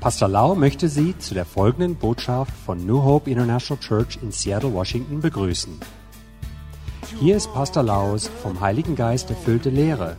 [0.00, 4.72] Pastor Lau möchte Sie zu der folgenden Botschaft von New Hope International Church in Seattle,
[4.74, 5.80] Washington begrüßen.
[7.20, 10.16] Hier ist Pastor Laus vom Heiligen Geist erfüllte Lehre,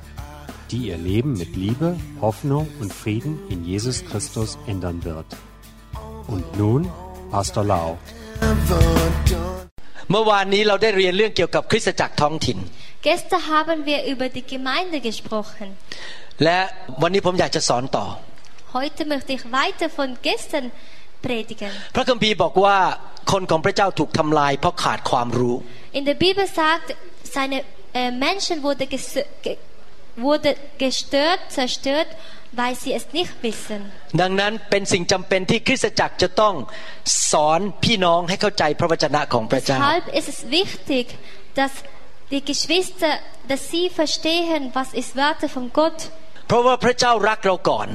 [0.71, 5.27] die Ihr Leben mit Liebe, Hoffnung und Frieden in Jesus Christus ändern wird.
[6.27, 6.81] Und nun
[7.31, 7.97] Pastor Lau.
[10.11, 12.57] เมื่อวานนี้เราได้เรียนเรื่องเกี่ยวกับคริสตจักรท้องถิ่น
[13.07, 15.67] Gestern haben wir über die Gemeinde gesprochen.
[16.43, 16.59] และ
[17.01, 18.05] วันนี้ผมอยากจะสอนต่อ
[18.77, 20.65] Heute möchte ich weiter von gestern
[21.25, 21.71] predigen.
[21.95, 22.77] พระคัมภีร์บอกว่า
[23.31, 25.55] คนของพระเจ้าถูกทำลายเพราะขาดความรู้
[25.99, 26.87] In der Bibel sagt,
[27.37, 27.57] seine
[27.99, 29.51] äh, Menschen wurde, ges- ge
[30.27, 30.49] wurde
[30.85, 32.09] gestört, zerstört,
[32.59, 33.79] weil sie es nicht wissen.
[34.21, 36.55] ดังนั้นเป็นสิ่งจำเป็นที่คริสตจักรจะต้อง
[37.31, 41.05] สอนพี่น้องให้เข้าใจพระวจนะของพระเจ้า Deshalb ist es wichtig,
[41.59, 41.73] dass
[42.33, 43.11] die Geschwister,
[43.51, 45.99] dass sie verstehen, was ist Wörter von Gott,
[46.47, 47.87] เพราะว่าพระเจ้ารักเราก่อน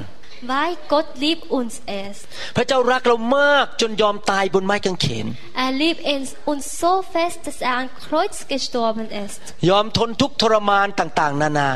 [0.52, 2.24] weil Gott liebt uns erst.
[2.56, 5.26] พระเจ้ารักเรามากจนยอมตายบนไม้กางเขน
[5.66, 9.40] Er liebt uns uns so fest, dass er am Kreuz gestorben ist.
[9.70, 11.70] ยอมทนทุกข์ทรมานต่างๆ นานา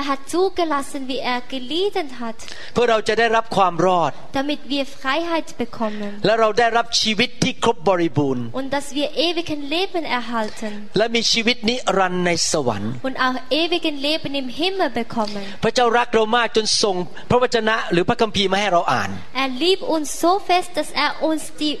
[0.00, 2.36] Er hat zugelassen, wie er gelitten hat,
[2.74, 13.38] เพื่อเราจะได้รับความรอด damit wir Freiheit bekommen และเราได้รับชีวิตที่ครบบริบูรณ์ und dass wir ewigen Leben erhalten และมีชีวิตนิรันดร์ในสวรรค์ und auch
[13.62, 15.42] ewigen Leben im Himmel bekommen.
[15.64, 16.96] พระเจ้ารักเรามากจนส่ง
[17.30, 19.10] พระวจนะหรือพระคัมภีร์มาให้เราอ่าน
[19.42, 21.74] Er liebt uns so fest, dass er uns die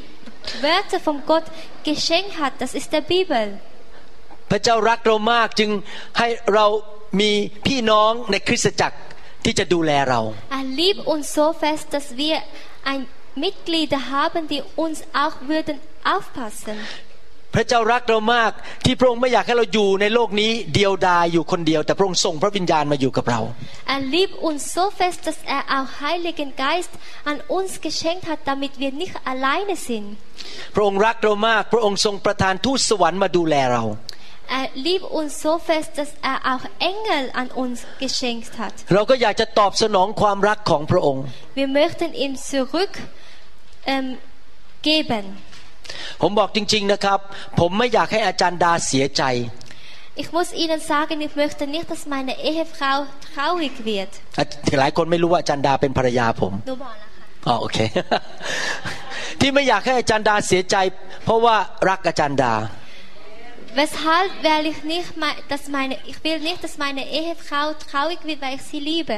[0.64, 1.46] Wörter von Gott
[1.88, 2.52] geschenkt hat.
[2.62, 3.44] Das ist der Bibel.
[4.51, 5.71] พระเจ้ารักเรามากจึง
[6.17, 6.65] ให้เรา
[7.19, 7.31] มี
[7.67, 8.97] พี่น้องในคริสตจักร
[9.45, 10.19] ที่จะดูแลเรา
[10.59, 12.35] Er liebt uns so fest, dass wir
[12.91, 13.01] ein
[13.45, 15.75] Mitglieder haben, die uns auch würden
[16.15, 16.77] aufpassen.
[17.55, 18.51] พระเจ้ารักเรามาก
[18.85, 23.39] ที่พระองค์ไม่อยากให้เราอยู่ในโลกนี้เดียวดายอยู่คนเดียว แต่พระองค์ส่งพระวิญญาณมาอยู่กับเรา
[23.93, 26.91] Er liebt uns so fest, dass er auch Heiligen Geist
[27.31, 30.07] an uns geschenkt hat, damit wir nicht alleine sind.
[30.75, 33.83] พระองค์รักเรามาก พระองค์ทรงประทานทูตสวรรค์มาดูแลเรา
[34.57, 38.73] Er liebt uns so fest, dass er auch Engel an uns geschenkt hat.
[38.93, 41.23] เราก็อยากจะตอบสนองความรักของพระองค์
[41.59, 42.93] Wir möchten ihm zurück
[43.93, 44.05] ähm,
[44.89, 45.23] geben.
[46.21, 47.19] ผมบอกจริง ๆนะครับ
[47.59, 49.23] ผมไม่อยากให้อาจารย์ดาเสียใจ
[50.23, 52.97] Ich muss Ihnen sagen, ich möchte nicht, dass meine Ehefrau
[53.33, 54.11] traurig wird.
[54.37, 54.43] อะ
[54.79, 57.45] หลายคนไม่รู้ว่าอาจารย์ดาเป็นภรรยาผม Nur mal nachher.
[57.47, 57.77] อ๋อโอเค
[59.39, 60.75] ที่ไม่อยากให้อาจารย์ดาเสียใจ
[61.23, 61.55] เพราะว่า
[61.89, 62.53] รักอาจารย์ดา
[63.82, 68.40] Weshalb will ich nicht, mei- dass meine, ich will nicht, dass meine Ehefrau traurig wird,
[68.44, 69.16] weil ich sie liebe.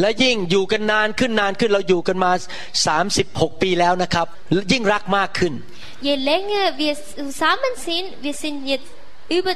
[0.00, 2.32] และยิ่งอยู่กันนานขึ้นนานขึ้นเราอยู่กันมา
[2.96, 4.26] 36 ปีแล้วนะครับ
[4.72, 5.52] ยิ่งรักมากขึ้น
[6.08, 8.90] Je länger wir zusammen sind, wir sind jetzt
[9.38, 9.52] über,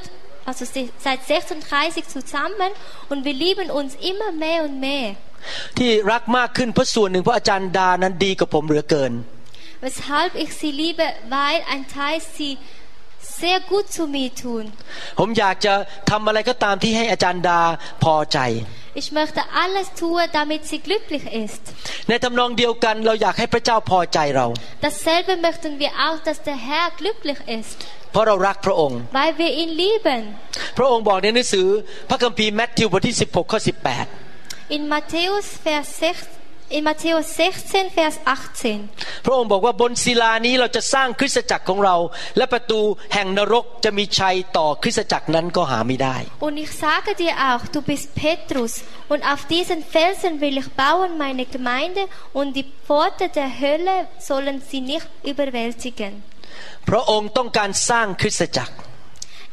[0.51, 2.71] also se- seit 36 zusammen
[3.11, 5.09] und wir lieben uns immer mehr und mehr.
[5.79, 9.13] ที่รักมากขึ้นเพราะส่วนหนึ่งเพราะอาจารย์ดานั้นดีกับผมเหลือเกิน
[9.87, 11.05] Weshalb ich sie liebe,
[11.37, 12.53] weil ein Teil sie
[13.40, 14.66] sehr gut zu mir tun.
[15.20, 15.74] ผมอยากจะ
[16.12, 17.62] ทำอะไรก็ตามที่ให้อาจารย์ดา
[18.04, 18.40] พอใจ
[19.02, 21.64] Ich möchte alles tun, damit sie glücklich ist.
[22.10, 24.46] ในทำนองเดียวกันเราอยากให้พระเจ้าพอใจเรา
[24.86, 27.78] Dasselbe möchten wir auch, dass der Herr glücklich ist,
[28.12, 30.22] เพราะเรารักพระองค์ weil wir ihn lieben.
[30.78, 31.68] พระองค์บอกในหนังสือ
[32.10, 33.60] พระคัมภีร์แมทธิวบทที่16ข้อ
[34.76, 38.89] In Matthäus, Vers 6, in Matthäus 16, Vers 18.
[38.89, 41.97] 18 พระองค์บอกว่าบนศิลานี้เราจะสร้างคริสตจักรของเรา
[42.37, 42.81] และประตู
[43.15, 46.17] แห่งนรกจะมีชัยต่อคริสตจักรนั้นก็หาไม่ได้
[46.47, 48.73] Und ich sage dir auch, du bist Petrus,
[49.13, 52.03] und auf diesen Felsen will ich bauen meine Gemeinde,
[52.39, 53.97] und die Pforte der Hölle
[54.31, 56.13] sollen sie nicht überwältigen.
[56.89, 58.75] พระองค์ต้องการสร้างคริสตจักร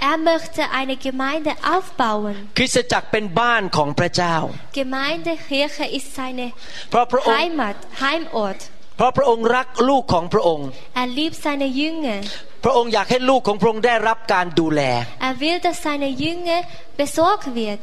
[0.01, 2.37] Er möchte eine Gemeinde aufbauen.
[2.59, 4.37] คริสตจักรเป็นบ้านของพระเจ้า
[4.79, 6.47] Gemeinde, Kirche ist seine
[6.91, 8.61] เพราะพระองค์ Heimat, Heimort.
[8.97, 10.67] เพราะพระองค์รักลูกของพระองค์
[11.03, 12.19] Er liebt seine Jünger.
[12.65, 14.83] พระองค์อยากให้ลูกของพระองค์ได้รับการดูแล
[15.29, 16.61] Er will, dass seine Jünger
[17.01, 17.81] besorgt wird.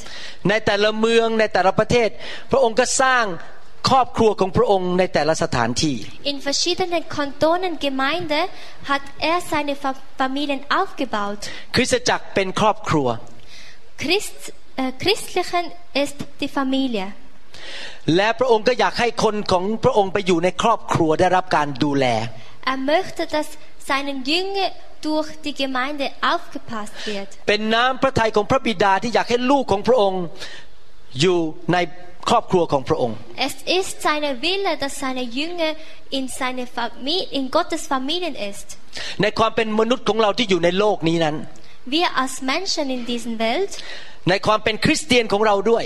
[0.50, 2.10] ในแต่ละเมืองในแต่ละประเทศ
[2.52, 3.26] พระองค์ก็สร้าง
[3.91, 5.97] ครอบครัวของพระองค์ในแต่ละสถานที่
[6.31, 8.47] In verschiedenen Kantonen, Gemeinden
[8.91, 9.91] hat er seine Fa
[10.21, 11.41] Familien aufgebaut.
[11.75, 13.09] คริสตจักรเป็นครอบครัว
[14.03, 14.39] Christ,
[14.83, 15.65] äh, Christlichen
[16.03, 17.07] ist die Familie.
[18.17, 22.07] และพระองค์ก็อยากให้คนของพระองค์ไปอยู่ในครอบครัวได้รับการดูแล
[22.73, 23.49] Er möchte, dass
[23.91, 24.69] seinen Jünger
[25.07, 27.29] durch die Gemeinde aufgepasst wird.
[27.49, 30.23] เป็นน้ำพระทัยของพระบิดาที่อยากให้ลูกของพระองค์
[31.21, 31.39] อยู่
[31.73, 31.77] ใน
[32.30, 33.18] ครอบครัวของพระองค์
[33.50, 35.72] Es ist seine Wille, dass seine Jünger
[36.18, 38.68] in, seine Familie, in Gottes Familien ist.
[39.22, 41.36] ในความเป็นมนุษย์ของเราที่อยู่ในโลกนี้นั้น
[41.96, 43.72] Wir als Menschen in dieser Welt
[44.30, 45.86] ในความเป็นคริสเตียนของเราด้วย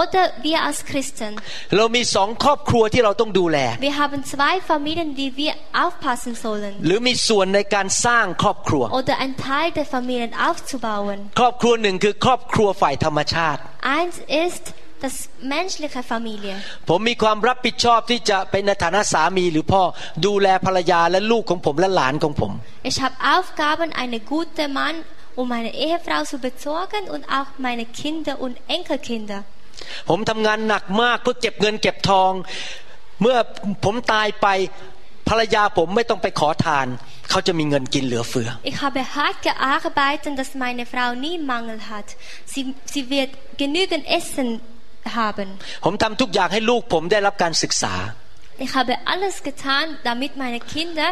[0.00, 1.32] oder wir als Christen.
[1.76, 5.52] เรามีสองครอบครัวที่เราต้องดูแล Wir haben zwei Familien, die wir
[5.84, 11.18] aufpassen sollen หรือมีส่วนในการสร้างครอบครัว oder ein Teil der Familien aufzubauen.
[11.40, 13.60] ครอบครัวหนึ่งคือครอบครัวฝ่ายธรรมชาติ
[13.96, 14.64] Eins ist
[15.03, 15.15] das
[15.55, 16.55] menschliche Familie.
[16.89, 19.83] ผมมีความรับผิดชอบที่จะเป็นในฐานะสามีหรือพ่อ
[20.25, 22.51] ดูแลภรรยาและลูกของผมและหลานของผม
[22.89, 24.95] Ich habe Aufgaben, eine gute Mann
[25.39, 29.39] um meine Ehefrau zu besorgen und auch meine Kinder und Enkelkinder.
[30.09, 32.31] ผมทำงานหนักมากเพื่อเก็บเงินเก็บทอง
[33.21, 33.37] เมื่อ
[33.85, 34.47] ผมตายไป
[35.29, 36.87] ภรรยาผมไม่ต้องไปขอทาน
[37.29, 42.07] เขาจะมีเงินกินเหลือเฟือ Ich habe hart gearbeitet, dass meine Frau nie Mangel hat.
[42.53, 42.63] Sie,
[42.93, 43.31] sie wird
[43.63, 44.47] genügend Essen
[45.20, 45.48] haben.
[45.84, 47.94] ผมทำทุกอย่างให้ลูกผมได้รับการศึกษา
[48.64, 51.08] Ich habe alles getan, damit meine Kinder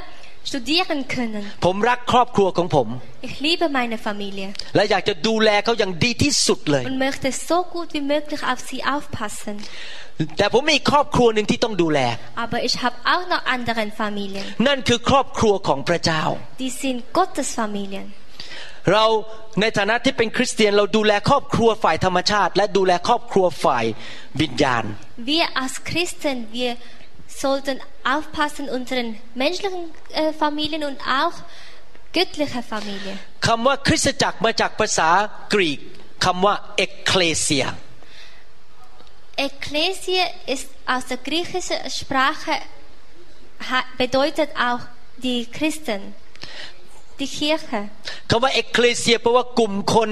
[0.51, 1.43] studieren können.
[1.67, 2.89] ผมรักครอบครัวของผม
[3.29, 9.57] Ich liebe meine Familie และอยากจะดูแลเขาอย่างดีที่สุดเลย und möchte so gut wie möglich auf sie aufpassen.
[10.39, 12.01] แต่ผมมีอีกครอบครัวหนึ่งที่ต้องดูแล
[12.45, 14.45] Aber ich habe auch noch andere Familien.
[14.67, 16.23] นั่นคือครอบครัวของพระเจ้า
[16.65, 18.07] Die sind Gottes Familien.
[18.92, 19.06] เรา
[19.62, 23.86] ในฐานะที่เป็นคริสเตียนเราดูแลครอบครัวฝ่ายธรรมชาติ และดูแลครอบครัวฝ่าย
[24.42, 24.84] วิญญาณ
[25.34, 26.72] Wir als Christen, wir
[27.44, 27.76] sollten
[28.16, 29.08] aufpassen unseren
[29.44, 29.84] menschlichen
[30.22, 31.36] äh, Familien und auch
[32.18, 33.14] göttliche Familie.
[33.48, 35.10] คำว่าคริสตจักรมาจากภาษา
[35.54, 35.80] กรีก
[36.26, 36.56] คำว่า
[36.86, 37.68] ecclesia
[39.48, 42.54] Ekklesie ist aus der griechischen Sprache
[43.70, 44.82] ha- bedeutet auch
[45.18, 46.14] die Christen,
[47.21, 47.81] Die Kirche.
[48.31, 50.11] คำว่า ecclesia แปลว่ากลุ่มคน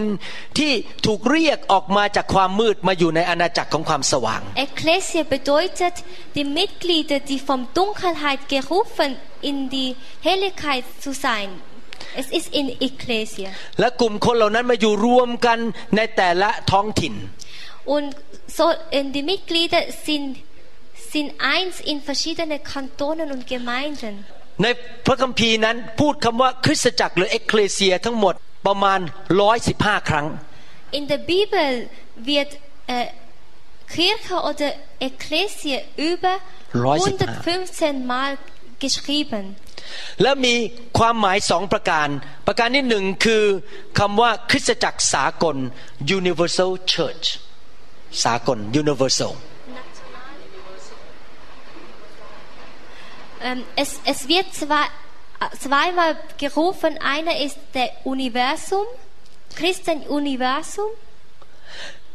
[0.58, 0.72] ที่
[1.06, 5.94] ถูกเรียกออกมาจากความมืดมาอยู่ในอาณาจักรของความสว่าง Ekklesie bedeutet
[6.36, 9.10] die Mitglieder, die vom Dunkelheit gerufen
[9.50, 9.90] in die
[10.28, 11.48] Helligkeit zu sein.
[12.20, 13.48] Es ist in Ekklesie.
[13.80, 15.58] และกลุ่มคนเหล่านั้นมาอยู่รวมกัน
[15.96, 17.14] ในแต่ละท้องถิ่น
[17.94, 18.08] Und
[18.58, 20.28] so, äh, die Mitglieder sind,
[21.12, 24.14] sind eins in verschiedene Kantonen und Gemeinden.
[24.62, 24.66] ใน
[25.06, 28.34] พระคัมภีร์นั้นพูดคำว่าคริสตจักรหรือ ecclesia ทั้งหมด
[28.66, 29.00] ประมาณ
[29.54, 30.26] 115 ครั้ง
[30.98, 31.70] In der Bibel
[32.30, 32.50] wird
[32.96, 33.06] äh,
[33.94, 34.68] Kirche oder
[35.08, 36.34] Ekklesie über
[36.72, 38.30] 115 Mal
[38.84, 39.44] geschrieben.
[40.22, 40.54] และมี
[40.98, 42.08] ความหมายสองประการ
[42.46, 43.44] ประการที่หนึ่งคือ
[43.98, 45.56] คำว่าคริสตจักรสากล
[46.18, 47.26] universal church
[48.24, 49.32] สากล universal
[53.75, 54.85] es, es wird zwei,
[55.39, 56.97] äh, zweimal gerufen.
[56.99, 58.85] Einer ist der Universum,
[59.55, 60.89] Christen Universum.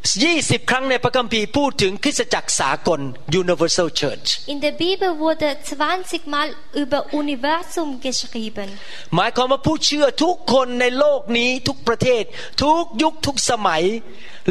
[0.04, 3.00] 20 ครั้งในพระคัมภีร์พูดถึงคริสตจักรสากล
[3.42, 5.48] universal church In der Bibel wurde
[5.84, 6.48] 20 Mal
[6.82, 8.68] über Universum geschrieben.
[9.14, 12.22] หมายความว่าผู้เชื่อทุกคนในโลกนี้ทุกประเทศ
[12.64, 13.82] ทุกยุคทุกสมัย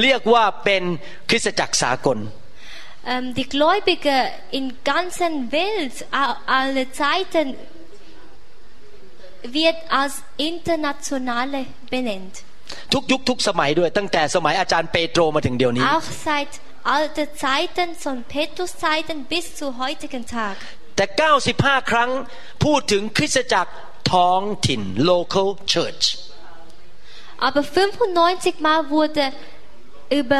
[0.01, 0.83] เรียกว่าเป็น
[1.29, 2.17] คริสตจักรสากล
[3.11, 4.21] Ähm, die Gläubigen
[4.51, 7.47] in ganzen Welt, a- alle Zeiten,
[9.43, 11.59] wird als internationale
[11.89, 12.35] benannt.
[12.93, 16.51] ทุกยุคทุกสมัยด้วย ตั้งแต่สมัยอาจารย์เปโตรมาถึงเดี๋ยวนี้ Auch seit
[16.97, 20.55] alten Zeiten, von Petrus-Zeiten bis zu heutigen Tag.
[20.95, 21.05] แต่
[21.47, 22.09] 95 ครั้ง
[22.63, 23.71] พูดถึงคริสตจักร
[24.13, 24.81] ท้องถิ่น
[25.11, 26.05] local church
[27.47, 29.23] Aber 95 Mal wurde
[30.19, 30.39] über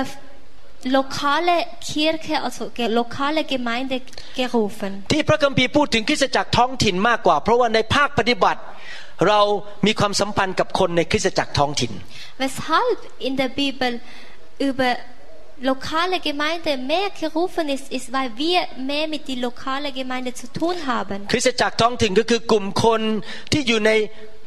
[0.86, 4.02] lokale Kirche, also ge- lokale Gemeinde
[4.40, 4.92] gerufen.
[5.14, 8.62] ที่พระคัมภีร์พูดถึงคริสตจักรท้องถิ่นมากกว่า เพราะว่าในภาคปฏิบัติ
[9.28, 9.40] เรา
[9.86, 11.92] มีความสัมพันธ์กับคนในคริสตจักรท้องถิ่น
[12.44, 12.98] Weshalb
[13.28, 13.92] in der Bibel
[14.70, 14.90] über
[15.72, 18.60] lokale Gemeinde mehr gerufen ist, ist, weil wir
[18.92, 21.20] mehr mit der lokalen Gemeinde zu tun haben.
[21.32, 23.02] คริสตจักรท้องถิ่นก็คือกลุ่มคน
[23.52, 23.92] ที่อยู่ใน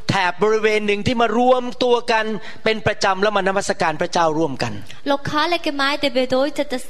[0.09, 2.25] แถบบริเวณหนึ่งที่มารวมตัวกัน
[2.63, 4.73] เป็นประจำแล้วมานมัสการพระเจ้าร่วมกัน
[5.13, 6.85] Lokale Gemeinde bedeutet, dass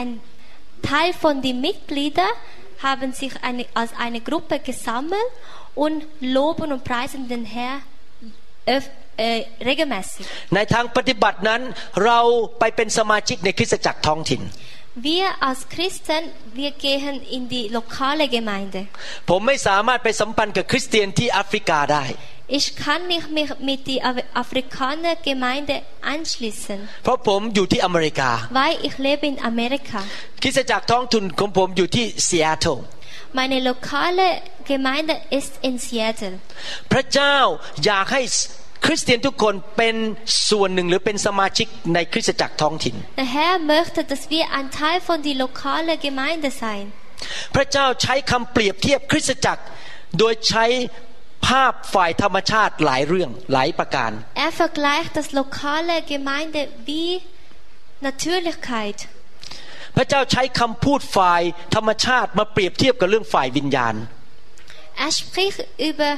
[0.00, 0.10] ein
[0.90, 2.34] Teil von den Mitgliedern
[2.86, 5.30] haben sich eine, als eine Gruppe gesammelt
[5.84, 5.98] und
[6.36, 7.82] loben und preisen den Herrn
[8.76, 8.84] öf,
[9.16, 10.24] äh, regelmäßig.
[10.54, 11.60] ในทางปฏิบัตินั้น
[12.04, 12.18] เรา
[12.58, 14.42] ไปเป็นสมาชิกในคริสตจักรท้องถิ่น
[15.09, 16.23] Wir als Christen,
[16.59, 18.81] wir gehen in die lokale Gemeinde.
[19.29, 22.05] ผมไม่สามารถไปสัมพันธ์กับคริสเตียนที่แอฟริกาได้
[22.59, 24.01] Ich kann nicht mich mit der
[24.43, 25.75] Afrikaner Gemeinde
[26.13, 29.99] anschließen, เพราะผมอยู่ที่อเมริกา weil ich lebe in Amerika.
[30.41, 32.77] คริสตจักรท้องถิ่นของผมอยู่ที่ซีแอตเทิล
[33.39, 34.27] Meine lokale
[34.71, 36.35] Gemeinde ist in Seattle.
[36.91, 37.35] พระเจ้า
[37.85, 38.21] อยากให้
[38.84, 39.96] คริสเตียนทุกคนเป็น
[40.50, 46.84] ส่วนหนึ่งหรือเป็นสมาชิกในคริสตจักรท้องถิ่น Der Herr möchte, dass wir ein Teil von der lokalen Gemeinde sein.
[47.54, 49.62] พระเจ้าใช้คำเปรียบเทียบคริสตจักร
[50.18, 50.66] โดยใช้
[51.46, 54.10] ภาพฝ่ายธรรมชาติหลายเรื่องหลายประการ
[54.46, 57.10] Er vergleicht das lokale Gemeinde wie
[58.08, 58.98] Natürlichkeit.
[59.96, 61.42] พระเจ้าใช้คำพูดฝ่าย
[61.74, 63.94] ธรรมชาติมาเปรียบเทียบกับเรื่องฝ่ายวิญญาณ
[65.04, 65.58] Er spricht
[65.90, 66.10] über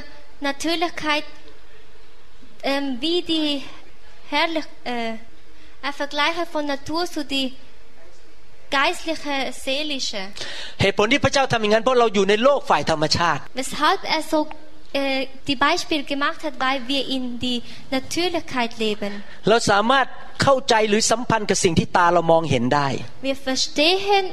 [0.47, 1.25] Natürlichkeit
[2.64, 3.62] ähm, wie die
[4.30, 4.66] herrlich.
[4.84, 5.14] Äh,
[5.82, 7.54] er vergleicht von Natur zu die
[8.70, 10.22] geistliche, seelische.
[10.80, 14.38] เหตุผลที่พระเจ้าทำอย่างนั้นเพราะเราอยู่ในโลกฝ่ายธรรมชาติ Weshalb er so
[15.00, 17.58] äh, die Beispiele gemacht hat, weil wir in die
[17.96, 19.12] Natürlichkeit leben.
[19.48, 20.06] เราสามารถ
[20.42, 22.88] เข้าใจหรือสัมพันธ์กับสิ่งที่ตาเรามองเห็นได้
[23.28, 24.24] Wir verstehen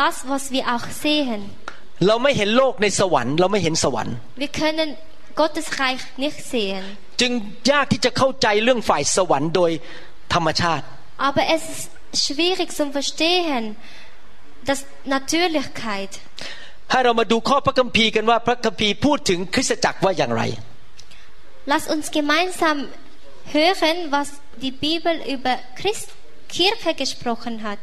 [0.00, 1.40] das, was wir auch sehen.
[2.06, 4.88] เราไม่เห็นโลกในสวรรค์ เราไม่เห็นสวรรค์ Wir können
[5.40, 6.84] Gottes Reich nicht sehen.
[7.21, 7.31] จึง
[7.71, 9.71] ยากที่จะเข้าใจเรื่องฝ่ายสวรรค์โดย
[10.33, 10.85] ธรรมชาติ
[11.27, 11.85] Aber es ist
[12.25, 13.63] schwierig zu verstehen,
[14.67, 14.79] dass
[15.15, 16.11] Natürlichkeit.
[16.91, 20.43] ให้เรามาดูข้อพระคัมภีร์กันว่าพระคัมภีร์พูดถึงคริสตจักรว่าอย่างไร
[21.71, 22.77] Lass uns gemeinsam
[23.55, 24.27] hören, was
[24.63, 26.07] die Bibel über Christ
[26.55, 27.79] Kirche gesprochen hat.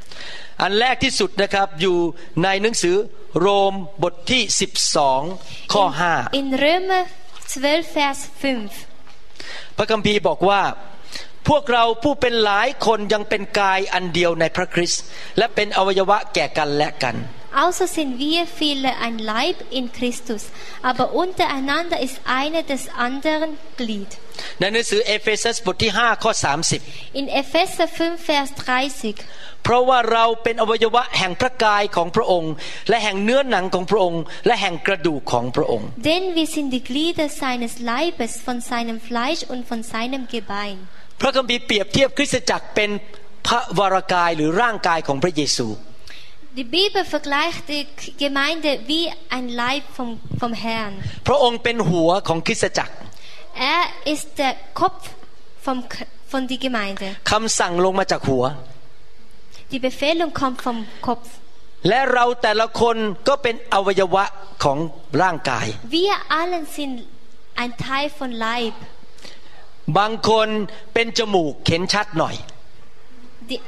[0.62, 1.96] อันแรกที่สุดนะครับอยู่
[2.44, 2.96] ในหนังสือ
[3.40, 4.42] โรมบทที่
[5.08, 5.84] 12 ข้อ
[6.40, 7.02] In Römer
[7.52, 8.91] 12, Vers 5.
[9.46, 10.62] 5พระคัมภีร์บอกว่า
[11.48, 15.02] พวกเราผู้เป็นหลายคนยังเป็นกายอันเดียวในพระคริสต์
[15.38, 17.16] และเป็นอวัยวะแก่กันและกัน
[17.64, 20.42] Also sind wir viele ein Leib in Christus,
[20.80, 24.10] aber untereinander ist einer des anderen Glied.
[24.60, 26.32] ในหนังสือเอเฟซัสบทที่5ข้อ
[26.74, 29.16] 30 In Epheser 5, Vers 30.
[29.64, 32.52] เพราะว่าเราเป็นอวัยวะแห่งพระกายของพระองค์
[32.88, 40.22] และแห่งเนื้อหนังของพระองค์ และแห่งกระดูกของพระองค์ Denn wir sind die Glieder seines Leibes, von seinem Fleisch und von seinem
[40.34, 40.76] Gebein.
[41.20, 42.90] พระคัมภีร์เปรียบเทียบคริสตจักรเป็น
[43.48, 45.68] พระวรากายหรือร่างกายของพระเยซู
[46.60, 47.84] Die Bibel vergleicht die
[48.24, 49.04] Gemeinde wie
[49.36, 50.08] ein Leib vom,
[50.40, 50.92] vom Herrn.
[51.28, 52.94] พระองค์เป็นหัวของคริสตจักร
[53.74, 55.02] Er ist der Kopf
[55.66, 57.06] vom, K- von die Gemeinde.
[57.32, 58.44] คำสั่งลงมาจากหัว
[59.71, 60.77] Die Befehlung kommt vom
[61.07, 61.27] Kopf.
[61.87, 64.23] และเราแต่ละคนก็เป็นอวัยวะ
[64.63, 64.77] ของ
[65.21, 65.67] ร่างกาย
[65.97, 66.93] Wir allen sind
[67.61, 68.75] ein Teil von Leib.
[69.97, 70.47] บางคน
[70.93, 72.35] เป็นจมูกเข็นชัดหน่อย
[73.49, 73.59] Die,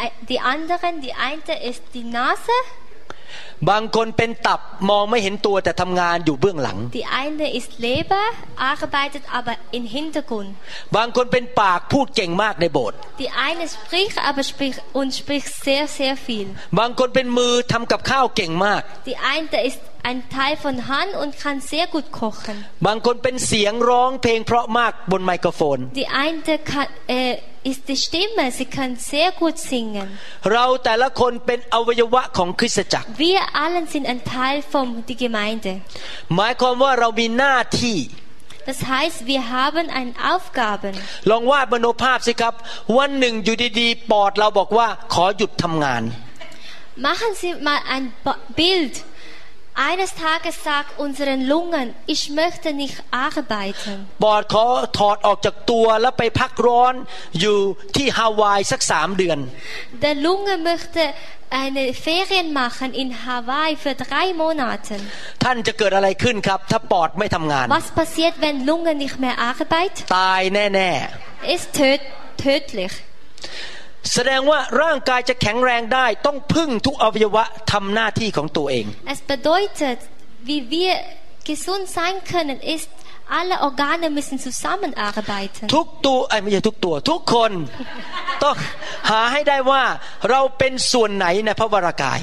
[0.00, 2.56] ei- die anderen, die eine ist die Nase,
[3.69, 4.59] บางคนเป็นตับ
[4.89, 8.23] มองไม่เห็นตัวแต่ทำงานอยู่เบื้องหลัง die eine ist Leber,
[8.73, 10.49] arbeitet aber im Hintergrund.
[10.97, 16.47] บางคนเป็นปากพูดเก่งมากในโบสถ์ Die eine spricht aber spricht und spricht sehr, sehr viel.
[16.79, 22.55] บางคนเป็นมือทำกับข้าวเก่งมาก Die eine ist ein Teil von Hand und kann sehr gut kochen.
[22.87, 27.33] บางคนเป็นเสียงร้องเพลงเพราะมากบนไมโครโฟน Die eine kann, äh,
[27.70, 30.06] ist die Stimme, sie kann sehr gut singen.
[30.52, 35.72] เราแต่ละคนเป็นอวัยวะของคริสตจักร Wir allen sind ein Teil von der Gemeinde.
[36.36, 37.98] หมายความว่าเรามีหน้าที่
[38.70, 40.92] Das heißt, wir haben eine Aufgaben.
[41.30, 42.54] ลองวาดมโนภาพสิครับ
[42.98, 46.02] วันหนึ่งอยู่ดีๆ ปอดเราบอกว่าขอหยุดทำงาน
[47.08, 48.94] Machen Sie mal ein Ba- Bild.
[49.90, 53.94] Eines Tages sagt unseren Lungen, ich möchte nicht arbeiten.
[54.24, 54.66] ปอดขอ
[54.98, 56.94] ถอดออกจากตัวแล้วไปพักร้อน
[57.40, 57.58] อยู่
[57.96, 59.38] ที่ฮาวายสักสามเดือน
[60.04, 61.02] Der Lunge möchte
[61.62, 64.94] eine Ferien machen in Hawaii für drei Monate.
[65.44, 70.06] ท่านจะเกิดอะไรขึ้นครับ ถ้าปอดไม่ทำงาน Was passiert, wenn Lunge nicht mehr arbeitet?
[70.18, 70.90] ตายแน่
[71.54, 72.00] Ist töd
[72.44, 72.94] tödlich.
[74.01, 79.99] ๆแสดงว่าร่างกายจะแข็งแรงได้ต้องพึ่งทุกอวัยวะทำหน้าที่ของตัวเอง Es bedeutet,
[80.49, 80.93] wie wir
[81.51, 82.89] gesund sein können, ist,
[83.37, 85.65] alle Organe müssen zusammenarbeiten.
[85.75, 87.51] ทุกตัวไอ้ยไม่ใช่ทุกตัว ทุกคน
[88.43, 88.55] ต้อง
[89.09, 89.83] หาให้ได้ว่า
[90.29, 92.21] เราเป็นส่วนไหนในพระวรากาย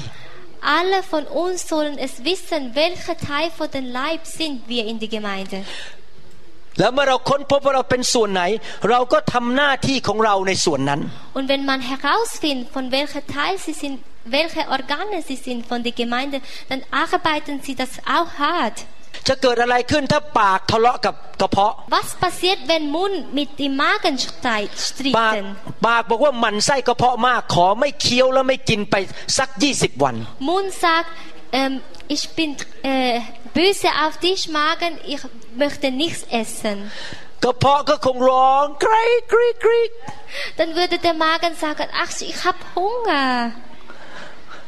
[0.77, 5.11] Alle von uns sollen es wissen, welcher Teil von dem Leib sind wir in die
[5.17, 5.57] Gemeinde.
[6.79, 8.43] แล้วเมื่อเราค้นพบว่าเราเป็นส่วนไหน
[8.89, 10.99] เราก็ทำหน้าที่ของเราในส่วนนั้น
[11.37, 13.95] Und wenn man herausfindet, von welcher Teil sie sind,
[14.37, 16.37] welche Organe sie sind von der Gemeinde,
[16.69, 18.77] dann arbeiten sie das auch hart.
[19.27, 24.73] จะเกิดอะไรขึ้นถ้าปากทะเลาะกับกระเพาะ Was passiert, wenn Mund mit dem Magen streit-
[25.19, 25.45] ปาก streiten?
[25.87, 28.95] ปากบอกว่าหมันไส้กระเพาะมากขอไม่เคี้ยวแล้วไม่กินไป
[29.37, 30.15] สักยี่สิบวัน
[30.49, 31.09] Mund sagt,
[31.59, 31.73] ähm,
[32.15, 32.49] ich bin
[32.93, 33.19] äh,
[33.59, 35.21] böse auf dich, Magen, ich
[35.62, 36.78] möchte nichts essen.
[37.44, 39.90] กระเพาะก็คงร้องกรีดกรีดกรีด
[40.58, 43.28] Dann würde der Magen sagen, ach, ich habe Hunger.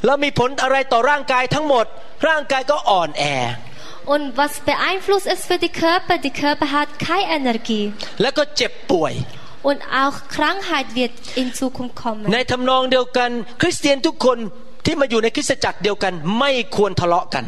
[0.05, 1.87] แล้วมีผลอะไรต่อร่างกายทั้งหมด
[2.29, 3.25] ร่างกายก็อ่อนแอ
[4.15, 6.15] Und was beeinflusst es für die Körper?
[6.27, 7.85] Die Körper hat keine Energie.
[8.23, 9.15] แล้วก็เจ็บป่วย
[9.69, 12.25] Und auch Krankheit wird in Zukunft kommen.
[12.33, 14.39] ในทำนองเดียวกัน คริสเตียนทุกคน
[14.86, 17.46] ที่มาอยู่ในคริสตจักรเดียวกันไม่ควรทะเลาะกัน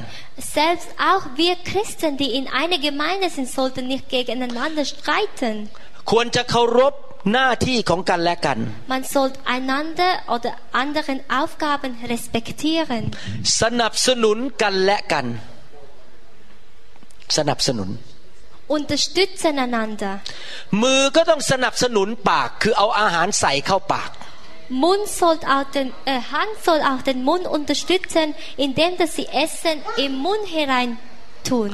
[0.58, 5.56] Selbst auch wir Christen, die in einer Gemeinde sind, sollten nicht gegeneinander streiten.
[6.12, 6.94] ควรจะเคารพ
[7.34, 8.58] หน้าที่ของกันและกัน
[8.94, 10.52] Man soll einander oder
[10.84, 13.04] anderen Aufgaben respektieren.
[13.62, 15.26] สนับสนุนกันและกัน
[17.38, 17.90] สนับสนุน
[18.78, 20.14] Unterstützen einander.
[20.82, 24.10] มือก็ต้องสนับสนุนปากคือเอาอาหารใส่เข้าปาก
[24.73, 29.83] Mund soll auch den, äh, Hand soll auch den Mund unterstützen, indem dass sie Essen
[29.97, 30.99] im Mund herein
[31.45, 31.71] tun.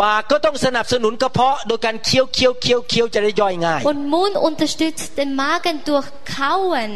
[0.00, 6.08] ปากก็ต้องสนับสนุนกระเพาะโดยการเคี้ยวเคี้ยวเคี้ยวเคี้ยวจะได้ย่อยง่าย Und Mund unterstützt den Magen durch
[6.38, 6.90] Kauen,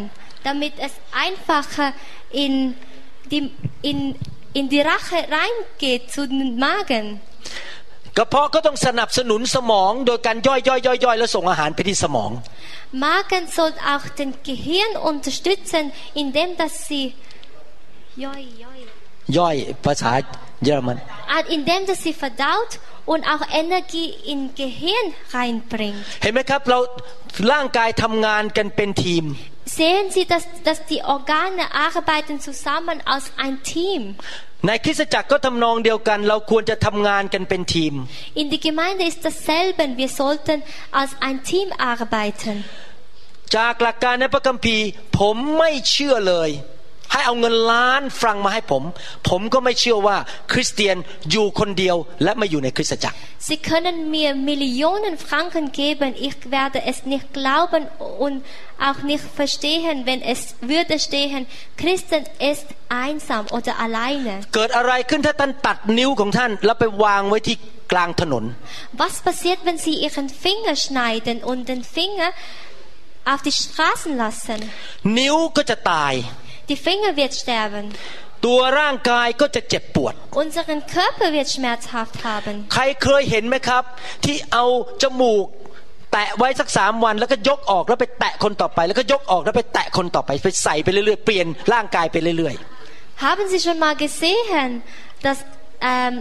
[0.48, 0.92] damit es
[1.24, 1.88] einfacher
[2.44, 2.52] in
[3.30, 3.42] die,
[3.90, 3.98] in,
[4.58, 7.06] in die Rache reingeht zu den Magen.
[8.18, 12.30] กระเพาะก็ต้องสนับสนุนสมองโดยการย่อยย่อยย่อยย่อยแล้วส่งอาหารไปที่สมอง
[13.06, 15.84] Magen soll auch den Gehirn unterstützen,
[16.22, 17.04] indem dass sie
[18.22, 18.78] Joi, joi.
[19.38, 20.12] ย่อยภาษา
[20.64, 20.98] เยอรมัน
[21.34, 22.70] Ah, indem dass sie verdaut
[23.12, 26.00] und auch Energie in Gehirn reinbringt.
[26.22, 26.78] เห็นไหมครับเรา
[27.52, 29.24] ร่างกายทำงานกันเป็นทีม
[29.78, 34.02] Sehen Sie, dass, dass die Organe arbeiten zusammen als ein Team.
[34.67, 37.93] ในคริสตจักรก็ทำนองเดียวกัน เราควรจะทำงานกันเป็นทีม
[38.41, 39.83] In der Gemeinde ist dasselbe.
[40.01, 40.57] Wir sollten
[40.99, 42.55] als ein Team arbeiten.
[43.55, 44.85] จากหลักการในพระคัมภีร์
[45.19, 46.49] ผมไม่เชื่อเลย
[47.12, 48.82] ให้เอาเงินล้านฟรังมาให้ผม
[49.28, 50.16] ผมก็ไม่เชื่อว่า
[50.52, 50.96] คริสเตียน
[51.30, 53.16] อยู่คนเดียวและไม่อยู่ในคริสตจักร
[53.48, 56.10] Sie können mir Millionen Franken geben.
[56.28, 57.82] Ich werde es nicht glauben
[58.26, 58.36] und
[58.88, 60.40] auch nicht verstehen, wenn es
[60.72, 61.42] würde stehen,
[61.82, 62.66] Christen ist
[63.06, 64.34] einsam oder alleine.
[64.54, 67.56] เกิดอะไรขึ้นถ้าท่านตัดนิ้วของท่าน แล้วไปวางไว้ที่
[67.92, 68.44] กลางถนน
[69.02, 72.28] Was passiert, wenn Sie Ihren Finger schneiden und den Finger
[73.32, 74.58] auf die Straßen lassen?
[75.18, 76.14] นิ้วก็จะตาย
[76.69, 77.85] Die Finger wird sterben.
[78.45, 82.55] ตัวร่างกายก็จะเจ็บปวด Unseren Körper wird schmerzhaft haben.
[82.73, 83.83] ใครเคยเห็นไหมครับ
[84.25, 84.65] ที่เอา
[85.03, 85.45] จมูก
[86.11, 92.55] แตะไว้สักสามวันแล้วก็ยกออกแล้วไปแตะคนต่อไป แล้วก็ยกออกแล้วไปแตะคนต่อไปไปใส่ไปเรื่อยๆเปลี่ยนร่างกายไปเรื่อย
[93.25, 94.69] Haben Sie schon mal gesehen,
[95.25, 95.37] dass
[95.91, 96.13] ähm,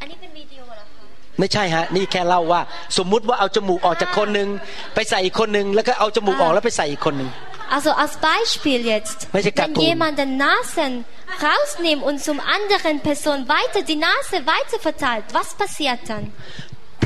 [0.00, 2.60] อันนี้เป็นวิดีโอเหรอคะๆไม่ใช่ฮะนี่แค่เล่าว่า
[2.98, 4.48] สมมุติว่าเอาจมูกออกจากคนหนึ่ง
[4.94, 7.30] ไปใส่อีกคนหนึ่งแล้วก็เอาจมูกออกแล้วไปใส่อีกคนหนึ่ง
[7.69, 9.83] Also als Beispiel jetzt, Welche wenn Karton?
[9.83, 11.05] jemand den Nasen
[11.41, 16.25] rausnimmt und zum anderen Person weiter die Nase weiter verteilt, was passiert dann?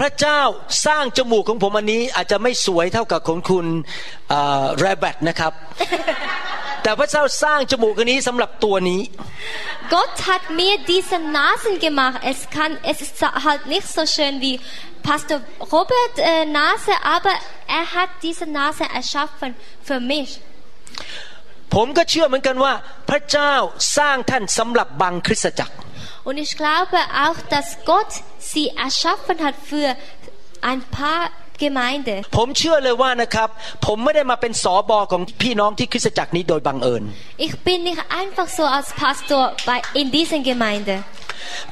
[0.02, 0.42] พระเจ้า
[0.86, 3.66] สร้างจมูกของผมอันนี้อาจจะไม่สวยเท่ากับของคุณ
[4.80, 5.54] แรบตนะครับ
[6.84, 9.02] แต่พระเจ้าสร้างจมูกอันนี้สำหรับตัวนี้
[9.96, 12.18] Gott hat mir diese Nasen gemacht.
[12.32, 13.16] Es kann, es ist
[13.48, 14.56] halt nicht so schön wie
[15.08, 15.40] Pastor
[15.76, 17.34] Robert äh, Nase, aber
[17.80, 19.52] er hat diese Nase erschaffen
[19.88, 20.30] für mich.
[21.75, 22.73] ผมก็เชื่อเหมือนกันว่า
[23.09, 23.53] พระเจ้า
[23.99, 25.75] สร้างท่านสำหรับบางคริสตจักร
[26.29, 28.11] Und ich glaube auch, dass Gott
[28.53, 29.89] sie erschaffen hat für
[30.71, 31.23] ein paar
[31.65, 32.15] Gemeinde.
[32.37, 33.49] ผมเชื่อเลยว่านะครับ
[33.87, 37.03] ผมไม่ได้มาเป็นสอบอของพี่น้องที่คริสตจักรนี้โดยบังเอิญ
[37.47, 40.95] Ich bin nicht einfach so als Pastor bei, in dieser Gemeinde.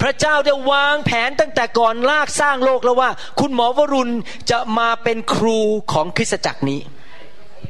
[0.00, 3.10] พระเจ้าได้วางแผนตั้งแต่ก่อนลากสร้างโลกแล้วว่า
[3.40, 4.14] คุณหมอวรุณ
[4.50, 5.58] จะมาเป็นครู
[5.92, 6.80] ของคริสตจักรนี้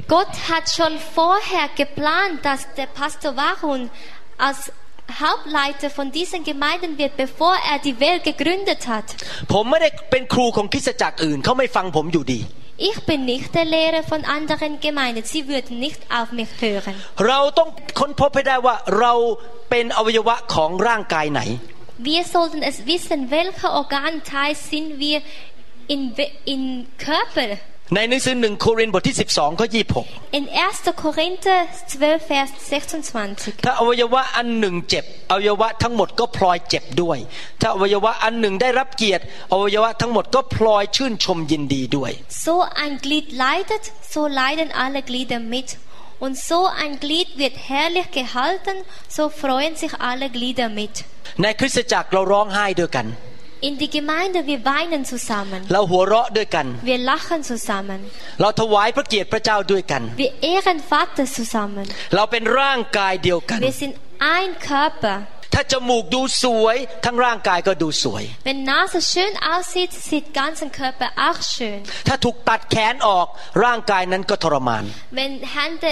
[0.08, 3.90] Gott hat schon vorher geplant, dass der Pastor Warun
[4.38, 4.72] als
[5.20, 9.04] Hauptleiter von diesen Gemeinden wird, bevor er die Welt gegründet hat.
[12.78, 15.24] Ich bin nicht der Lehrer von anderen Gemeinden.
[15.24, 16.94] Sie würden nicht auf mich hören.
[21.98, 25.20] Wir sollten es wissen, welcher Organteil sind wir
[25.88, 27.58] in, in Körper.
[27.94, 29.66] ในหนังสือหนึ่งโครินธ์บทที่ 12 ข้อ
[30.02, 31.04] 26 In 1.
[31.04, 32.50] Korinther 12, Vers
[33.08, 33.64] 26.
[33.64, 37.18] ถ้าอวัยวะอันหนึ่งเจ็บอวัยวะทั้งหมดก็พลอยเจ็บด้วย
[37.60, 39.22] ถ้าอวัยวะอันหนึ่งได้รับเกียรติ
[39.52, 42.10] อวัยวะทั้งหมดก็พลอยชื่นชมยินดีด้วย
[42.46, 45.68] So ein Glied leidet, so leiden alle Glieder mit.
[46.24, 48.76] Und so ein Glied wird herrlich gehalten,
[49.16, 50.94] so freuen sich alle Glieder mit.
[51.42, 53.06] ในคริสตจักรเราร้องไห้ด้วยกัน
[53.69, 55.59] In die Gemeinde, wir weinen zusammen.
[55.73, 57.99] เราหัวเราะด้วยกัน Wir lachen zusammen.
[58.41, 61.85] เราถวายพระเกียรติพระเจ้าด้วยกัน Wir ehren Vater zusammen.
[62.15, 63.93] เราเป็นร่างกายเดียวกัน Wir sind
[64.37, 65.17] ein Körper.
[65.53, 71.79] ถ้าจมูกดูสวย ทั้งร่างกายก็ดูสวย Wenn Nase schön aussieht, sieht ganzen Körper auch schön.
[72.07, 73.27] ถ้าถูกตัดแขนออก
[73.63, 74.83] ร่างกายนั้นก็ทรมาน
[75.19, 75.89] Wenn Hände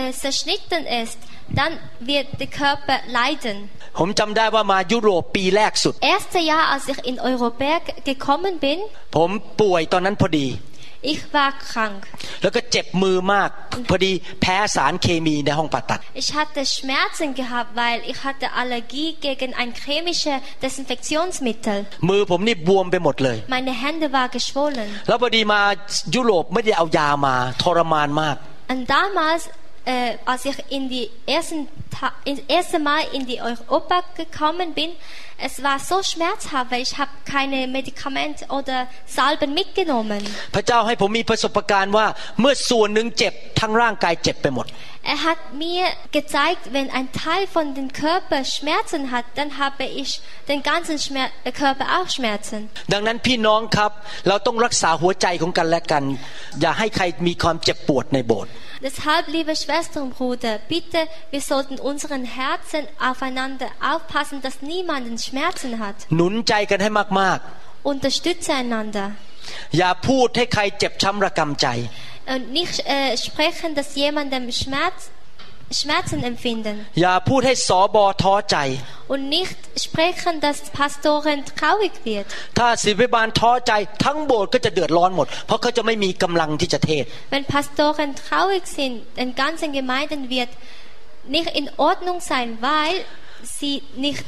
[0.00, 1.18] äh, zerschnitten ist,
[1.58, 1.72] dann
[2.08, 3.56] wird der Körper leiden.
[3.98, 8.78] ผมจำได้ว่ามายุโรปปีแรกสุด Erste Jahr, als ich in Euroberg gekommen bin,
[9.16, 9.30] ผม
[9.60, 10.48] ป่วยตอนนั้นพอดี
[11.14, 12.00] Ich war krank.
[12.42, 13.50] แล้วก็เจ็บมือมาก
[13.90, 21.78] พอดีแพ้สารเคมีในห้องผ่าตัด Ich hatte Schmerzen gehabt, weil ich hatte Allergie gegen ein chemisches Desinfektionsmittel.
[22.08, 24.88] มือผมนี่บวมไปหมดเลย Meine Hände waren geschwollen.
[25.08, 25.60] แล้วพอดีมา
[26.14, 28.36] ยุโรปไม่ได้เอายามาทรมานมาก
[28.72, 29.42] Und damals,
[29.88, 34.90] äh, als ich in die ersten Ta ins erste Mal in die Europa gekommen bin,
[35.38, 40.22] es war so schmerzhaft, weil ich habe keine Medikamente oder Salben mitgenommen.
[40.54, 42.06] พระเจ้าให้ผมมีประสบการณ์ว่า
[42.40, 44.66] เมื่อส่วนหนึ่งเจ็บทั้งร่างกายเจ็บไปหมด
[45.12, 45.84] Er hat mir
[46.18, 50.10] gezeigt, wenn ein Teil von dem Körper Schmerzen hat, dann habe ich
[50.48, 52.60] den ganzen Schmer äh, Körper auch Schmerzen.
[52.92, 53.90] ดังนั้นพี่น้องครับ
[54.28, 56.04] เราต้องรักษาหัวใจของกันและกัน
[56.60, 58.52] อย่าให้ใครมีความเจ็บปวดในโบสถ์
[58.86, 65.72] Deshalb, liebe Schwestern und Brüder, bitte, wir sollten unseren Herzen aufeinander aufpassen, dass niemanden Schmerzen
[65.84, 65.96] hat.
[66.16, 67.38] หนุนใจกันให้มาก
[67.92, 69.06] Unterstütze einander.
[69.42, 71.66] ๆ อย่าพูดให้ใครเจ็บช้ำระกำใจ
[72.32, 74.98] Und nicht äh, sprechen, dass jemandem Schmerz,
[75.78, 76.76] Schmerzen empfinden.
[77.00, 78.56] อย่าพูดให้สอบอท้อใจ
[79.12, 82.26] Und nicht sprechen, dass Pastoren traurig wird.
[82.58, 83.72] ถ้าศิบิบาลท้อใจ
[84.04, 90.50] ทั้งโบสถ์ก็จะเดือดร้อนหมด เพราะเขาจะไม่มีกำลังที่จะเทศ Wenn Pastoren traurig sind, den ganzen Gemeinden wird
[91.36, 92.94] nicht in Ordnung sein, weil
[93.58, 93.74] sie
[94.06, 94.26] nicht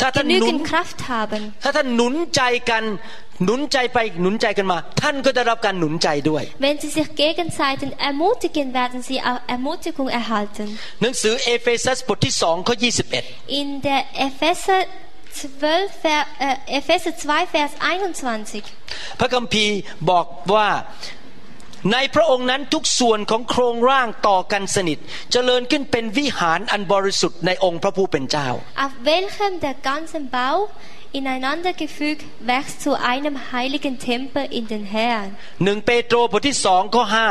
[0.00, 1.42] ถ้าท่านหนุน genügend Kraft haben.
[1.62, 2.84] ถ้าท่านหนุนใจกัน
[3.44, 10.66] หนุนใจไปหนุนใจกันมา ท่านก็ได้รับการหนุนใจด้วย Wenn sie sich gegenseitig ermutigen, werden sie auch Ermutigung erhalten.
[11.02, 12.74] หนังสือเอเฟซัสบทที่สองข้อ
[13.16, 14.80] 21 In der Epheser
[15.40, 18.64] 12, Ver- äh, Epheser 2, Vers 21.
[19.20, 19.78] พระคัมภีร์
[20.10, 20.68] บอกว่า
[21.91, 24.97] ในพระองค์นั้นทุกส่วนของโครงร่างต่อกันสนิท
[25.31, 28.49] เจริญขึ้นเป็นวิหารอันบริสุทธิ์ในองค์พระผู้เป็นเจ้า
[28.83, 30.57] Auf welchem der ganze Bau
[31.19, 35.27] ineinander gefügt wächst zu einem heiligen Tempel in den Herrn.
[35.63, 37.29] หนึ่งเปโตรบทที่สองข้อห้า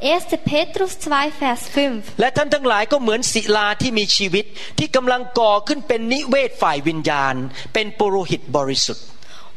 [0.00, 0.50] 1.
[0.50, 2.20] Petrus 2, Vers 5.
[2.20, 4.44] และท่านทั้งหลายก็เหมือนศิลาที่มีชีวิต
[4.78, 7.34] ที่กำลังก่อขึ้นเป็นนิเวศฝ่ายวิญญาณ
[7.74, 9.04] เป็นปุโรหิตบริสุทธิ์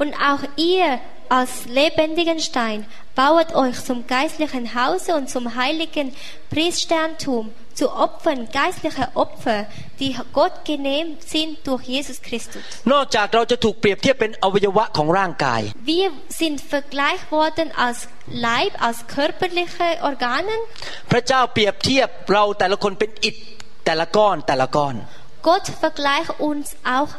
[0.01, 0.87] Und auch ihr
[1.28, 6.14] als lebendigen Stein bauet euch zum geistlichen Hause und zum heiligen
[6.50, 9.66] Priesterntum zu Opfern, geistliche Opfer,
[10.00, 12.62] die Gott genehm sind durch Jesus Christus.
[12.92, 15.60] นอกจากเราจะถูกเปรียบเทียบเป็นอวัยวะของร่างกาย
[15.94, 16.08] Wir
[16.40, 17.98] sind vergleicht worden als
[18.46, 20.60] Leib, als körperliche Organen.
[21.10, 23.36] พระเจ้าเปรียบเทียบเราแต่ละคนเป็นอิฐ
[23.86, 24.94] แต่ละก้อนแต่ละก้อน
[25.48, 27.12] Gott vergleicht uns auch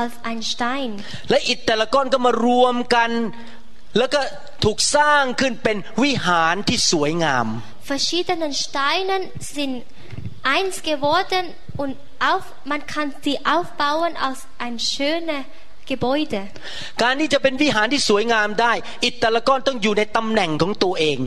[0.00, 0.90] als ein Stein.
[1.30, 3.10] และอิฐแต่ละก้อนก็มารวมกัน
[3.98, 4.20] แล้วก็
[4.64, 7.46] ถูกสร้างขึ้นเป็นวิหารที่สวยงาม
[7.92, 9.16] Verschiedene Steine
[9.54, 9.74] sind
[10.54, 11.44] eins geworden
[11.82, 11.92] und
[12.30, 15.44] auf, man kann sie aufbauen als ein schönes
[15.90, 16.40] Gebäude.
[17.02, 18.72] การที่จะเป็นวิหารที่สวยงามได้
[19.04, 21.18] อิฐแต่ละก้อนต้องอยู่ในตำแหน่งของตัวเอง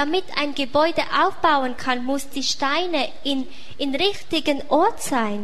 [0.00, 3.38] Damit ein Gebäude aufbauen kann, muss die Steine in,
[3.82, 5.38] in richtigen Ort sein.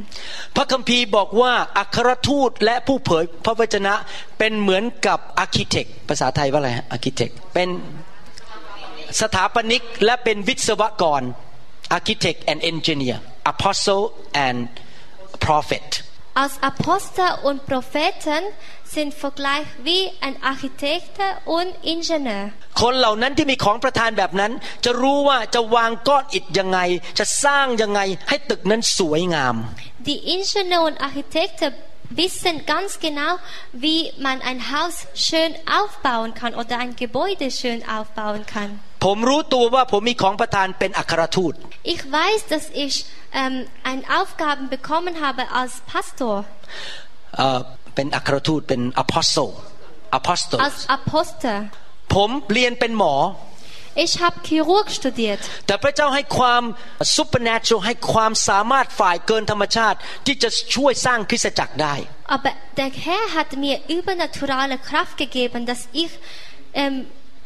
[0.57, 3.95] พระคัมภีร์บอกว่าอัครทูตและผู้เผยพระวจนะ
[4.39, 7.69] เป็นเหมือนกับอาร์เคเต็กภาษาไทยว่าอะไรฮะอาร์เคเต็กเป็น
[9.21, 11.23] สถาปนิกและเป็นวิศวกร
[11.97, 13.19] architect and engineer
[13.53, 14.05] apostle
[14.47, 14.59] and
[15.47, 15.89] prophet
[16.43, 18.43] Als Apostel und Propheten
[18.96, 21.16] sind Vergleich wie ein Architekt
[21.58, 22.46] und Ingenieur.
[22.82, 24.52] คนเหล่านั้นที่มีของประทานแบบนั้น
[24.86, 26.80] จะรู้ว่าจะวางก้อนอิฐยังไง
[27.20, 29.56] จะสร้างยังไงให้ตึกนั้นสวยงาม
[30.10, 31.72] Die Ingenieure und Architekten
[32.10, 33.32] wissen ganz genau,
[33.74, 34.96] wie man ein Haus
[35.28, 38.72] schön aufbauen kann oder ein Gebäude schön aufbauen kann.
[39.06, 41.54] ผมรู้ตัวว่าผมมีของประทานเป็นอัครทูต
[41.94, 42.94] Ich weiß, dass ich
[43.42, 43.56] ähm,
[43.90, 46.36] eine Aufgabe bekommen habe als Pastor,
[47.36, 47.60] เอ่อ
[47.95, 49.51] เป็นอัครทูตเป็น apostle
[50.19, 51.59] apostle als Apostel.
[52.15, 53.15] ผมเรียนเป็นหมอ
[54.05, 55.43] Ich habe Chirurg studiert.
[55.67, 56.63] แต่พระเจ้าให้ความ
[57.17, 61.95] supernatural ให้ความสามารถฝ่ายเกินธรรมชาติ ที่จะช่วยสร้างคริสตจักรได้
[62.35, 66.13] Aber der Herr hat mir übernaturale Kraft gegeben, dass ich
[66.83, 66.95] ähm,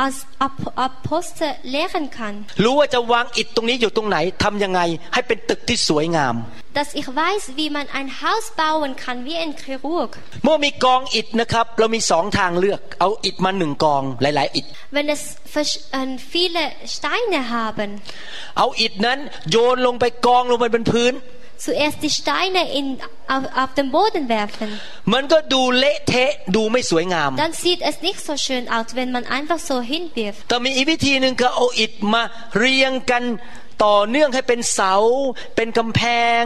[0.04, 0.56] als Ap
[0.88, 2.34] Apostel lehren kann.
[2.64, 4.80] รู้ว่าจะวางอิฐตรงนี้อยู่ตรงไหนทำยังไง
[5.14, 6.36] ให้เป็นตึกที่สวยงาม
[6.80, 10.10] Dass ich weiß, wie man ein Haus bauen kann, wie ein Chirurg.
[10.44, 15.22] เมื่อมีกองอิฐนะครับเรามีสองทางเลือก เอาอิฐมาหนึ่งกองหลาย ๆ อิฐ Wenn es
[15.54, 16.04] versch- äh,
[16.34, 16.62] viele
[16.94, 17.90] Steine haben,
[18.58, 19.18] เอาอิฐนั้น
[19.50, 21.12] โยนลงไปกองลงไปบนพื้น
[21.65, 24.69] zuerst die Steine in, auf, auf den Boden werfen.
[25.13, 30.39] มันก็ดูเละเทะดูไม่สวยงาม Dann sieht es nicht so schön aus, wenn man einfach so hinwirft.
[30.49, 32.21] แต่มีอีกวิธีหนึ่งคือเอาอิฐมา
[32.57, 33.23] เรียงกัน
[33.85, 34.95] ต่อเนื่องให้เป็นเสา
[35.55, 36.01] เป็นกำแพ
[36.41, 36.43] ง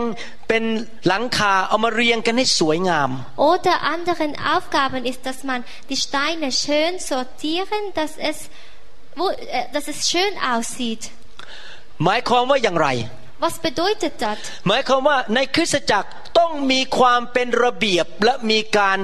[0.48, 0.63] เป็น
[1.08, 3.10] หลังคาเอามาเรียงกันให้สวยงาม
[3.52, 5.60] Oder anderen Aufgaben ist, dass man
[5.91, 8.38] die Steine schön sortieren, dass es
[9.20, 11.04] wo, äh, dass es schön aussieht.
[12.04, 12.88] หมายความว่าอย่างไร
[13.44, 14.38] Was bedeutet das?
[14.68, 18.98] หมายความว่าในคริสตจักรต้องมีความเป็นระเบียบและมีการ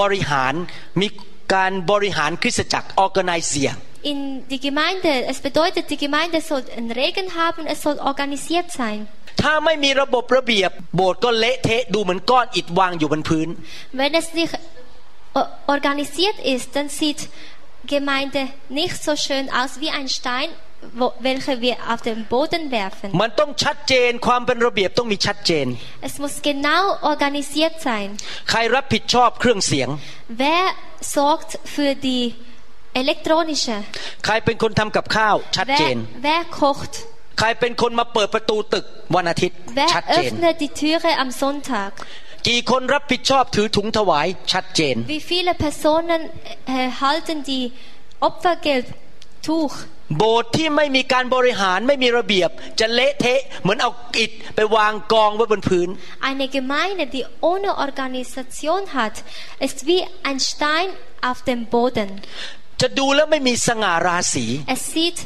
[0.00, 0.54] บริหาร
[1.00, 1.08] มี
[1.54, 3.78] การบริหารคริสตจักร organisieren
[4.12, 4.18] In
[4.52, 8.98] die Gemeinde, es bedeutet, die Gemeinde soll einen Regen haben, es soll organisiert sein.
[9.42, 13.48] ถ้าไม่มีระบบระเบียบโบสถ์ก็เละเทะดูเหมือนก้อนอิฐวางอยู่บนพื้น
[14.00, 14.52] Wenn es nicht
[15.38, 17.20] o- organisiert ist, dann sieht
[17.94, 18.40] Gemeinde
[18.80, 20.48] nicht so schön aus wie ein Stein,
[20.99, 23.09] wo, welcher wir auf den Boden werfen.
[23.21, 25.65] มันต้องชัดเจนความเป็นระเบียบต้องมีชัดเจน
[26.07, 28.09] Es muss genau organisiert sein.
[28.49, 29.89] ใครรับผิดชอบเครื่องเสียง
[30.43, 30.65] Wer
[31.15, 32.23] sorgt für die
[33.01, 33.75] elektronische?
[34.25, 36.93] ใครเป็นคนทำกับข้าว ชัดเจน Wer, wer kocht?
[37.39, 41.91] ใครเป็นคนมาเปิดประตูตึกวันอาทิตย์ Wer ชัดเจน öffnet die Türe am Sonntag?
[42.47, 46.21] กี่คนรับผิดชอบถือถุงถวาย ชัดเจน Wie viele Personen
[46.75, 47.65] äh, halten die
[48.27, 49.73] Opfergeldtuch?
[50.16, 55.88] โบสถ์ที่ไม่มีการบริหารไม่มีระเบียบจะเละเทะเหมือนเอาอิฐไปวางกองไว้บนพื้น
[56.28, 59.16] Eine Gemeinde, die ohne Organisation hat,
[59.66, 60.88] ist wie ein Stein
[61.28, 62.08] auf dem Boden.
[62.80, 65.18] จะดูแล้วไม่มีสง่าราศี Es sieht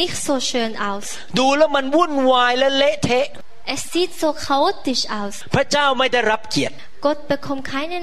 [0.00, 1.06] nicht so schön aus.
[1.38, 3.26] ดูแล้วมันวุ่นวายและเละเทะ
[3.74, 5.34] Es sieht so chaotisch aus.
[5.54, 6.74] พระเจ้าไม่ได้รับเกียรติ
[7.06, 7.98] Gott bekommt keine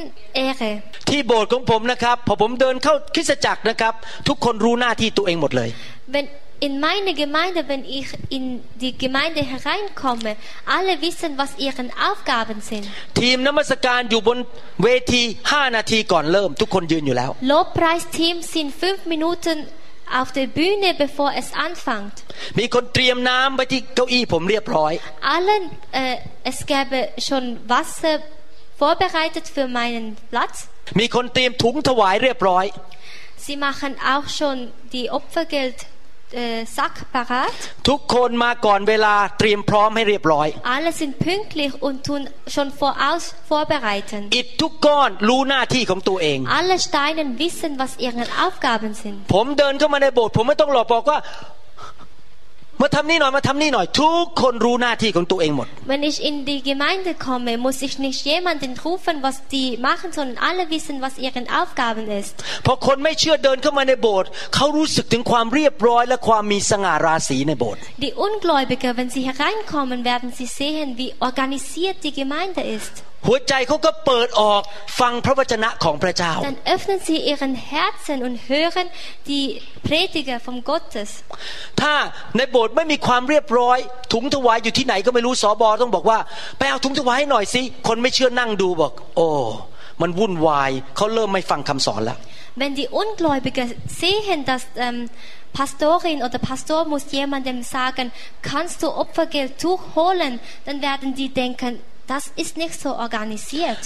[0.47, 0.71] Ehre.
[1.09, 3.93] ที่โบสถ์ของผมนะครับพอผมเดินเข้าคริสตจักรนะครับ
[4.27, 5.69] ทุกคนรู้หน้าที่ตัวเองหมดเลย
[6.13, 6.27] Wenn
[6.67, 8.43] in meine Gemeinde, wenn ich in
[8.83, 10.31] die Gemeinde hereinkomme,
[10.77, 12.85] alle wissen, was ihre Aufgaben sind.
[13.19, 14.37] ทีมนมัสการอยู่บน
[14.83, 19.57] เวที5นาทีก่อนเริ่ม ทุกคนยืนอยู่แล้ว Lobpreisteam sind fünf Minuten
[20.18, 22.16] auf der Bühne, bevor es anfängt.
[22.58, 24.92] มีคนเตรียมน้ำไว้ที่เก้าอี้ผมเรียบร้อย
[25.34, 25.64] Allen,
[26.02, 26.16] äh,
[26.50, 28.16] es gäbe schon Wasser
[28.80, 30.56] vorbereitet für meinen Platz.
[31.00, 32.64] มีคนเตรียมถุงถวายเรียบร้อย
[33.46, 34.56] Sie machen auch schon
[34.94, 35.78] die Opfergeld
[36.32, 37.54] äh, Sack parat.
[37.88, 42.22] ทุกคนมาก่อนเวลาเตรียมพร้อมให้เรียบร้อย Alle sind pünktlich und tun
[42.54, 44.20] schon voraus vorbereiten.
[44.36, 49.16] อิฐทุกก้อนรู้หน้าที่ของตัวเอง Alle Steine wissen, was ihre Aufgaben sind.
[49.34, 51.18] ผมเดินเข้ามาในโบสถ์ผมไม่ต้องหลอกบอกว่า
[52.82, 59.68] มาทำนี่หน่อยมาทำนี่หน่อย ทุกคนรู้หน้าที่ของตัวเองหมด Wenn ich in die Gemeinde komme, muss ich nicht jemanden rufen, was die
[59.88, 62.34] machen, sondern alle wissen, was ihre Aufgaben ist.
[62.66, 72.94] พอคนไม่เชื่อเดินเข้ามาในโบสถ์เขารู้สึกถึงความเรียบร้อย และความมีสง่าราศีในโบสถ์ Die Ungläubiger, wenn sie hereinkommen, werden sie sehen, wie organisiert die Gemeinde ist.
[73.27, 74.61] หัวใจเขาก็เปิดออก
[74.99, 78.87] ฟังพระวจนะของพระเจ้า Dann öffnen sie ihren Herzen und hören
[79.31, 79.45] die
[79.87, 81.09] Prediger vom Gottes.
[81.81, 81.93] ถ้า
[82.37, 83.77] ในโบสถ์ไม่มีความเรียบร้อย
[84.13, 86.17] ถุงถวายอยู่ที่ไหนก็ไม่รู้สอบอต้องบอกว่า
[86.57, 89.27] ไปเอาถุงถวายให้หน่อยสิคนไม่เชื่อนั่งดูบอก โอ้
[90.01, 92.19] มันวุ่นวายเขาเริ่มไม่ฟังคำสอนแล้ว
[92.61, 95.09] Wenn die Ungläubiger sehen, dass ähm,
[95.53, 98.11] Pastorin oder Pastor muss jemandem sagen,
[98.43, 101.79] kannst du Opfergeldtuch holen, dann werden die denken,
[102.12, 103.82] das ist nicht so organisiert.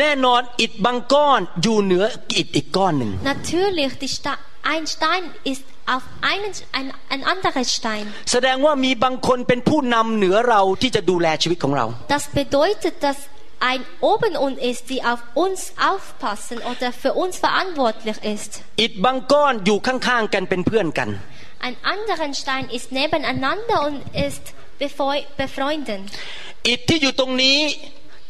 [0.00, 2.04] แน่นอนอิฐบางก้อนอยู่เหนือ
[2.36, 4.32] อิฐอีกก้อนหนึ่ง Natürlich, die Sta
[4.74, 5.64] ein Stein ist
[5.94, 8.04] auf einen, ein, ein anderes Stein.
[8.32, 13.18] แสดงว่ามีบางคนเป็นผู้นำเหนือเราที่จะดูแลชีวิตของเรา Das bedeutet, dass
[13.72, 13.80] ein
[14.12, 18.50] oben uns ist, die auf uns aufpassen oder für uns verantwortlich ist.
[18.82, 21.08] อิฐบางก้อนอยู่ข้างๆกันเป็นเพื่อนกัน
[21.66, 23.96] Ein anderen Stein ist nebeneinander und
[24.28, 24.44] ist
[24.82, 26.02] befreu- befreundet.
[26.67, 27.57] อิฐที่อยู่ตรงนี้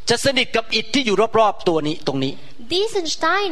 [0.10, 2.34] จะสนิทกับอิฐที่อยู่รอบๆตัวนี้ตรงนี้
[2.76, 3.52] Diesen Stein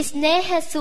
[0.00, 0.80] ist näher zu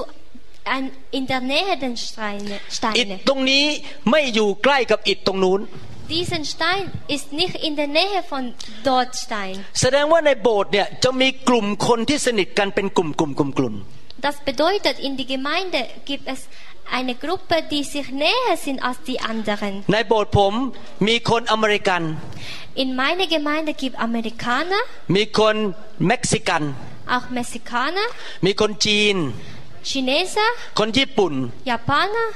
[0.76, 0.84] ein,
[1.18, 2.56] in der Nähe den Steine.
[2.98, 3.16] อิฐ Steine.
[3.30, 3.66] ตรงนี้
[4.12, 5.62] ไม่อยู่ใกล้กับอิฐตรงนู้น
[6.16, 6.84] Diesen Stein
[7.16, 8.44] ist nicht in der Nähe von
[8.90, 9.56] dort Stein.
[9.82, 13.76] แสดงว่าในโบสถ์เนี่ยจะมีกลุ่มคนที่สนิทกันเป็นกลุ่มกลุ่มกลุ่มกลุ่ม
[14.28, 15.80] Das bedeutet, in die Gemeinde
[16.12, 16.40] gibt es
[16.98, 19.74] eine Gruppe, die sich näher sind als die anderen.
[19.94, 20.54] ในโบสถ์ผม
[21.08, 22.02] มีคนอเมริกัน
[22.83, 24.83] In meiner Gemeinde gibt Amerikaner,
[25.17, 25.57] มีคน
[26.07, 26.63] เม็กซิกัน
[27.15, 28.07] auch Mexikaner,
[28.47, 29.17] มีคนจีน
[29.91, 31.35] Chineser, คนญี่ปุ่น
[31.71, 32.29] Japaner,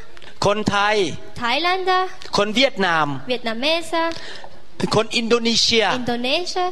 [0.46, 0.96] คนไทย
[1.42, 2.02] Thailänder,
[2.36, 4.06] คนเวียดนาม Vietnameser,
[4.96, 6.68] คนอินโดนีเซีย Indonesier.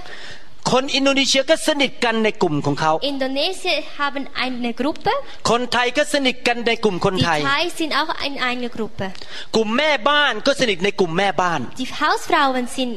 [0.72, 5.12] คนอินโดนีเซียก็สนิทกันในกลุ่มของเขา Indonesier haben eine Gruppe.
[5.50, 9.06] คนไทยก็สนิทกันในกลุ่มคน Die ไทย Thai sind auch in einer Gruppe.
[9.56, 12.92] กลุ่มแม่บ้านก็สนิทในกลุ่มแม่บ้าน Die Hausfrauen sind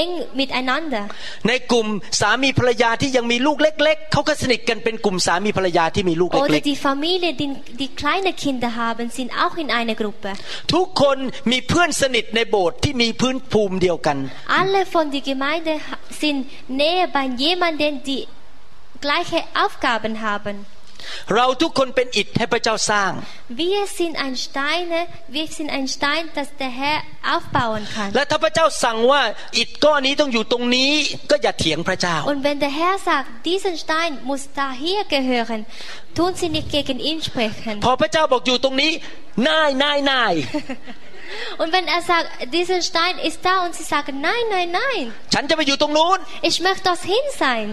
[0.00, 0.10] eng
[0.40, 1.04] miteinander.
[1.48, 1.86] ในกลุ่ม
[2.20, 7.50] สามีภรรยาที่ยังมีลูกเล็ก ๆ เขาก็สนิทกันเป็นกลุ่มสามีภรรยาที่มีลูก Oder เล็ก die Familie, die,
[7.82, 10.28] die kleine Kinder haben, sind auch in einer Gruppe.
[10.52, 11.18] ๆ ทุกคน
[11.50, 14.16] มีเพื่อนสนิทในโบสถ์ที่มีพื้นภูมิเดียวกัน
[14.62, 16.38] Alle von der Gemeinde ha- sind
[16.80, 18.20] näher bei jemandem, die
[19.04, 20.54] gleiche Aufgaben haben.
[21.35, 23.11] เราทุกคนเป็นอิฐให้พระเจ้าสร้าง
[23.65, 24.99] Wir sind ein Steine,
[25.37, 26.99] wir sind ein Stein, das der Herr
[27.35, 28.09] aufbauen kann.
[28.15, 29.21] และถ้าพระเจ้าสั่งว่า
[29.57, 30.91] อิฐก้อนนี้ต้องอยู่ตรงนี้
[31.31, 35.59] ก็อย่าเถียงพระเจ้า Und wenn der Herr sagt, diesen Stein muss da hier gehören,
[36.17, 37.73] tun Sie nicht gegen ihn sprechen.
[37.85, 38.91] พอพระเจ้าบอกอยู่ตรงนี้
[39.47, 40.33] นายนายนาย
[41.61, 46.17] Und wenn er sagt, dieser Stein ist da und Sie sagen, nein, nein, nein, ฉันจะไปอยู่ตรงนู้น
[46.49, 47.65] ich möchte dorthin sein.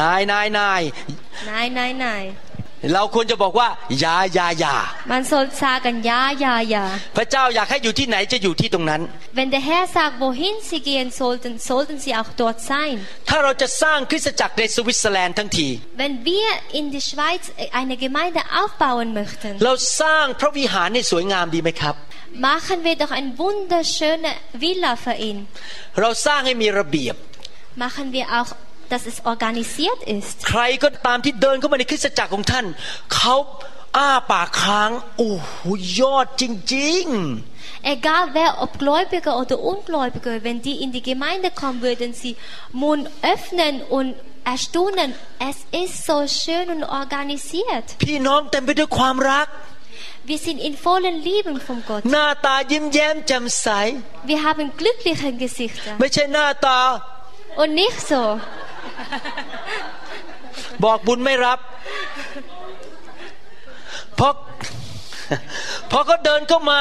[0.00, 0.82] นายนายนาย
[1.50, 2.26] Nein, nein, nein.
[2.94, 3.68] เราควรจะบอกว่า
[4.00, 4.76] อย่าอย่าอย่า
[5.12, 6.84] Man soll sagen, ja, ja, ja.
[7.16, 9.00] พระเจ้าอยากให้อยู่ที่ไหนจะอยู่ที่ตรงนั้น
[9.38, 12.96] Wenn der Herr sagt, wohin Sie gehen sollten, sollten Sie auch dort sein.
[13.28, 15.68] ถ้าเราจะสร้างคริสตจักรในสวิตเซอร์แลนด์ทั้งที
[16.02, 17.44] Wenn wir in die Schweiz
[17.80, 21.94] eine Gemeinde aufbauen möchten, เราสร้างพระวิหารให้สวยงามดีไหมครับ
[22.50, 24.30] machen wir doch eine wunderschöne
[24.64, 25.38] Villa für ihn.
[26.00, 27.16] เราสร้างให้มีระเบียบ
[27.84, 28.50] Machen wir auch,
[28.91, 30.35] dass es organisiert ist.
[30.49, 32.65] ใครก็ตามที่เดินเข้ามาในคริสตจักรของท่าน
[33.15, 33.35] เขา
[33.97, 35.53] อ้าปากค้าง โอ้โห
[35.99, 36.43] ยอดจ
[36.75, 37.07] ริง
[37.95, 42.33] Egal wer, ob Gläubiger oder Ungläubiger, wenn die in die Gemeinde kommen, würden sie
[42.71, 44.13] Mund öffnen und
[44.43, 45.15] erstaunen.
[45.39, 47.85] Es ist so schön und organisiert.
[47.95, 49.47] ๆ พี่น้องเต็มไปด้วยความรัก
[50.29, 52.01] Wir sind in vollen Lieben von Gott.
[52.11, 53.67] หน้าตายิ้มแย้มแจ่มใส
[54.29, 56.79] Wir haben glückliche Gesichter ไม่ใช่หน้าตา
[57.61, 58.21] und nicht so.
[60.84, 61.58] บอกบุญไม่รับ
[64.16, 64.32] เพราะ
[65.90, 66.80] พอเขาเดินเข้ามา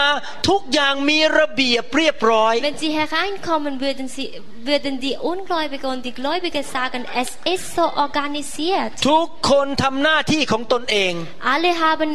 [0.50, 4.28] ทุกอย่างมีระเบียบเรียบร้อย Wenn sie hereinkommen, würden, sie,
[4.70, 8.92] würden die Ungläubigen und die Gläubigen sagen, es ist so organisiert.
[9.10, 11.14] ทุกคนทำหน้าที่ของตนเอง
[11.54, 12.10] Alle haben,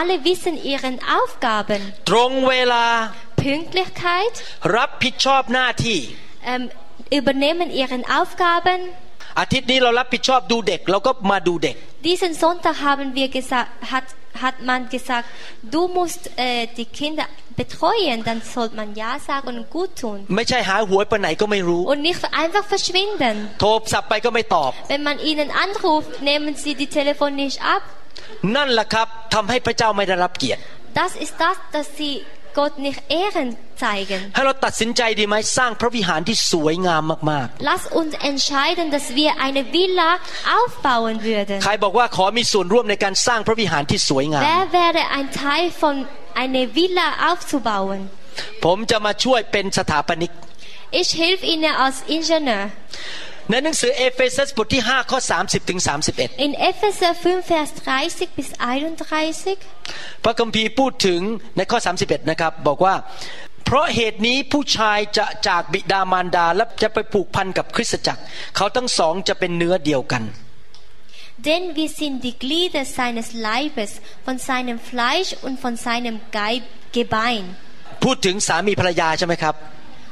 [0.00, 1.80] alle wissen ihren Aufgaben.
[2.10, 2.86] ตรงเวลา
[3.44, 4.34] Pünktlichkeit,
[4.76, 5.98] รับผิดชอบหน้าที่
[6.50, 6.64] ähm,
[7.18, 8.80] übernehmen ihren Aufgaben.
[9.39, 11.75] อาทิตย์นี้เรารับผิดชอบดูเด็ก เราก็มาดูเด็ก
[12.09, 14.07] Diesen Sonntag haben wir gesagt, hat,
[14.43, 15.27] hat man gesagt,
[15.73, 17.25] du musst äh, die Kinder
[17.61, 20.17] betreuen, dann sollte man Ja sagen und gut tun.
[20.35, 23.35] ไม่ใช่หายหวยไปไหนก็ไม่รู้ Und nicht einfach verschwinden.
[23.61, 27.81] โทรศัพท์ไปก็ไม่ตอบ Wenn man ihnen anruft, nehmen sie die Telefon nicht ab.
[28.55, 30.61] นั่นแหละครับทำให้พระเจ้าไม่ได้รับเกียรติ
[30.99, 32.13] Das ist das, dass sie
[32.59, 33.49] Gott nicht Ehren
[33.83, 34.21] zeigen.
[34.35, 40.09] ให้เราตัดสินใจดีไหมสร้างพระวิหารที่สวยงามมาก Lass uns entscheiden, dass wir eine Villa
[40.59, 41.57] aufbauen würden.
[41.61, 45.95] ๆ ใครบอกว่าขอมีส่วนร่วมในการสร้างพระวิหารที่สวยงาม Wer wäre ein Teil von
[46.43, 48.01] eine Villa aufzubauen?
[48.65, 50.31] ผมจะมาช่วยเป็นสถาปนิก
[51.01, 52.63] Ich helfe Ihnen als Ingenieur.
[53.50, 55.80] ในหนังสือเอเฟซัสบทที่5ข้อ30ถึง
[56.12, 57.70] 31 In Epheser 5, Vers
[58.04, 58.48] 30 bis
[59.14, 61.20] 31พระคัมภีร์พูดถึง
[61.56, 62.94] ในข้อ 31 นะครับ บอกว่า
[63.64, 68.22] เพราะเหตุนี้ผู้ชายจะจากบิดามารดาและจะไปผูกพันกับคริสตจักร
[68.56, 70.22] เขาทั้งสองจะเป็นเนื้อเดียวกัน
[71.48, 73.90] Denn wir sind die Glieder seines Leibes,
[74.26, 76.64] von seinem Fleisch und von seinem Geib
[76.96, 77.44] Gebein.
[78.04, 79.54] พูดถึงสามีภรรยาใช่ไหมครับ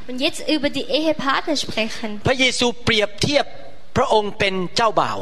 [0.10, 2.10] Und jetzt über die Ehepartner sprechen.
[2.28, 3.46] พระเยซูเปรียบเทียบ
[3.98, 5.20] พระองค์เป็นเจ้าบ่าว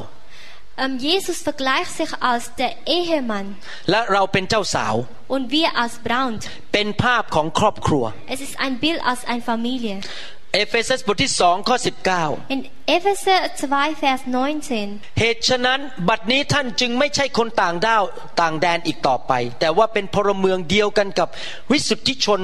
[0.83, 3.47] Ähm, Jesus vergleicht sich als der Ehemann
[3.89, 4.95] และเราเป็นเจ้าสาว
[5.33, 6.41] und wir als Braut.
[6.73, 8.03] เป็นภาพของครอบครัว
[8.35, 9.95] Es ist ein Bild als eine Familie.
[10.54, 11.76] เอเฟซัสบทที่2ข้อ
[12.14, 12.60] 19 In
[12.94, 14.20] Epheser 2, Vers
[14.70, 15.18] 19.
[15.20, 18.04] เหตุฉะนั้นบัดนี้ท่านจึงไม่ใช่คนต่างด้าว
[18.40, 21.28] ต่างแดนอีกต่อไป แต่ว่าเป็นพลเมืองเดียวกันกับ
[21.70, 22.40] วิสุทธิชน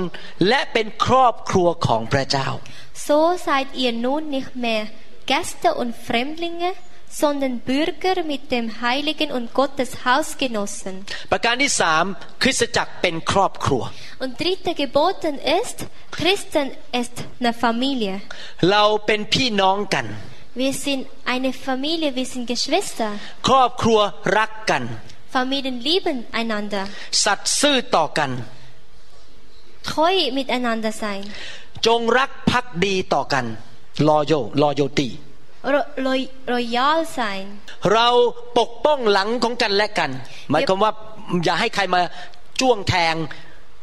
[0.49, 2.49] และเป็นครอบครัวของพระเจ้า
[3.09, 4.83] So seid ihr nun nicht mehr
[5.31, 6.71] Gäste und Fremdlinge,
[7.12, 10.95] sondern Bürger mit dem Heiligen und Gottes Hausgenossen.
[11.32, 12.04] ประการที่สาม
[12.41, 13.84] คริสตจักรเป็นครอบครัว
[14.23, 15.78] Und dritte geboten ist,
[16.19, 16.67] Christen
[17.02, 18.13] ist eine Familie.
[18.71, 20.06] เราเป็นพี่น้องกัน
[20.62, 23.10] Wir sind eine Familie, wir sind Geschwister.
[23.47, 24.00] ครอบครัว
[24.38, 24.84] รักกัน
[25.36, 26.84] Familien lieben einander,
[27.23, 28.32] สัตย์ซื่อต่อกัน
[29.89, 31.23] treu miteinander sein,
[31.88, 33.45] จงรักภักดีต่อกัน
[34.08, 34.19] รอ
[35.62, 37.44] โยรอโยตี ro- lo- loyal sein.
[37.92, 38.09] เรา
[38.59, 40.11] ปกป้องหลังของกันและกัน
[40.51, 40.92] หมายความว่า
[41.44, 42.01] อย่าให้ใครมา
[42.61, 43.14] จ้วงแทง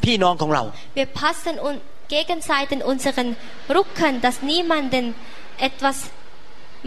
[0.04, 0.64] พี่น้องของเรา
[1.00, 1.78] Wir passen und
[2.18, 3.28] gegenseitig unseren
[3.78, 5.06] Rücken, dass niemanden
[5.70, 5.98] etwas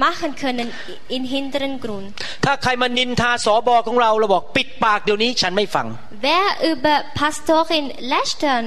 [0.06, 0.68] machen können
[1.16, 2.08] im hinteren Grund.
[2.44, 5.86] ถ้าใครมานินทาสอบอของเราเราบอกปิดปากเดี๋ยวนี้ฉันไม่ฟัง
[6.28, 8.64] Wer über Pastorin lästern,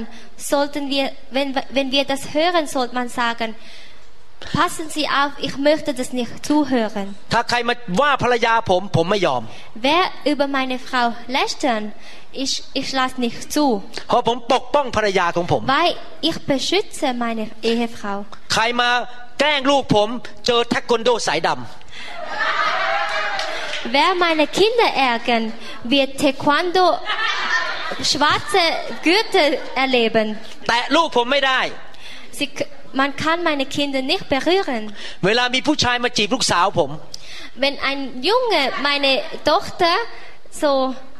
[0.52, 1.04] sollten wir,
[1.36, 3.48] wenn, wenn wir das hören, sollte man sagen,
[4.59, 7.07] passen Sie auf, ich möchte das nicht zuhören.
[7.33, 9.41] ถ้าใครมาว่าภรรยาผมผมไม่ยอม
[9.87, 11.05] Wer über meine Frau
[11.37, 11.83] lästern,
[12.43, 13.65] ich, ich lasse nicht zu,
[14.07, 15.93] เพราะผมปกป้องภรรยาของผม weil
[16.29, 18.17] ich beschütze meine Ehefrau.
[18.53, 18.89] ใครมา
[19.39, 20.07] แกล้งลูกผม
[20.45, 21.49] เจอแทควันโดสายด
[23.95, 26.85] Wer meine Kinder ärgern, wird Taekwondo
[28.11, 28.63] schwarze
[29.07, 29.49] Gürtel
[29.83, 30.27] erleben.
[30.67, 31.61] แตะลูกผมไม่ได้
[32.37, 32.67] Sie, k-
[33.01, 34.83] man kann meine Kinder nicht berühren.
[35.25, 36.89] เวลามีผู้ชายมาจีบลูกสาวผม
[37.63, 37.99] Wenn ein
[38.29, 39.11] Junge meine
[39.49, 39.93] Tochter
[40.61, 40.71] so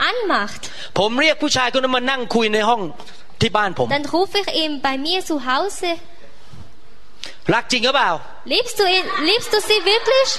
[0.10, 0.62] anmacht,
[1.00, 2.82] ผมเรียกผู้ชายคนนั้นมานั่งคุยในห้อง
[3.42, 5.90] ที่บ้านผม dann rufe ich ihn bei mir zu Hause.
[7.54, 8.12] รักจริงหรือเปล่า
[8.54, 9.06] Liebst du ihn?
[9.30, 10.30] Liebst du sie wirklich?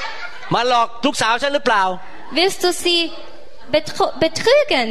[0.54, 1.82] มาหลอกลูกสาวฉันหรือเปล่า
[2.38, 3.00] Willst du sie
[3.74, 4.88] betr betrügen?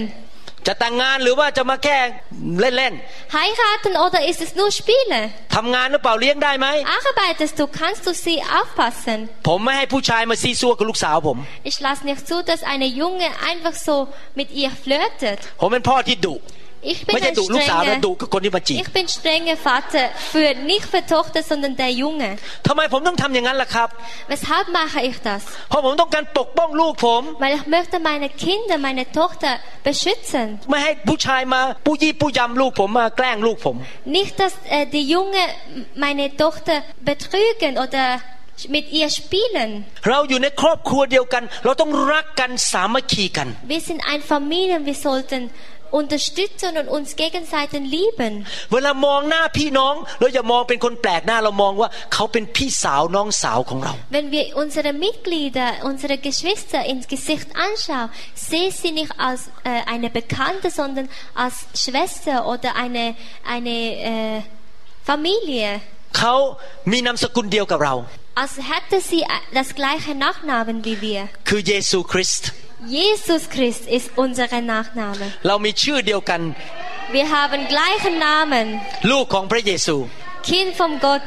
[0.68, 1.98] จะแต่งงานหรือว่าจะมาแค่
[2.60, 2.94] เล่น
[3.38, 5.20] Heiraten oder ist es nur Spiele?
[5.40, 6.68] ๆทำงานหรือเปล่าเลี้ยงได้ไหม
[7.00, 7.64] Arbeitest du?
[7.80, 9.20] Kannst du sie aufpassen?
[9.48, 11.38] ผมไม่ให้ผู้ชายมาซีซัวกับลูกสาวผม
[11.70, 13.96] Ich lasse nicht zu, dass eine Junge einfach so
[14.40, 15.40] mit ihr flirtet.
[15.62, 16.36] ผมเป็นพ่อที่ดุ
[16.94, 21.40] Ich bin ไม่ใช่ ein ดุลูกสาวนะ strenger, ดุกับคนที่มาจีบ ich bin strenger Vater für nicht für Tochter,
[21.52, 22.30] sondern der Junge.
[22.68, 23.90] ทำไมผมต้องทำอย่างนั้นล่ะครับ
[24.34, 25.42] Weshalb mache ich das?
[25.70, 29.52] เพราะผมต้องการปกป้องลูกผม Weil ich möchte meine Kinder, meine Tochter
[29.88, 30.46] beschützen.
[30.70, 33.76] ไม่ให้ผู้ชายมาปูยี่ปูยำลูกผมมาแกล้งลูกผม
[34.18, 35.44] Nicht, dass äh, die Junge
[36.04, 36.76] meine Tochter
[37.12, 38.06] betrügen oder
[38.76, 39.70] mit ihr spielen.
[40.10, 45.42] เราอยู่ในครอบครัวเดียวกัน เราต้องรักกันสามัคคีกัน Wir sind eine Familie, wir sollten
[45.92, 48.34] unterstützen und uns gegenseitig lieben.
[48.74, 58.10] เวลามองหน้าพี่น้อง เราอย่ามองเป็นคนแปลกหน้าเรามองว่าเขาเป็นพี่สาวน้องสาวของเรา Wenn wir unsere Mitglieder, unsere Geschwister ins Gesicht anschauen,
[58.50, 61.06] sehe sie nicht als äh, eine Bekannte, sondern
[61.44, 63.06] als Schwester oder eine,
[63.56, 63.76] eine
[64.12, 64.42] äh,
[65.10, 65.70] Familie.
[66.20, 66.36] เขา
[66.92, 67.96] มีนามสกุลเดียวกับเรา
[68.44, 69.28] Als hätte sie äh,
[69.60, 71.22] das gleiche Nachnamen wie wir.
[71.50, 72.50] คือเยซูคริสต์
[72.98, 75.26] Jesus Christ ist unser Nachname.
[75.48, 76.42] เรามีชื่อเดียวกัน
[77.18, 78.68] Wir haben gleichen Namen.
[79.12, 79.96] ลูกของพระเยซู
[80.50, 81.26] Kind von Gott.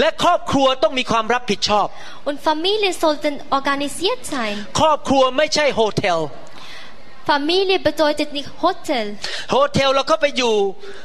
[0.00, 1.86] และครอบครัวต้องมีความรับผิดชอบ
[2.28, 4.54] Und Familie sollten organisiert sein.
[4.80, 6.18] ครอบครัวไม่ใช่โฮเทล
[7.30, 9.06] Familie bedeutet nicht Hotel.
[9.50, 10.54] โฮเทลเราก็ไปอยู่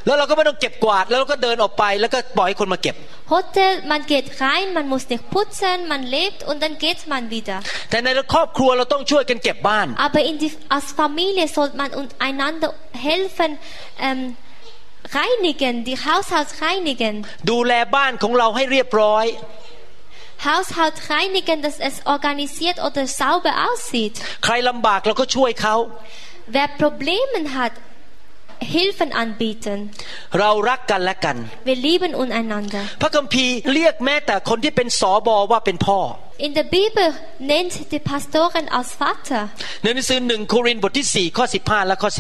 [0.05, 2.95] แล้วเราก็ไม่ต้องเก็บกวาด แล้วเราก็เดินออกไป แล้วก็ปล่อยให้คนมาเก็บ
[3.33, 7.57] Hotel, man geht rein, man muss nicht putzen, man lebt und dann geht man wieder.
[7.89, 12.69] แต่ในครอบครัวเราต้องช่วยกันเก็บบ้าน Aber in die, als Familie sollte man und einander
[13.07, 13.51] helfen,
[14.07, 14.21] ähm,
[15.19, 17.15] reinigen, die Haushalt reinigen.
[17.51, 19.25] ดูแลบ้านของเราให้เรียบร้อย
[20.47, 24.15] Haushalt reinigen, dass es organisiert oder sauber aussieht.
[24.45, 25.75] ใครลำบากเราก็ช่วยเขา
[26.55, 27.73] Wer Probleme hat,
[28.73, 29.77] Hilfen anbieten.
[30.39, 31.37] เรารักกันและกัน
[31.69, 32.83] Wir lieben untereinander.
[33.01, 35.99] พระคัมภีร์เรียกแม้แต่คนที่เป็นสอบอว่าเป็นพ่อ
[36.40, 39.40] In der Bibel nennt die Pastoren als Vater.
[39.82, 42.10] ในหนังสือหนึ่งโครินธ์บทที่4ข้อ15และข้อ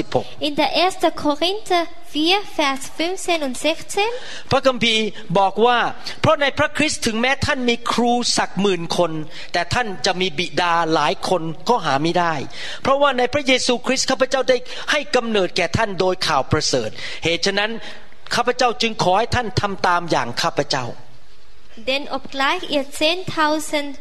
[0.46, 1.24] In der 1.
[1.26, 5.04] Korinther 4, Vers 15 und 16 16 พระคัมภีร์
[5.38, 5.78] บอกว่า
[6.20, 9.12] เพราะในพระคริสต์ถึงแม้ท่านมีครูสักหมื่นคน
[9.52, 12.34] แต่ท่านจะมีบิดาหลายคนก็หาไม่ได้
[12.82, 14.56] เพราะว่าในพระเยซูคริสต์ข้าพเจ้าได้
[14.90, 16.90] ให้กำเนิดแก่ท่านโดยข่าวประเสริฐ
[17.24, 17.70] เหตุฉะนั้น
[18.34, 20.86] ข้าพเจ้าจึงขอให้ท่านทำตามอย่างข้าพเจ้า
[21.77, 23.97] Denn obgleich ihr zehntausend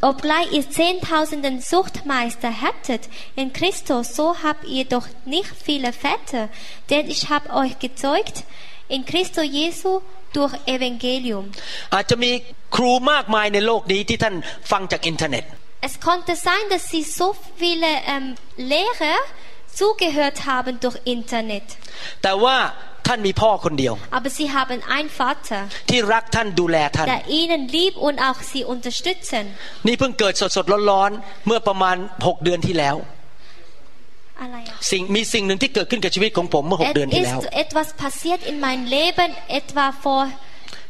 [0.00, 6.48] Obgleich ihr zehntausenden Suchtmeister hättet in Christus, so habt ihr doch nicht viele Väter,
[6.90, 8.42] denn ich habe euch gezeugt
[8.88, 10.00] in Christo Jesu
[10.32, 11.44] durch Evangelium.
[11.94, 12.30] อาจจะมี
[12.76, 14.34] ครูมากมายในโลกนี้ที่ท่าน
[14.70, 15.44] ฟังจากอินเทอร์เน็ต
[15.88, 17.28] Es konnte sein, dass sie so
[17.60, 18.26] viele ähm,
[18.72, 19.18] Lehrer
[19.80, 21.66] zugehört haben durch Internet.
[22.22, 22.56] แต่ว่า
[23.06, 29.44] ท่านมีพ่อคนเดียว Aber sie haben einen Vater, ที่รักท่านดูแลท่าน der ihnen liebt und auch sie unterstützen.
[29.86, 32.96] นี่เพิ่งเกิดสดๆร้อนๆเมื่อประมาณ 6 เดือนที่แล้ว
[34.44, 34.66] Allein.
[34.90, 39.28] สิ่งมีสิ่งหนึ่งที่เกิดขึ้นกับชีวิตของผมเมื่อ 6 Es เดือนที่แล้ว ist etwas passiert in meinem Leben,
[39.60, 40.24] etwa vor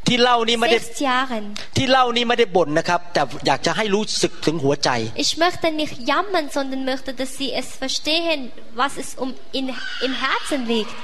[0.06, 1.44] ที่เล่านี่ไม่ได้ sechs Jahren.
[1.76, 4.90] ที่เล่านี่ไม่ได้บ่นนะครับ แต่อยากจะให้รู้สึกถึงหัวใจ
[5.24, 8.38] Ich möchte nicht jammern, sondern möchte, dass sie es verstehen,
[8.80, 9.64] was es um in,
[10.06, 10.94] im Herzen liegt.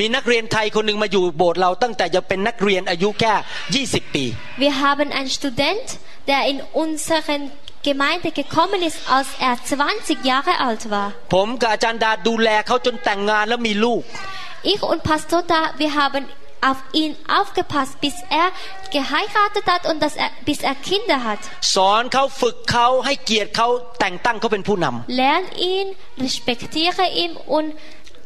[0.00, 3.32] มีนักเรียนไทยคนหนึ่งมาอยู่โบสถ์เราตั้งแต่ยังเป็นนักเรียนอายุแค่
[3.74, 4.24] 20 ปี
[4.64, 5.86] Wir haben einen Student,
[6.30, 7.42] der in unseren
[7.88, 11.08] Gemeinde gekommen ist, als er 20 Jahre alt war.
[11.34, 14.02] ผมกับอาจารย์ดาดูแลเขาจนแต่งงานแล้วมีลูก
[14.72, 16.22] Ich und Pastor Da, wir haben
[16.60, 18.48] auf ihn aufgepasst, bis er
[18.90, 21.40] geheiratet hat und dass er, bis er Kinder hat.
[21.76, 23.68] สอนเขาฝึกเขาให้เกียรติเขา
[24.00, 25.86] แต่งตั้งเขาเป็นผู้นำ Lern ihn,
[26.26, 27.68] respektiere ihn und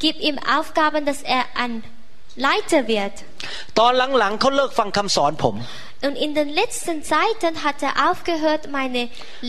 [0.03, 1.73] gib ihm Aufgaben, dass er ein
[2.47, 3.15] Leiter wird.
[3.79, 5.57] ตอนหลังๆเขาเลิกฟังคำสอนผม
[6.07, 9.03] Und in den letzten Zeiten hat er aufgehört, meine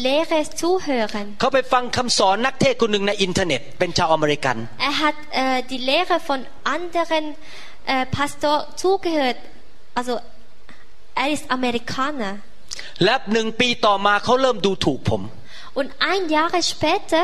[0.06, 1.26] Lehre zu hören.
[1.42, 4.58] เขาไปฟังคำสอนนักเทศน์คนหนึ่งในอินเทอร์เน็ต เป็นชาวอเมริกัน
[4.90, 6.40] Er hat äh, die Lehre von
[6.76, 7.26] anderen
[7.94, 9.38] äh, Pastor zugehört.
[10.00, 10.14] Also
[11.16, 12.32] er ist Amerikaner.
[13.04, 15.22] และหนึ่งปีต่อมาเขาเริ่มดูถูกผม
[15.80, 17.22] Und ein Jahr später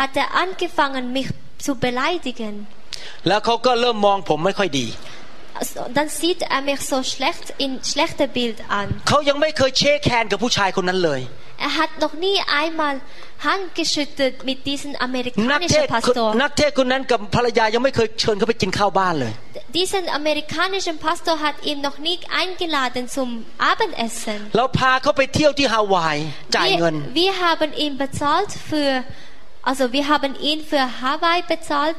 [0.00, 1.28] hat er angefangen, mich
[1.66, 2.54] zu beleidigen.
[3.28, 4.86] แล้วเขาก็เริ่มมองผมไม่ค่อยดี
[5.60, 8.88] Also, Dann sieht er mich so schlecht in schlechter Bild an.
[9.08, 11.20] เขายังไม่เคยเช็คแคนกับผู้ชายคนนั้นเลย
[11.66, 12.94] Er hat noch nie einmal
[13.46, 16.28] Hand geschüttelt mit diesem นักเท amerikanischen ศ Pastor.
[16.42, 19.32] นักเทศคนนั้นกับภรรยายังไม่เคยเชิญเขาไปกินข้าวบ้านเลย
[19.78, 23.28] Diesen amerikanischen Pastor hat ihn noch nie eingeladen zum
[23.72, 24.38] Abendessen.
[24.56, 26.16] เราพาเขาไปเที่ยวที่ฮาวาย
[26.56, 28.90] จ่ายเงิน Wir, wir haben ihn bezahlt für,
[29.70, 31.98] also wir haben ihn für Hawaii bezahlt,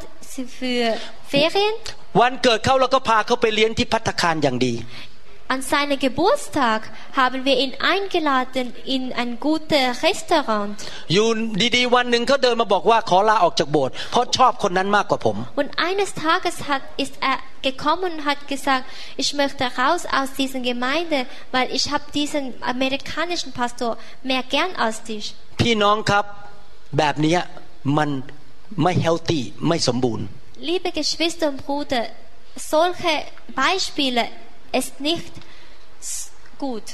[0.59, 0.83] für
[1.31, 1.75] Ferien.
[2.21, 4.73] วันเกิดเขาเราก็พาเขาไปเลี้ยงที่พัตตาคารอย่างดี
[5.55, 6.81] An seinem Geburtstag
[7.19, 10.71] haben wir ihn eingeladen in ein gutes Restaurant.
[11.13, 11.27] อยู่
[11.75, 17.37] ดีๆวันหนึ่งเขาเดินมาบอกว่าขอลาออกจากโบสถ์เพราะชอบคนนั้นมากกว่าผม Und eines Tages hat, ist er
[17.69, 18.85] gekommen und hat gesagt,
[19.23, 21.19] ich möchte raus aus dieser Gemeinde,
[21.55, 22.43] weil ich habe diesen
[22.73, 23.91] amerikanischen Pastor
[24.29, 25.25] mehr gern als dich.
[25.61, 26.25] พี่น้องครับ
[26.97, 27.39] แบบเนี้ย
[27.97, 28.09] มัน
[28.83, 30.25] ไม่เฮลตี้ไม่สมบูรณ์
[30.69, 32.03] Liebe Geschwister und Brüder,
[32.73, 33.13] solche
[33.61, 34.23] Beispiele
[34.79, 35.31] ist nicht
[36.09, 36.29] s-
[36.63, 36.87] gut.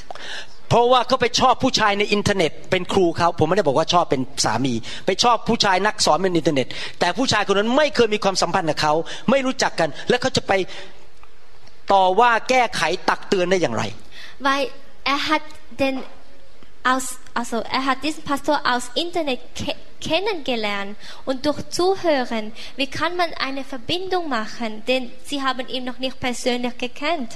[0.68, 4.74] เพราะว่าเขาไปชอบผู้ชายในอินเทอร์เน็ต เป็นครูเขาผมไม่ได้บอกว่าชอบเป็นสามี
[5.06, 6.66] ไปชอบผู้ชายนักสอนเป็นอินเทอร์เน็ต
[7.00, 8.94] แต่ผู้ชายคนนั้นไม่เคยมีความสัมพันธ์กับเขา
[9.30, 10.52] ไม่รู้จักกัน แล้วเขาจะไป
[11.92, 13.82] ต่อว่าแก้ไขตักเตือนได้อย่างไร
[14.46, 14.64] Weil
[15.14, 15.44] er hat
[15.82, 15.94] den
[16.92, 17.06] aus,
[17.40, 19.72] also er hat diesen Pastor aus Internet ke
[20.08, 20.92] kennengelernt
[21.28, 22.44] und durch Zuhören,
[22.78, 27.30] wie kann man eine Verbindung machen, denn sie haben ihn noch nicht persönlich gekannt.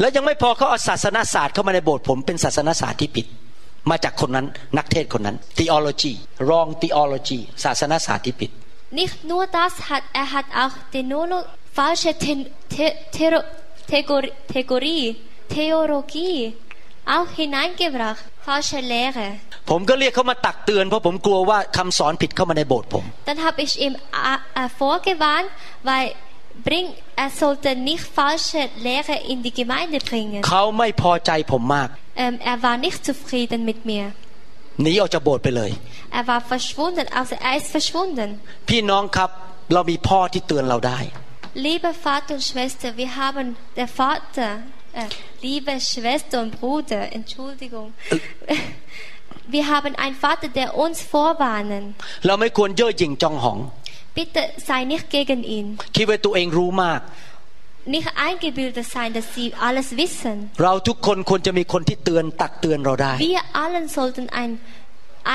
[0.00, 3.26] แล้วยังไม่พอเขาเอาศาสนศาสตร์เข้ามาในโบสถ์ผมเป็นศาสนศาสตร์ที่ผิด
[3.90, 4.46] มาจากคนนั้น
[4.78, 6.12] นักเทศคนนั้น theology
[6.48, 8.50] wrong theology ศาสนศาสตร์ที่ผิด
[9.00, 11.38] Nicht nur das hat er hat auch die Nolo
[11.78, 12.34] falsche The
[12.76, 13.46] The Thero-
[13.90, 15.04] Theorie, Theorie,
[15.56, 16.36] Theologie
[17.14, 19.28] auch hineingebracht, falsche Lehre.
[19.70, 25.48] ผมก็เรียกเขามาตักเตือนเพราะผมกลัวว่าคำสอนผิดเข้ามาในโบสถ์ผม Dann habe ich ihm äh, äh, vorgewarnt,
[25.88, 26.06] weil
[26.67, 26.87] bring,
[27.23, 30.39] er sollte nicht falsche Lehre in die Gemeinde bringen.
[30.49, 31.89] เขาไม่พอใจผมมาก
[32.23, 34.05] Ähm, er war nicht zufrieden mit mir.
[34.81, 35.71] หนีออกจากโบสถ์ไปเลย
[36.19, 38.29] Er war verschwunden, also er ist verschwunden.
[38.69, 39.29] พี่น้องครับ
[39.73, 40.99] เรามีพ่อที่เตือนเราได้
[41.67, 43.47] Liebe Vater und Schwester, wir haben
[43.79, 44.49] der Vater,
[44.99, 45.07] äh,
[45.47, 47.87] liebe Schwester und Bruder, Entschuldigung.
[49.55, 51.83] Wir haben einen Vater, der uns vorwarnen.
[52.25, 53.59] เราไม่ควรเย่อหยิ่งจองหอง
[54.19, 55.67] Bitte sei nicht gegen ihn.
[55.95, 57.01] คิดว่าตัวเองรู้มาก
[57.95, 60.35] Nicht eingebildet sein, dass sie alles wissen.
[60.63, 64.51] เราทุกคนควรจะมีคนที่เตือนตักเตือนเราได้ Wir allen sollten ein,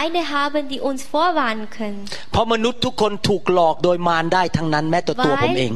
[0.02, 2.02] eine haben, die uns vorwarnen können.
[2.32, 5.74] เพราะมนุษย์ทุกคนถูกหลอกโดยมารได้ทั้งนั้นแม้แต่ตัวผมเอง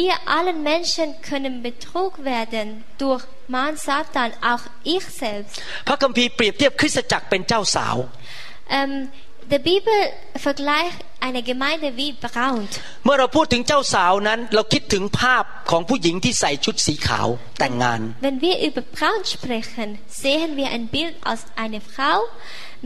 [0.00, 2.66] Wir allen Menschen können Betrug werden
[3.02, 3.24] durch
[3.54, 5.54] Mann Satan, auch ich selbst.
[5.88, 7.96] พระคัมภีร์เปรียบเทียบคริสตจักรเป็นเจ้าสาว
[8.78, 8.92] Ähm,
[9.51, 9.97] die Bibel
[10.35, 12.71] vergleicht eine Gemeinde wie Braut.
[13.05, 17.27] เมื่อเราพูดถึงเจ้าสาวนั้น เราคิดถึงภาพของผู้หญิงที่ใส่ชุดสีขาว
[17.59, 19.87] แต่งงาน Wenn wir über Braut sprechen,
[20.23, 22.17] sehen wir ein Bild aus einer Frau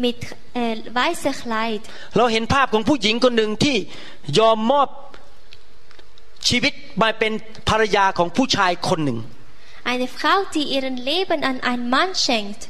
[0.06, 0.20] mit
[0.62, 1.82] äh, weißem Kleid.
[2.18, 3.78] เราเห็นภาพของผู้หญิงคนหนึ่งที่
[4.40, 4.90] ยอมมอบ
[6.48, 7.34] ชีวิตมาเป็น
[7.70, 9.20] ภรรยาของผู้ชายคนหนึ่ง
[9.94, 12.62] Eine Frau, die ihren Leben an einen Mann schenkt.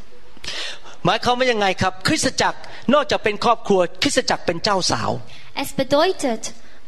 [1.06, 2.60] หมายความว่ายังไงครับคริสตจักร
[2.94, 5.10] นอกจากเป็นครอบครัวคริสตจักรเป็นเจ้าสาว
[5.64, 6.42] Es bedeutet,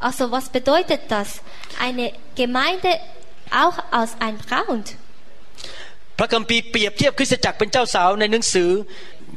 [0.08, 1.30] also was bedeutet das?
[1.86, 2.06] Eine
[2.42, 2.92] Gemeinde
[3.64, 4.88] auch als ein Braut.
[6.18, 8.70] พระคัมภีร์เปรียบเทียบคริสตจักรเป็นเจ้าสาวในหนังสือ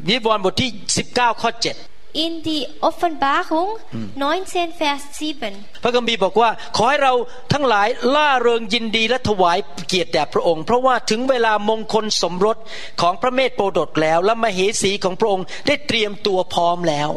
[0.09, 0.71] วิวรณ์บทที่
[1.07, 3.79] 19 ข้อ 7 In die Offenbarung
[4.17, 5.83] 19, Vers 7.
[5.83, 7.15] พระคัมภีร์บอกว่าขอให้เรา
[7.53, 9.59] ทั้งหลายล่าเริงยินดีและถวาย
[9.89, 12.57] เกียรติแด่พระองค์ เพราะว่าถึงเวลามงคลสมรส
[13.01, 17.11] ของพระเมธโปรดกแล้ว และมเหสีของพระองค์ได้เตรียมตัวพร้อมแล้ว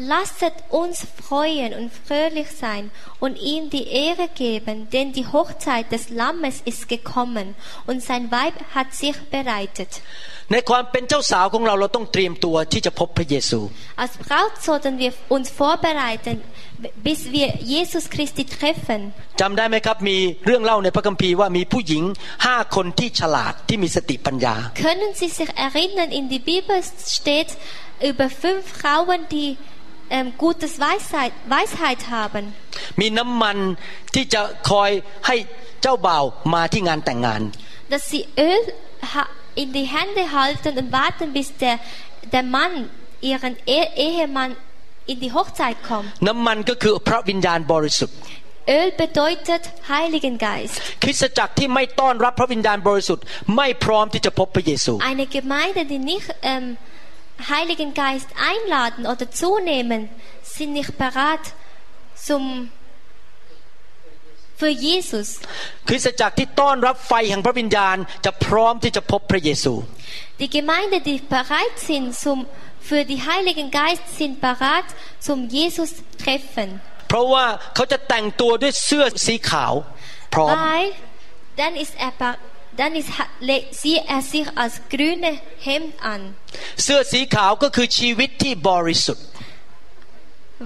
[0.00, 6.10] Lasset uns freuen und fröhlich sein und ihm die Ehre geben, denn die Hochzeit des
[6.10, 7.54] Lammes ist gekommen
[7.86, 10.02] und sein Weib hat sich bereitet.
[10.52, 13.60] ในความเป็นเจ้าสาวของเราเราต้องเตรียมตัวที่จะพบพระเยซู
[14.02, 16.36] Als Braut sollten wir uns vorbereiten,
[17.06, 19.00] bis wir Jesus Christi treffen.
[19.40, 20.16] จำได้ไหมครับ มี
[20.46, 22.02] เรื่องเล่าในพระคัมภีร์ว่ามีผู้หญิง
[22.46, 24.54] ห้าคนที่ฉลาดที่มีสติปัญญา
[24.86, 26.78] Können Sie sich erinnern, in der Bibel
[27.18, 27.50] steht
[28.10, 29.48] über fünf Frauen, die
[30.16, 32.44] ähm, gutes Weisheit, Weisheit haben.
[33.00, 33.56] มีน้ำมัน
[34.14, 34.90] ที่จะคอย
[35.26, 35.36] ให้
[35.82, 36.24] เจ้าบ่าว
[36.54, 37.42] มาที่งานแต่งงาน
[37.92, 38.62] dass sie Öl
[39.12, 39.30] ha-
[39.62, 41.76] in die Hände halten und warten, bis der,
[42.34, 42.72] der Mann,
[43.30, 44.50] ihren e Ehemann,
[45.12, 46.08] in die Hochzeit kommt.
[46.28, 48.16] น้ำมันก็คือพระวิญญาณบริสุทธิ์
[48.78, 50.74] Öl bedeutet Heiligen Geist.
[51.02, 53.24] คริสตจักรที่ไม่ต้อนรับพระวิญญาณบริสุทธิ์
[53.56, 56.64] ไม่พร้อมที่จะพบพระเยซู Eine Gemeinde, die nicht ähm,
[57.50, 60.08] Heiligen Geist einladen oder zunehmen,
[60.42, 61.44] sind nicht bereit
[62.14, 62.70] zum
[64.60, 65.28] für Jesus.
[65.88, 69.74] คริสตจักรที่ต้อนรับไฟแห่งพระวิญญาณ จะพร้อมที่จะพบพระเยซู
[70.42, 72.38] Die Gemeinde, die bereit sind zum
[72.88, 74.88] für die Heiligen Geist sind bereit
[75.26, 75.90] zum Jesus
[76.22, 76.68] treffen.
[77.08, 77.44] เพราะว่า
[77.74, 79.72] เขาจะแต่งตัวด้วยเสื้อสีขาว
[80.34, 80.86] พร้อม Weil
[81.60, 82.40] dann ist er ber-
[82.80, 83.10] dann ist,
[83.48, 85.30] le- sieht er sich als grüne
[85.66, 86.20] Hemd an.
[86.82, 89.24] เสื้อสีขาวก็คือชีวิตที่บริสุทธิ์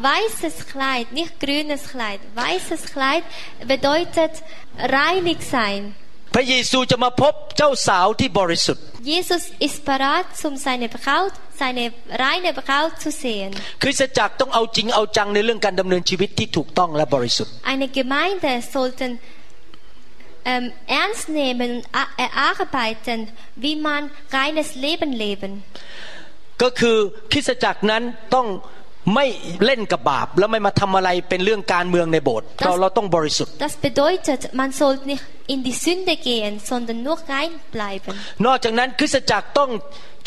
[0.08, 2.20] Weißes Kleid, nicht grünes Kleid.
[2.36, 3.24] Weißes Kleid
[3.72, 4.32] bedeutet
[4.98, 5.82] reinig sein.
[6.34, 11.84] พระเยซูจะมาพบเจ้าสาวที่บริสุทธิ์ Jesus ist bereit, um seine Braut, seine
[12.24, 13.50] reine Braut zu sehen.
[13.82, 19.10] คริสตจักรต้องเอาจริงเอาจังในเรื่องการดำเนินชีวิตที่ถูกต้องและบริสุทธิ์ Eine Gemeinde sollten
[20.51, 20.65] ähm,
[21.01, 23.19] ernst nehmen und a- erarbeiten,
[23.63, 24.01] wie man
[24.37, 25.51] reines Leben leben.
[26.61, 26.97] ก็คือ
[27.31, 28.03] คริสตจักรนั้น
[28.35, 28.47] ต้อง
[29.15, 29.25] ไม่
[29.65, 35.23] เล่นกับบาปแล้วไม่มาทำอะไรเป็นเรื่องการเมืองในโบสถ์เราเราต้องบริสุทธิ์ Das bedeutet, man sollte nicht
[35.53, 38.13] in die Sünde gehen, sondern nur rein bleiben.
[38.45, 39.69] นอกจากนั้นคริสตจักรต้อง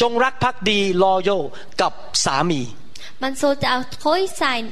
[0.00, 1.30] จงรักภักดีลอโย
[1.80, 1.92] กับ
[2.24, 2.62] สามี
[3.24, 4.62] Man sollte auch treu sein.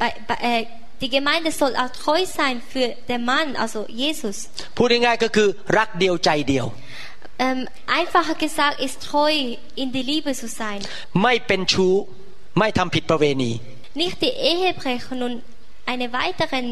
[0.00, 0.62] Bei, bei, äh,
[1.02, 4.36] die Gemeinde soll auch treu sein für den Mann, also Jesus.
[4.76, 6.66] พูดง่ายๆก็คือรักเดียวใจเดียว
[7.46, 7.60] Ähm,
[7.98, 9.32] einfacher gesagt ist treu
[9.82, 10.80] in die Liebe zu sein.
[11.22, 11.94] ไม่เป็นชู้
[12.58, 13.52] ไม่ทำผิดประเวณี
[14.02, 15.36] Nicht die Ehe brechen und
[15.92, 16.66] eine weiteren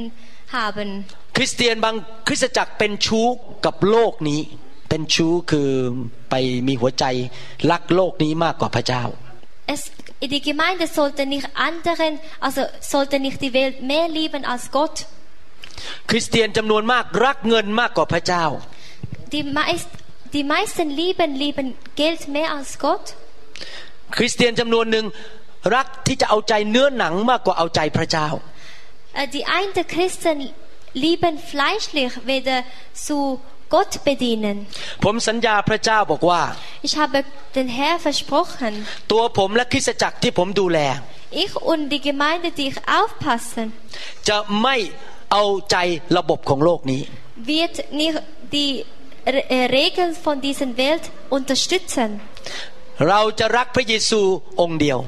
[0.59, 0.89] haben.
[1.37, 1.95] คริสเตียนบาง
[2.27, 3.27] คริสตจักรเป็นชู้
[3.65, 4.41] กับโลกนี้
[4.89, 5.71] เป็นชู้คือ
[6.31, 6.35] ไป
[6.69, 7.05] มีหัวใจ
[7.71, 9.05] รักโลกนี้มากกว่าพระเจ้า
[9.75, 9.83] Es,
[10.22, 15.06] die Gemeinde sollte nicht anderen, also sollte nicht die Welt mehr lieben als Gott.
[16.10, 18.46] คริสเตียนจำนวนมากรักเงินมากกว่าพระเจ้า
[19.34, 19.90] Die, meist,
[20.36, 21.68] die meisten lieben, lieben
[22.02, 23.06] Geld mehr als Gott.
[24.16, 25.06] คริสเตียนจำนวนหนึ่ง
[25.76, 28.28] รักที่จะเอาใจเนื้อหนังมากกว่าเอาใจพระเจ้า
[29.14, 30.38] Äh, Die einen Christen
[30.94, 32.64] lieben fleischlich, weder
[32.94, 33.40] zu
[33.75, 34.57] Gott bedienen.
[35.05, 36.43] ผมสัญญาพระเจ้าบอกว่า
[36.87, 37.19] Ich habe
[37.57, 38.73] den Herr versprochen,
[39.13, 40.79] ตัวผมและคริสตจักรที่ผมดูแล
[41.45, 43.67] ich und die Gemeinde, die ich aufpassen,
[44.29, 44.77] จะไม่
[45.33, 45.77] เอาใจ
[46.19, 47.03] ระบบของโลกนี้
[47.53, 48.17] wird nicht
[48.57, 48.71] die
[49.35, 51.05] Re- äh, Regeln von dieser Welt
[51.37, 52.09] unterstützen.
[53.09, 54.21] เราจะรักพระเยซู
[54.61, 54.99] องค์เดียว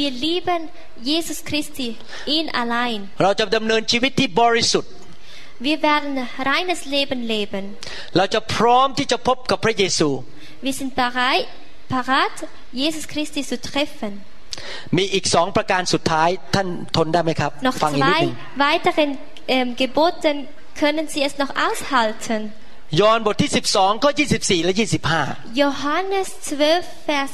[0.00, 0.62] Wir lieben
[1.10, 1.88] Jesus Christi,
[2.36, 3.00] ihn allein.
[3.22, 4.90] เราจะดำเนินชีวิตที่บริสุทธิ์
[5.67, 6.11] Wir werden
[6.51, 7.63] reines Leben leben.
[8.17, 10.09] เราจะพร้อมที่จะพบกับพระเยซู
[10.65, 11.45] Wir sind bereit,
[11.93, 12.35] parat,
[12.81, 14.13] Jesus Christi zu treffen.
[14.97, 18.33] มีอีกสองประการสุดท้ายท่านทนได้ไหมครับ Noch ฟังอีกนิด zwei หนึง
[18.65, 19.09] weiteren
[19.55, 20.35] ähm, Geboten
[20.81, 22.41] können Sie es noch aushalten.
[22.99, 24.73] ยอห์นบทที่ 12ข้อ24 และ
[25.17, 27.33] 25 Johannes 12, Vers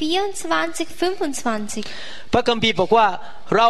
[0.00, 2.32] 24, 25.
[2.32, 3.06] พระคัมภีร์บอกว่า
[3.56, 3.68] เรา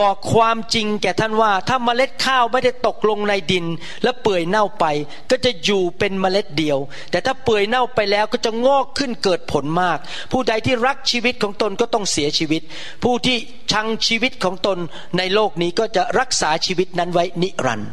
[0.00, 3.66] บอกความจริงแก่ท่านว่า ถ้าเมล็ดข้าวไม่ได้ตกลงในดิน
[4.02, 4.84] และเปื่อยเน่าไป
[5.30, 6.78] ก็จะอยู่เป็นเมล็ดเดียว
[7.10, 9.98] แต่ถ้าเปื่อยเน่าไปแล้วก็จะงอกขึ้นเกิดผลมาก
[10.32, 12.62] ผู้ใดที่รักชีวิตของตนก็ต้องเสียชีวิต
[13.04, 13.36] ผู้ที่
[13.72, 14.78] ชังชีวิตของตน
[15.18, 17.92] ในโลกนี้ก็จะรักษาชีวิตนั้นไว้นิรันดร์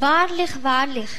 [0.00, 1.12] Wahrlich, wahrlich,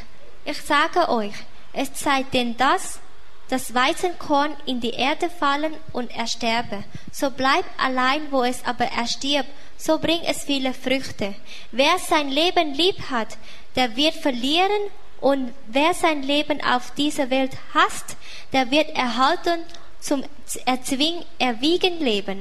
[0.45, 1.37] ich sage euch,
[1.73, 2.99] es sei denn das,
[3.48, 6.82] das Weizenkorn in die Erde fallen und ersterbe,
[7.12, 11.34] so bleibt allein, wo es aber erstirbt, so bringt es viele Früchte.
[11.70, 13.36] Wer sein Leben lieb hat,
[13.76, 14.82] der wird verlieren,
[15.20, 18.16] und wer sein Leben auf dieser Welt hasst,
[18.52, 19.60] der wird erhalten
[19.98, 20.22] zum
[20.66, 22.38] erzwing, erwiegen Leben.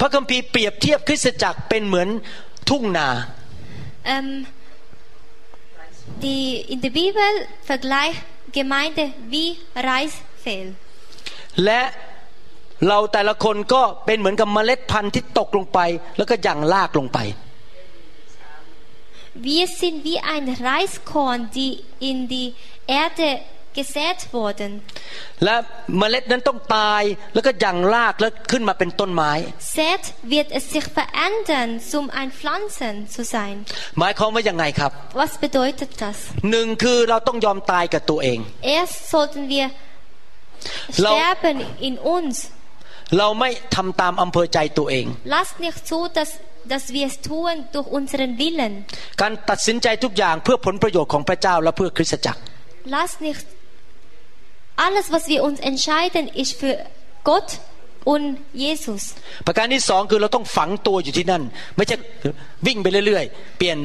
[0.00, 2.08] พระคัมภีร์เปรียบเทียบคริสตจักรเป็นเหมือน
[2.68, 3.08] ทุ่งนา
[4.14, 4.46] Ähm,
[6.24, 7.30] die, in der Bibel
[7.70, 8.20] vergleicht
[8.52, 9.48] Gemeinde wie
[10.49, 10.69] Reisfeld.
[11.65, 11.81] และ
[12.87, 15.79] เราแต่ละคนก็เป็นเหมือนกับเมล็ดพันธุ์ที่ตกลงไป
[16.17, 17.19] แล้วก็ยังลากลงไป
[19.51, 21.71] Wir sind wie ein Reiskorn, die
[22.09, 22.49] in die
[23.01, 23.29] Erde
[23.79, 24.71] gesät wurden.
[25.43, 25.55] และ
[25.97, 29.31] เมล็ดนั้นต้องตายแล้วก็ยังลากแล้วขึ้นมาเป็นต้นไม้
[29.77, 31.69] Sät wird es sich verändern,
[31.99, 33.55] um ein Pflanzen zu sein.
[33.99, 34.91] หมายความว่ายังไงครับ
[35.21, 36.17] Was bedeutet das?
[36.51, 38.39] หนึ่งคือเราต้องยอมตายกับตัวเอง
[38.77, 39.87] Erst sollten wir Lau-
[40.97, 41.57] sterben
[41.87, 42.35] in uns.
[43.17, 45.05] เราไม่ทำตามอำเภอใจตัวเอง
[45.35, 46.29] Lasst nicht zu, dass,
[46.71, 48.73] dass wir es tun durch unseren Willen.
[49.21, 52.39] การตัดสินใจทุกอย่างเพื่อผลประโยชน์ของพระเจ้าและเพื่อคริสตจักร
[52.95, 53.45] Lasst nicht
[54.85, 56.75] alles, was wir uns entscheiden, ist für
[57.29, 57.49] Gott
[58.13, 58.27] und
[58.65, 59.03] Jesus.
[59.47, 61.43] ประการที่สองคือเราต้องฝังตัวอยู่ที่นั่น
[61.77, 61.95] ไม่ใช่
[62.65, 63.77] วิ่งไปเรื่อยๆ เปลี่ยน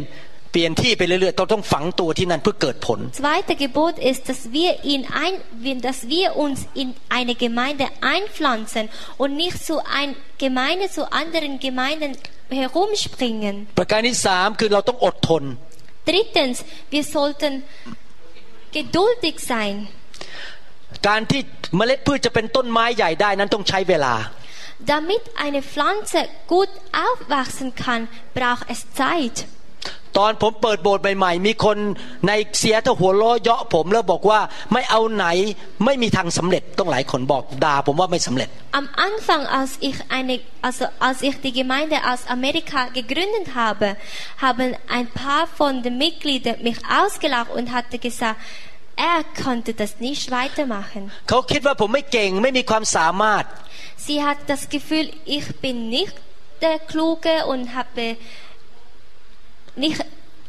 [0.53, 5.33] เปลี่ยนที่ไปเรื่อยๆเราต้องฝังตัวที่นั่นเพื่อเกิดผล Zweite Gebot ist, dass wir, in ein,
[5.87, 8.85] dass wir uns in eine Gemeinde einpflanzen
[9.21, 10.09] und nicht zu ein
[10.45, 12.11] Gemeinde zu anderen Gemeinden
[12.61, 13.55] herumspringen.
[13.79, 15.43] ประการที่สามคือเราต้องอดทน
[16.09, 16.57] Drittens,
[16.93, 17.53] wir sollten
[18.77, 19.75] geduldig sein.
[21.07, 21.41] การที่
[21.77, 24.15] เมล็ดพืชจะเป็นต้นไม้ใหญ่ได้นั้นต้องใช้เวลา
[24.93, 26.19] Damit eine Pflanze
[26.53, 26.71] gut
[27.05, 28.01] aufwachsen kann,
[28.37, 29.37] braucht es Zeit.
[30.17, 31.77] ตอนผมเปิดโบสถ์ใหม่ๆ มีคน
[32.27, 34.39] ในเสียทหัวล้อเยาะผมแล้วบอกว่า
[34.73, 35.25] ไม่เอาไหน
[35.85, 38.49] ไม่มีทางสำเร็จต้องหลายคนบอกด่าผมว่าไม่สำเร็จ
[38.81, 40.35] Am Anfang, als ich eine,
[40.67, 43.87] also als ich die Gemeinde aus Amerika gegründet habe,
[44.45, 48.39] haben ein paar von den Mitgliedern mich ausgelacht und hatte gesagt,
[48.95, 51.01] er konnte das nicht weitermachen.
[51.29, 53.43] เขาคิดว่าผมไม่เก่งไม่มีความสามารถ
[54.05, 55.05] Sie hat das Gefühl,
[55.37, 56.15] ich bin nicht
[56.65, 58.05] der Kluge und habe
[59.83, 59.99] nicht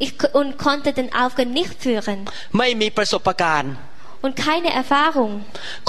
[0.04, 2.18] ich, und konnte den Aufgaben nicht führen
[2.58, 3.72] ไม่มีประสบการณ์
[4.24, 5.32] und keine Erfahrung.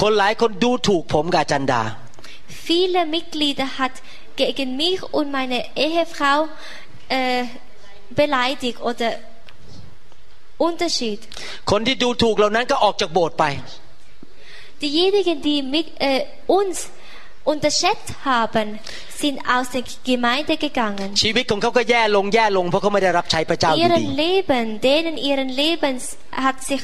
[0.02, 1.84] คนหลายคนดูถูกผมกับอาจันดา
[2.68, 3.96] Viele Mitglieder hat
[4.42, 6.40] gegen mich und meine Ehefrau
[7.20, 7.44] äh,
[8.20, 9.10] beleidigt oder
[10.68, 11.20] Unterschied.
[11.72, 13.46] คนที่ดูถูกเหล่านั้นก็ออกจากโบสถ์ไป
[14.84, 16.26] Diejenigen, die mit, äh,
[16.58, 16.76] uns
[17.46, 18.80] unterschätzt haben,
[19.22, 21.10] sind aus der Gemeinde gegangen.
[21.24, 26.04] ชีวิตของเขาก็แย่ลงแย่ลงเพราะเขาไม่ได้รับใช้พระเจ้าอยู่ดี Ihren Leben, denen ihren Lebens
[26.46, 26.84] hat sich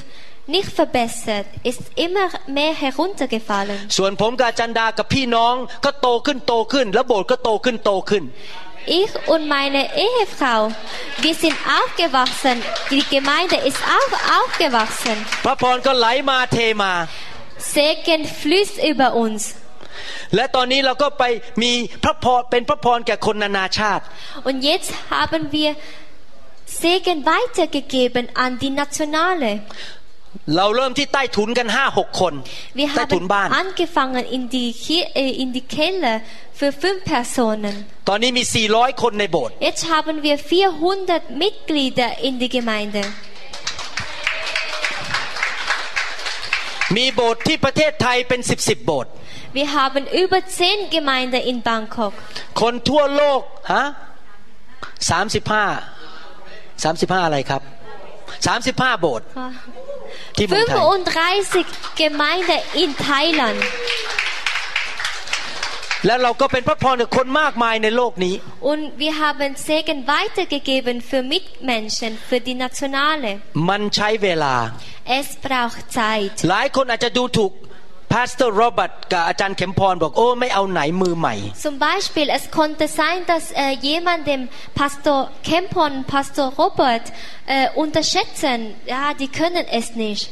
[0.56, 2.28] nicht verbessert, ist immer
[2.58, 3.80] mehr heruntergefallen.
[3.98, 5.54] ส่วนผมกับอาจันดากับพี่น้อง
[5.86, 8.24] ก็โตขึ้นโตขึ้น แล้วโบสถ์ก็โตขึ้นโตขึ้น
[9.02, 10.60] Ich und meine Ehefrau,
[11.26, 12.56] wir sind aufgewachsen.
[12.90, 15.18] Die Gemeinde ist auch aufgewachsen.
[15.46, 16.94] พระพรก็ไหลมาเทมา
[17.76, 19.42] Segen fließt über uns.
[20.35, 21.25] และตอนนี้เราก็ไป
[21.63, 21.73] มี
[22.05, 24.03] พระพรเป็นพระพรแก่คนนานาชาติ
[24.49, 25.71] Und jetzt haben wir
[26.83, 29.51] Segen weitergegeben an die Nationale.
[30.57, 32.35] เราเริ่มที่ใต้ถุนกันห้าหกคน
[32.79, 36.17] Wir ใต้ถุน haben บ้าน angefangen in die, Ki- äh, in die Keller
[36.59, 37.75] für fünf Personen.
[38.09, 43.03] ตอนนี้มี400คนในโบสถ์ Jetzt haben wir 400 Mitglieder in die Gemeinde.
[46.97, 49.13] มีโบสถ์ที่ประเทศไทยเป็นสิบสิบโบสถ์
[49.58, 52.14] Wir haben über 10 Gemeinden in Bangkok.
[52.62, 53.42] คนทั่วโลก
[53.74, 53.84] ฮะ
[55.10, 55.66] สามสิบห้า
[56.84, 57.62] สามสิบห้าอะไรครับ
[58.48, 59.28] สามสิบห้าโบสถ์
[60.36, 60.68] ที่เมือง
[61.12, 61.36] ไทย
[61.68, 63.60] 35 Gemeinden in Thailand.
[66.06, 68.36] แล้วเราก็เป็นพระพรกับคนมากมายในโลกนี้
[68.72, 73.32] Und wir haben Segen weitergegeben für Mitmenschen, für die Nationale.
[73.70, 74.56] มันใช้เวลา
[75.20, 76.34] Es braucht Zeit.
[76.50, 77.52] หลายคนอาจจะดูถูก
[78.13, 81.35] พาสเตอร์โรเบิร์ตกับอาจารย์เข็มพรบอกโอ้ไม่เอาไหนมือใหม่
[81.67, 84.43] Zum Beispiel, es konnte sein, dass äh, jemand dem
[84.81, 87.07] Pastor Kempon, Pastor Robert
[87.47, 88.59] äh, unterschätzen.
[88.95, 90.25] Ja, die können es nicht.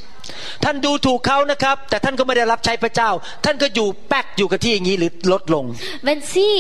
[0.65, 3.11] ท่านดูถูกเขานะครับ แต่ท่านก็ไม่ได้รับใช้พระเจ้า
[3.45, 5.65] ท่านก็อยู่แป๊กอยู่กับที่อย่างนี้หรือลดลง
[6.07, 6.55] Wenn Sie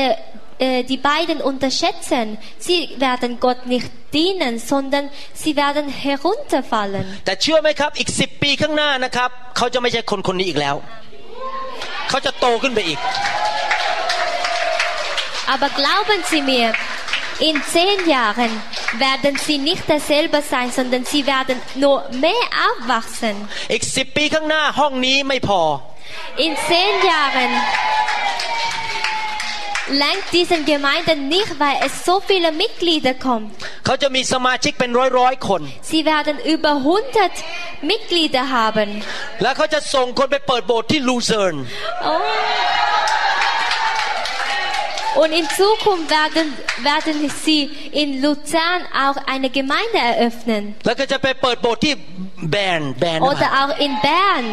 [0.00, 0.14] äh,
[0.61, 5.09] äh, die beiden unterschätzen, sie werden Gott nicht dienen, sondern
[5.41, 7.05] sie werden herunterfallen.
[7.25, 10.75] แต่เชื่อไหมครับอีกสิบปีข้างหน้านะครับ เขาจะไม่ใช่คนคนนี้อีกแล้ว
[12.09, 12.99] เขาจะโตขึ้นไปอีก
[15.53, 16.73] Aber glauben Sie mir,
[17.39, 18.51] in zehn Jahren
[18.97, 23.35] werden sie nicht dasselbe sein, sondern sie werden nur mehr aufwachsen.
[23.73, 25.61] อีกสิบปีข้างหน้าห้องนี้ไม่พอ
[26.45, 27.51] In zehn Jahren
[30.03, 33.47] langt diesen Gemeinden nicht, weil es so viele Mitglieder kommen.
[33.85, 38.89] เขาจะมีสมาชิกเป็นร้อยร้อยๆคน Sie werden über 100 Mitglieder haben.
[39.41, 41.55] แล้วเขาจะส่งคนไปเปิดโบสถ์ที่ลูเซิร์น
[42.11, 42.21] Oh.
[45.21, 46.53] Und in Zukunft werden,
[46.83, 50.63] werden sie in Luzern auch eine Gemeinde eröffnen.
[50.85, 51.93] แล้วก็จะไปเปิดโบสถ์ที่
[52.51, 54.45] แบรนด์แบรนด์ Oder auch in Bern.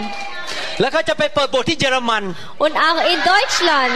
[0.81, 2.23] แล้วก็จะไปเปิดโบสถ์ที่เยอรมัน
[2.65, 3.95] Und auch in Deutschland.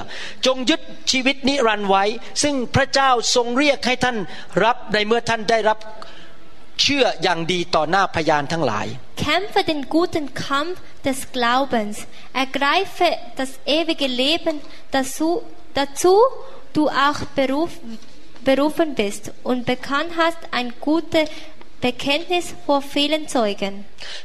[0.45, 0.81] จงยึด
[1.11, 2.03] ชีวิตนิรันดร์ไว้
[2.43, 4.17] ซึ่งพระเจ้าทรงเรียกให้ท่าน
[4.63, 5.77] รับในเมื่อท่านได้รับ
[6.80, 8.86] เชื่ออย่างดีต่อหน้าพยานทั้งหลาย
[9.26, 11.94] Kämpfe den guten Kampf des Glaubens.
[12.44, 13.08] Ergreife
[13.40, 14.56] das ewige Leben,
[14.96, 15.30] dazu,
[15.78, 16.14] dazu
[16.76, 17.70] du auch beruf,
[18.44, 21.28] berufen bist und bekannt hast ein gutes
[21.86, 23.74] Bekenntnis vor vielen Zeugen.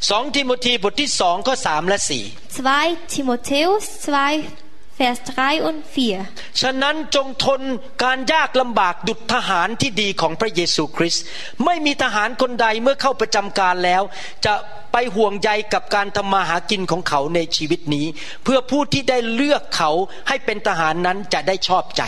[0.09, 2.23] สองทิโมธีบทที่สองข้อสามและสี่
[2.67, 4.68] 2 Timotheus 2,
[5.00, 6.60] Vers 3 und 4.
[6.60, 7.60] ฉะนั้นจงทน
[8.04, 11.24] การยากลำบากดุจทหารที่ดีของพระเยซูคริสต์
[11.64, 14.02] ไม่มีทหารคนใดเมื่อเข้าประจำการแล้ว
[14.46, 14.54] จะ
[14.92, 18.06] ไปห่วงใยกับการทำมาหากินของเขาในชีวิตนี้
[18.44, 19.90] เพื่อผู้ที่ได้เลือกเขา
[20.28, 22.02] ให้เป็นทหารนั้นจะได้ชอบใจ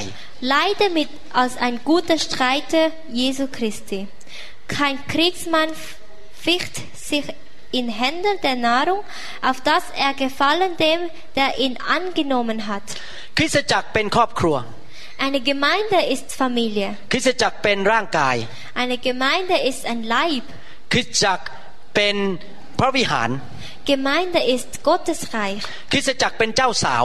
[0.55, 2.87] Leide mit als ein guter Streiter
[3.21, 4.01] Jesu Christi.
[4.77, 5.71] Kein Kriegsmann
[6.47, 6.75] ficht
[7.11, 7.27] sich
[7.72, 9.02] in Händen der Nahrung,
[9.42, 11.00] auf dass er gefallen dem,
[11.36, 12.84] der ihn angenommen hat.
[13.38, 14.58] คริสตจักรเป็นครอบครัว
[15.26, 16.88] Eine Gemeinde ist Familie.
[17.12, 18.36] คริสตจักรเป็นร่างกาย
[18.82, 20.46] Eine Gemeinde ist ein Leib.
[20.92, 21.46] คริสตจักร
[21.96, 22.16] เป็น
[22.80, 23.30] พระวิหาร
[23.92, 25.64] Gemeinde ist Gottes Reich.
[25.92, 27.04] คริสตจักรเป็นเจ้าสาว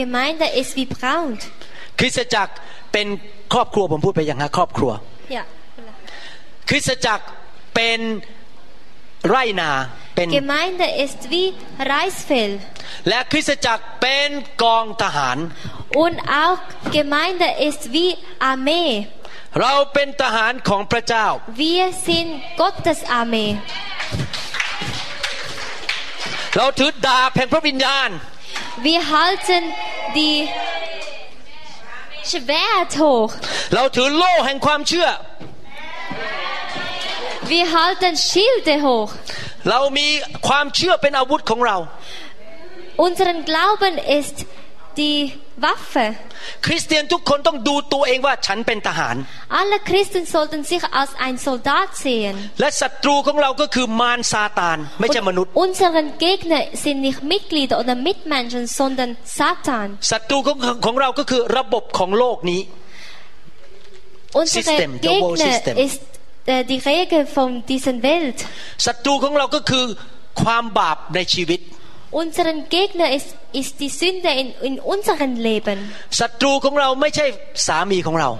[0.00, 1.40] Gemeinde ist wie Braut.
[1.98, 2.54] คริสตจักร
[2.92, 3.06] เป็น
[3.52, 4.92] ครอบครัวผมพูดไปอย่างฮะครอบครัว
[5.36, 5.42] Ja.
[6.68, 7.24] คริสตจักร
[7.74, 8.00] เป็น
[9.29, 9.71] ไรนา
[10.15, 11.47] เป็น Gemeinde ist wie
[11.91, 12.59] Reisfeld.
[13.07, 14.29] และคริสตจักรเป็น
[14.63, 15.37] กองทหาร
[16.03, 16.59] Und auch
[16.97, 18.11] Gemeinde ist wie
[18.51, 18.91] Armee.
[19.61, 21.27] เราเป็นทหารของพระเจ้า
[21.61, 22.29] Wir sind
[22.61, 23.51] Gottes Armee.
[26.57, 28.09] เราถือดาบแห่งพระวิญญาณ
[28.85, 29.63] Wir halten
[30.17, 30.37] die
[32.29, 33.31] Schwert hoch.
[33.73, 35.07] เราถือโล่แห่งความเชื่อ
[37.52, 39.10] Wir halten Schilde hoch.
[39.70, 40.08] เรามี
[40.48, 41.76] ความเชื่อเป็นอาวุธของเรา
[43.06, 44.36] Unseren Glauben ist
[45.00, 45.18] die
[45.66, 46.06] Waffe.
[46.66, 49.16] คริสเตียนทุกคนต้องดูตัวเองว่าฉันเป็นทหาร
[49.60, 52.34] Alle Christen sollten sich als ein Soldat sehen.
[52.60, 59.86] และศัตรูของเราก็คือมารซาตาน ไม่ใช่มนุษย์ Und unsere Gegner sind nicht Mitglieder oder Mitmenschen, sondern Satan.
[60.10, 62.60] ศัตรูของของเราก็คือระบบของโลกนี้
[64.40, 65.74] Unsere System, the world Gegner system.
[65.86, 66.11] ist äh,
[66.70, 68.38] die Regel von dieser Welt.
[68.86, 69.84] ศัตรูของเราก็คือ
[70.42, 71.60] ความบาปในชีวิต
[72.22, 75.78] Unseren Gegner ist, ist die Sünde in, in unserem Leben.
[76.20, 77.26] ศัตรูของเราไม่ใช่
[77.66, 78.30] สามีของเรา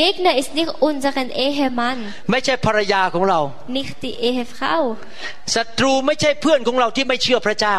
[0.00, 1.98] Gegner ist nicht unseren Ehemann,
[2.30, 3.40] ไม่ใช่ภรรยาของเรา
[3.78, 4.82] nicht die Ehefrau.
[5.54, 7.78] ศัตรูไม่ใช่เพื่อนของเราที่ไม่เชื่อพระเจ้า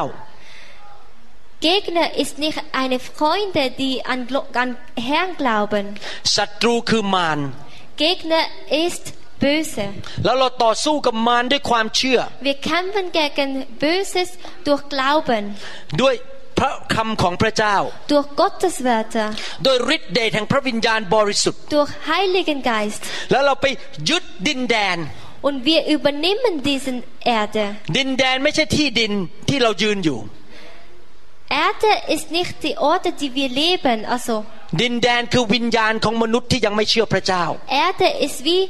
[1.67, 5.85] Gegner ist nicht eine Freunde, die an, Glo- an Herrn glauben.
[6.35, 7.39] ศัตรูคือมาร
[8.03, 8.43] Gegner
[8.85, 9.03] ist
[9.42, 9.84] böse.
[10.24, 12.18] แล้วเราต่อสู้กับมารด้วยความเชื่อ
[12.48, 13.50] Wir kämpfen gegen
[13.84, 14.28] Böses
[14.66, 15.44] durch Glauben,
[16.02, 16.14] ด้วย
[16.58, 17.76] พระคำของพระเจ้า
[18.12, 19.26] durch Gottes Wörter,
[19.64, 23.00] โดยฤทธิเดชแห่งพระวิญญาณบริสุทธิ์ durch Heiligen Geist.
[23.30, 23.66] แล้วเราไป
[24.08, 24.98] ยึดดินแดน
[25.48, 26.96] Und wir übernehmen diesen
[27.40, 27.64] Erde.
[27.96, 29.12] ดินแดนไม่ใช่ที่ดิน
[29.48, 30.18] ที่เรายืนอยู่
[31.66, 33.98] Erde ist nicht die Orte, die wir leben.
[34.14, 34.34] Also
[34.80, 37.44] ดินแดนคือวิญญาณของมนุษย์ที่ยังไม่เชื่อพระเจ้า
[37.84, 38.62] Erde ist wie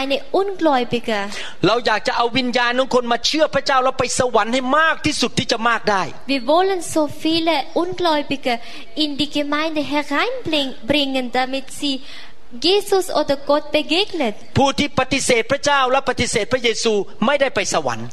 [0.00, 1.18] eine Ungläubige.
[1.66, 6.02] เราอยากจะเอาวิญญาณของคนมาเชื่อพระเจ้าแล้วไปสวรรค์ให้มากที่สุดที่จะมากได้
[6.32, 8.54] Wir wollen so viele Ungläubige
[9.04, 11.94] in die Gemeinde hereinbringen, damit sie
[12.51, 14.35] Jesus oder Gott begegnet.
[14.57, 16.93] ผู้ที่ปฏิเสธพระเจ้าและปฏิเสธพระเยซู
[17.25, 18.07] ไม่ได้ไปสวรรค์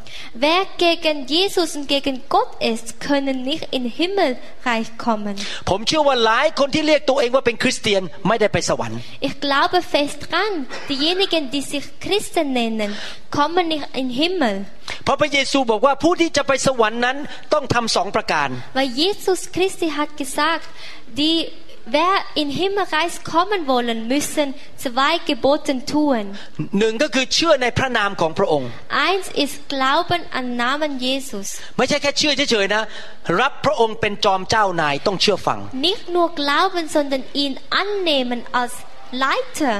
[0.44, 5.34] Wer gegen Jesus und gegen Gott ist, können nicht in Himmelreich kommen.
[5.70, 10.52] ผมเชื่อว่าหลายคนที่เรียกตัวเองว่าเป็นคริสเตียนไม่ได้ไปสวรรค์ Ich glaube fest dran,
[10.90, 12.90] diejenigen, die sich Christen nennen,
[13.38, 14.54] kommen nicht in Himmel.
[15.04, 17.16] เพราะพระเยซูบอกว่าผู้ที่จะไปสวรรค์นั้น
[17.52, 20.66] ต้องทำสองประการ Weil Jesus Christi hat gesagt,
[21.20, 21.36] die
[21.86, 24.54] Wer in Himmelreich kommen wollen, müssen
[24.84, 26.24] zwei Geboten tun.
[26.78, 28.68] หนึ่งก็คือเชื่อในพระนามของพระองค์
[29.08, 31.46] Eins ist Glauben an Namen Jesus.
[31.78, 32.82] ไม่ใช่แค่เชื่อเฉยๆนะ
[33.40, 35.58] รับพระองค์เป็นจอมเจ้านายต้องเชื่อฟัง
[35.88, 38.72] Nicht nur glauben, sondern ihn annehmen als
[39.24, 39.74] Leiter.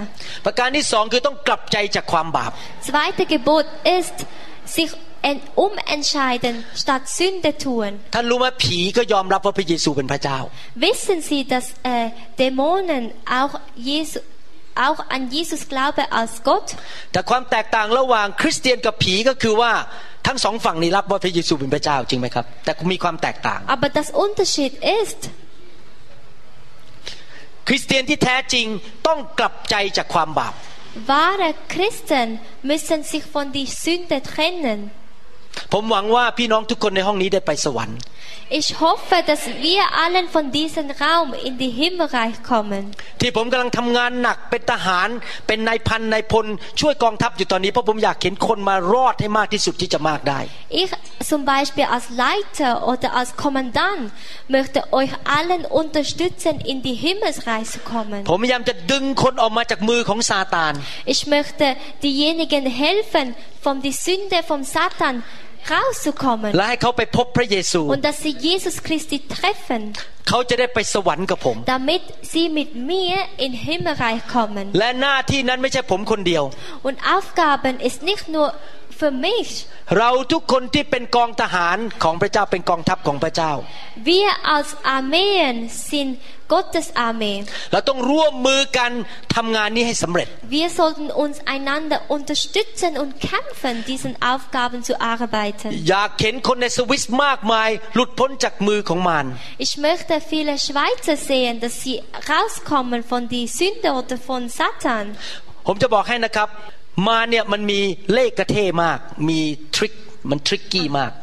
[0.47, 2.51] ประการที่สองคือต้องกลับใจจากความบาป
[2.89, 3.67] Zweite Gebot
[3.99, 4.17] ist,
[4.77, 5.03] sich en-
[5.66, 7.92] umentscheiden statt Sünde tun.
[8.16, 10.38] ท่านรู้ไหมผีก็ยอมรับว่าพระเยซูเป็นพระเจ้า
[10.86, 12.08] Wissen Sie, dass äh,
[12.42, 13.04] Dämonen
[13.40, 13.54] auch,
[13.90, 14.18] Jesu,
[14.88, 16.68] auch an Jesus glauben als Gott?
[17.14, 19.72] แต่ความแตกต่างระหว่างคริสเตียนกับผีก็คือว่า
[20.28, 25.20] ทั้งสองฝั่งนี้รับว่าพระเยซูเป็นพระเจ้าจริงไหมครับ แต่มีความแตกต่าง Aber das Unterschied ist,
[27.68, 28.68] คริสเตียนที่แท้จริง
[29.08, 30.54] ต้องกลับใจจากความบาป
[31.08, 34.92] wahre Christen müssen sich von der Sünde trennen.
[35.74, 38.00] ผมหวังว่าพี่น้องทุกคนในห้องนี้ได้ไปสวรรค์
[38.52, 42.84] Ich hoffe, dass wir allen von diesem Raum in die Himmelreich kommen.
[43.22, 45.08] ที่ผมกำลังทำงานหนักเป็นทหาร
[45.48, 46.46] เป็นนายพันนายพล
[46.82, 50.40] ช่วยกองทัพอยู่ตอนนี้เพราะผมอยากเห็นคนมารอดให้มากที่สุดที่จะมากได้
[50.82, 50.92] Ich
[51.32, 54.04] zum Beispiel als Leiter oder als Kommandant
[54.56, 58.20] möchte euch allen unterstützen, in die Himmelsreich zu kommen.
[58.30, 60.74] ผมพยายามจะดึงคนออกมาจากมือของซาตาน
[61.14, 61.66] Ich möchte
[62.08, 63.28] diejenigen helfen,
[63.66, 65.16] von der Sünde vom Satan
[65.73, 69.83] rauszukommen และให้เขาไปพบพระเยซู und dass sie Jesus Christi treffen,
[70.29, 72.03] เขาจะได้ไปสวรรค์กับผม damit
[72.33, 74.67] sie mit mir in Himmelreich kommen.
[74.79, 76.45] และหน้าที่นั้นไม่ใช่ผมคนเดียว
[76.89, 78.47] Und Aufgaben ist nicht nur
[79.01, 79.49] für mich.
[79.99, 83.53] เราทุกคนที่เป็นกองทหารของพระเจ้าเป็นกองทัพของพระเจ้า
[84.11, 85.55] Wir als Armeen
[85.91, 86.11] sind
[86.54, 87.40] Gottes Armee.
[87.72, 88.92] เราต้องร่วมมือกัน
[89.36, 90.28] ทำงานนี้ให้สำเร็จ
[90.58, 95.70] Wir sollten uns einander unterstützen und kämpfen, diesen Aufgaben zu arbeiten.
[95.90, 99.26] อยากเห็นคนในสวิสมากมาย หลุดพ้นจากมือของมาร
[99.66, 101.96] Ich möchte viele Schweizer sehen, dass sie
[102.32, 105.06] rauskommen von die Sünde oder von Satan.
[105.68, 106.50] ผมจะบอกให้นะครับ
[107.08, 107.80] มารเนี่ยมันมี
[108.14, 109.40] เลขกระเท่มาก มี
[109.76, 109.94] ทริค
[110.30, 111.14] มันทริกกี้มาก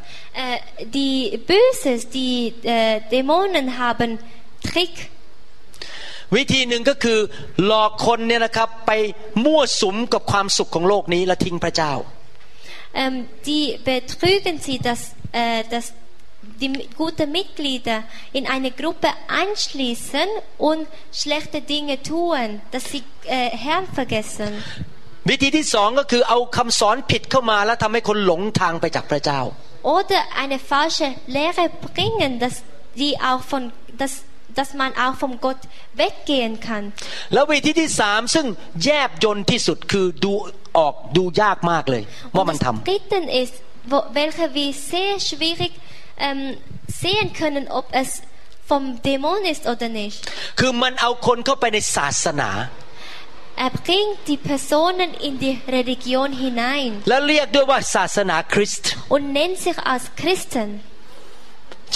[0.44, 0.58] Äh,
[0.98, 4.18] die Böses, die äh, Dämonen haben
[4.68, 4.94] Trick.
[6.36, 7.18] วิธีหนึ่งก็คือ
[7.66, 8.92] หลอกคนเนี่ยนะครับ ไป
[9.44, 11.94] มั่วสุมกับความสุขของโลกนี้และทิ้งพระเจ้า
[13.02, 15.00] Ähm, die betrügen sie, dass,
[15.32, 15.92] äh, dass
[16.62, 23.86] die guten Mitglieder in eine Gruppe einschließen und schlechte Dinge tun, dass sie äh, Herrn
[23.98, 24.52] vergessen.
[25.30, 29.40] วิธีที่สองก็คือเอาคำสอนผิดเข้ามาแล้วทำให้คนหลงทางไปจากพระเจ้า
[29.96, 32.54] Oder eine falsche Lehre bringen, dass
[33.00, 33.62] die auch von,
[34.00, 34.12] dass,
[34.58, 35.60] dass man auch vom Gott
[36.02, 36.84] weggehen kann.
[37.32, 38.46] แล้ววิธีที่สามซึ่ง
[38.84, 40.32] แยบยนต์ที่สุดคือดู
[40.78, 42.02] ออกดูยากมากเลย
[42.34, 43.54] ว่า Und มัน das ทำ Dritte ist,
[43.90, 45.72] wo, welche wir sehr schwierig
[46.26, 46.40] ähm,
[47.02, 48.08] sehen können, ob es
[48.70, 50.18] vom Dämon ist oder nicht.
[50.58, 52.50] คือมันเอาคนเข้าไปในศาสนา
[53.64, 60.68] Er bringt die Personen in die Religion hinein และเรียกด้วยว่าศาสนาคริสต์ und nennt sich als Christen.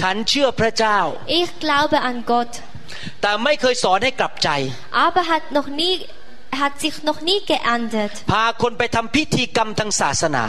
[0.01, 0.97] ฉันเชื่อพระเจ้า
[1.41, 2.51] Ich glaube an Gott,
[3.21, 4.49] แต่ไม่เคยสอนให้กลับใจ
[5.05, 5.93] aber hat noch nie
[6.61, 8.15] hat sich noch nie geändert.
[8.31, 10.43] พาคนไปทำพิธีกรรมทางศาสนา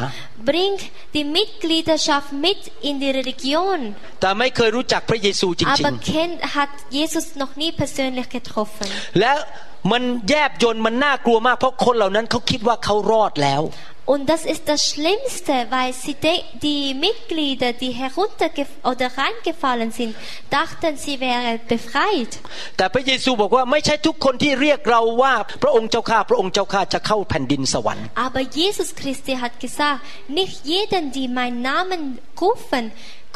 [0.50, 0.82] Bringt
[1.16, 3.78] die Mitgliedschaft mit in die Religion,
[4.20, 8.88] แต่ไม่เคยรู้จักพระเยซูจริง aber kennt, hat Jesus noch nie persönlich getroffen.
[9.04, 9.32] ๆและ
[9.92, 13.62] มันแยบยนต์มันน่ากลัวมากเพราะคนเหล่านั้นเขาคิดว่าเขารอดแล้ว
[14.13, 20.15] Und das ist das Schlimmste, weil sie de- die Mitglieder, die heruntergef oder reingefallen sind,
[20.49, 22.31] dachten, sie wären befreit.
[22.77, 29.99] แต่พระเยซูบอกว่าไม่ใช่ทุกคนที่เรียกเราว่าพระองค์เจ้าข้าพระองค์เจ้าข้าจะเข้าแผ่นดินสวรรค์ Aber Jesus Christi hat gesagt,
[30.39, 32.01] nicht jeden, die meinen Namen
[32.43, 32.85] rufen,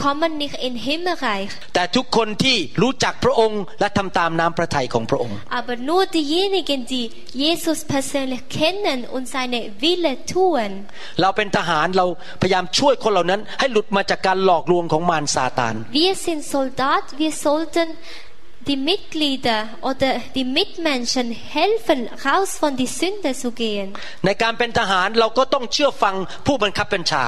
[0.05, 1.51] kommen nicht in Himmelreich.
[1.75, 7.05] แต่ทุกคนที่รู้จักพระองค์และทำตามน้ำพระทัยของพระองค์ Aber nur diejenigen, die
[7.43, 10.69] Jesus persönlich kennen und seine Wille tun.
[11.21, 12.05] เราเป็นทหารเรา
[12.41, 17.87] พยายามช่วยคนเหล่านั้น ให้หลุดมาจากการหลอกลวงของมารซาตาน Wir sind Soldat, wir sollten
[18.67, 23.87] die Mitglieder oder die Mitmenschen helfen, raus von die Sünde zu gehen.
[24.25, 26.15] ในการเป็นทหารเราก็ต้องเชื่อฟัง
[26.45, 27.23] ผู้บังคับบัญชา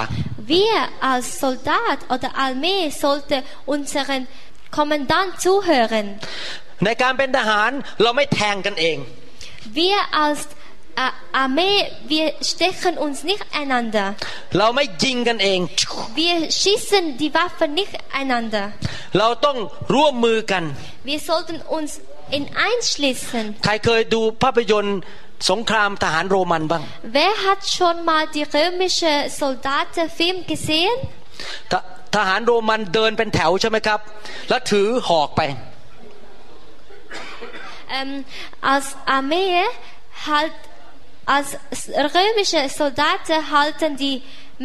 [0.53, 0.77] Wir
[1.11, 3.41] als Soldat oder Armee sollten
[3.73, 4.21] unseren
[4.77, 6.05] Kommandant zuhören.
[6.85, 8.97] ในการเป็นทหารเราไม่แทงกันเอง
[9.79, 10.60] Wir als äh,
[11.43, 11.77] Armee,
[12.07, 14.05] wir stechen uns nicht einander.
[14.57, 15.59] เราไม่ยิงกันเอง
[16.21, 18.63] Wir schießen die Waffen nicht einander.
[19.19, 19.57] เราต้อง
[19.95, 20.63] ร่วมมือกัน
[21.09, 21.91] Wir sollten uns
[22.37, 23.43] in einschließen.
[23.65, 24.99] ใครเคยดูภาพยนตร์
[25.49, 26.83] สงครามทหารโรมันบ้าง
[27.17, 30.97] Wer hat schon mal die römische Soldatenfilm gesehen?
[31.71, 31.73] ท
[32.15, 33.99] ทหารโรมันเดินเป็นแถวใช่ไหมครับ
[34.49, 35.41] แล้วถือหอกไป
[37.97, 38.25] Ähm,
[38.71, 39.51] als Armee
[40.27, 40.53] halt,
[41.35, 41.47] als
[42.15, 44.17] römische Soldaten halten die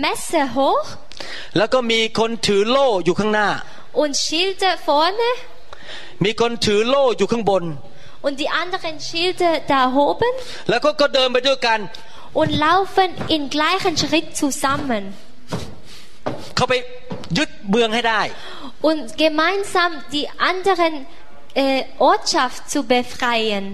[0.05, 0.86] Messer hoch
[1.57, 3.49] แล้วก็มีคนถือโล่อยู่ข้างหน้า
[4.03, 5.30] und Schilde vorne
[6.24, 7.64] มีคนถือโล่อยู่ข้างบน
[8.26, 10.34] und die anderen Schilde da oben
[10.70, 11.80] แล้วก็ก็เดินไปด้วยกัน
[12.40, 15.03] und laufen in gleichen Schritt zusammen.
[16.57, 16.74] เข้าไป
[17.38, 18.22] ยึดเมืองให้ได้
[18.88, 20.93] und gemeinsam die anderen
[21.55, 23.64] äh, Ortschaft zu befreien.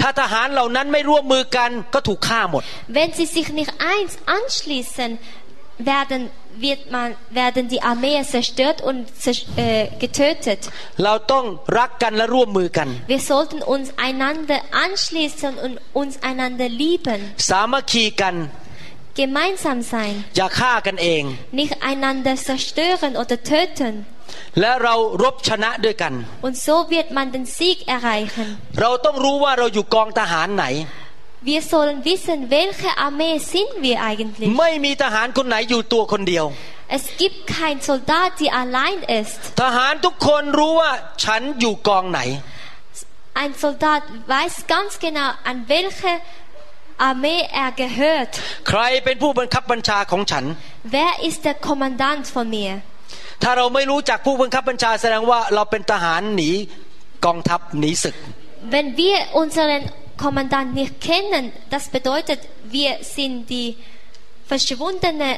[0.00, 2.62] ถ้าทหารเหล่านั้นไม่ร่วมมือกันก็ถูกฆ่าหมด
[2.98, 5.10] Wenn sie sich nicht eins anschließen,
[5.78, 6.30] werden,
[6.66, 10.60] wird man, werden die Armeen zerstört und zersch- äh, getötet.
[11.04, 11.44] เราต้อง
[11.78, 17.18] รักกันและร่วมมือกัน Wir sollten uns einander anschließen und uns einander lieben,
[17.50, 18.36] สามัคคีกัน
[19.22, 21.22] gemeinsam sein, อย่าฆ่ากันเอง
[21.60, 23.94] nicht einander zerstören oder töten.
[24.59, 26.13] และเรารบชนะด้วยกัน
[26.47, 28.47] Und so wird man den Sieg erreichen.
[28.81, 30.65] เราต้องรู้ว่าเราอยู่กองทหารไหน
[31.51, 34.49] Wir sollen wissen, welche Armee sind wir eigentlich.
[34.59, 36.45] ไม่มีทหารคนไหนอยู่ตัวคนเดียว
[36.97, 39.39] Es gibt kein Soldat, der allein ist.
[39.63, 40.91] ทหารทุกคนรู้ว่า
[41.23, 42.21] ฉันอยู่กองไหน
[43.41, 44.01] Ein Soldat
[44.35, 46.11] weiß ganz genau, an welche
[47.09, 48.31] Armee er gehört.
[48.69, 50.45] ใครเป็นผู้บังคับบัญชาของฉัน
[50.97, 52.73] Wer ist der Kommandant von mir?
[53.43, 56.51] ถ้าเราไม่รู้จักผู้บังคับบัญชาแสดงว่าเราเป็นทหารหนี
[57.25, 58.15] กองทัพหนีศึก
[58.75, 59.81] Wenn wir unseren
[60.23, 61.43] Kommandant nicht kennen,
[61.75, 62.39] das bedeutet,
[62.77, 63.67] wir sind die
[64.51, 65.29] verschwundene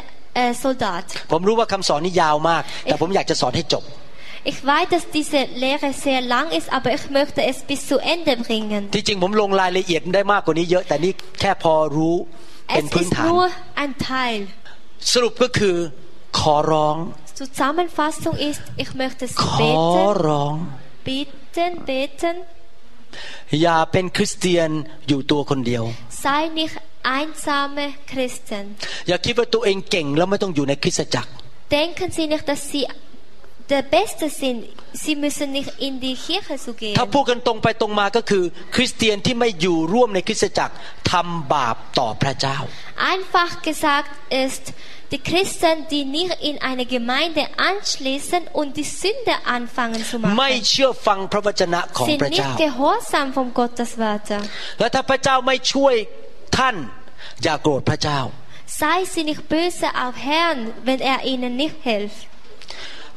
[0.41, 1.05] äh, Soldat.
[1.31, 3.83] ผมรู้ว่าคำสอนนี้ยาวมาก แต่ผมอยากจะสอนให้จบ
[4.51, 8.33] Ich weiß, dass diese Lehre sehr lang ist, aber ich möchte es bis zu Ende
[8.45, 8.81] bringen.
[8.95, 12.15] ที่จริงผมลงรายละเอียดได้มากกว่านี้เยอะแต่นี่แค่พอรู้
[12.67, 13.47] เป็น Es พื้น ist ฐาน nur
[13.83, 14.41] ein Teil.
[15.13, 15.75] สรุปก็คือ
[16.39, 16.95] ขอร้อง
[17.41, 20.55] Zusammenfassung ist, ich möchte es ขอ beten, ร้อง
[21.07, 22.35] beten, beten.
[23.61, 24.69] อย่าเป็นคริสเตียน
[25.07, 25.83] อยู่ตัวคนเดียว
[26.25, 26.75] Sei nicht
[27.17, 28.65] einsame Christen.
[29.07, 31.29] อย่าคิดว่าตัวเองเก่งแล้วไม่ต้องอยู่ในคริสตจักร
[31.77, 32.83] Denken Sie nicht, dass Sie
[33.73, 34.59] der Beste sind.
[35.03, 36.95] Sie müssen nicht in die Kirche zu gehen.
[36.99, 38.43] ถ้าพูดกันตรงไปตรงมาก็คือ
[38.75, 40.73] คริสเตียนที่ไม่อยู่ร่วมในคริสตจักร
[41.11, 42.57] ทำบาปต่อพระเจ้า
[43.13, 44.11] Einfach gesagt
[44.45, 44.63] ist,
[45.12, 50.68] die Christen, die nicht in eine Gemeinde anschließen und die Sünde anfangen zu ไม่ machen,
[50.70, 54.40] เชื่อฟังพระวจนะของ sind พระเจ้า nicht gehorsam vom Gottes Wörter.
[54.78, 55.94] และถ้าพระเจ้าไม่ช่วย
[56.58, 56.76] ท่าน
[57.42, 58.20] อย่าโกรธพระเจ้า
[58.82, 62.20] Sei sie nicht böse auf Herrn, wenn er ihnen nicht hilft.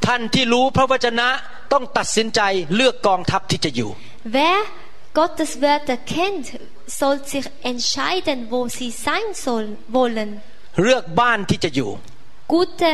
[0.05, 1.27] ท่านที่รู้พระวจนะ
[1.73, 2.41] ต้องตัดสินใจ
[2.75, 3.89] เลือกกองทัพที่จะอยู่
[4.37, 4.59] Wer
[5.19, 6.45] Gottes Wörter kennt,
[6.99, 9.65] soll sich entscheiden, wo sie sein soll,
[9.97, 10.29] wollen.
[10.82, 11.90] เลือกบ้านที่จะอยู่
[12.52, 12.92] Gute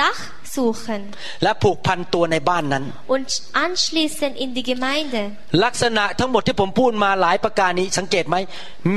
[0.00, 0.20] Dach
[0.54, 1.02] suchen
[1.42, 2.84] และผูกพันตัวในบ้านนั้น
[3.14, 3.28] und
[3.66, 5.22] anschließen in die Gemeinde.
[5.64, 8.36] ลักษณะทั้งหมดที่ผมพูดมาหลายประการนี้สังเกตไหม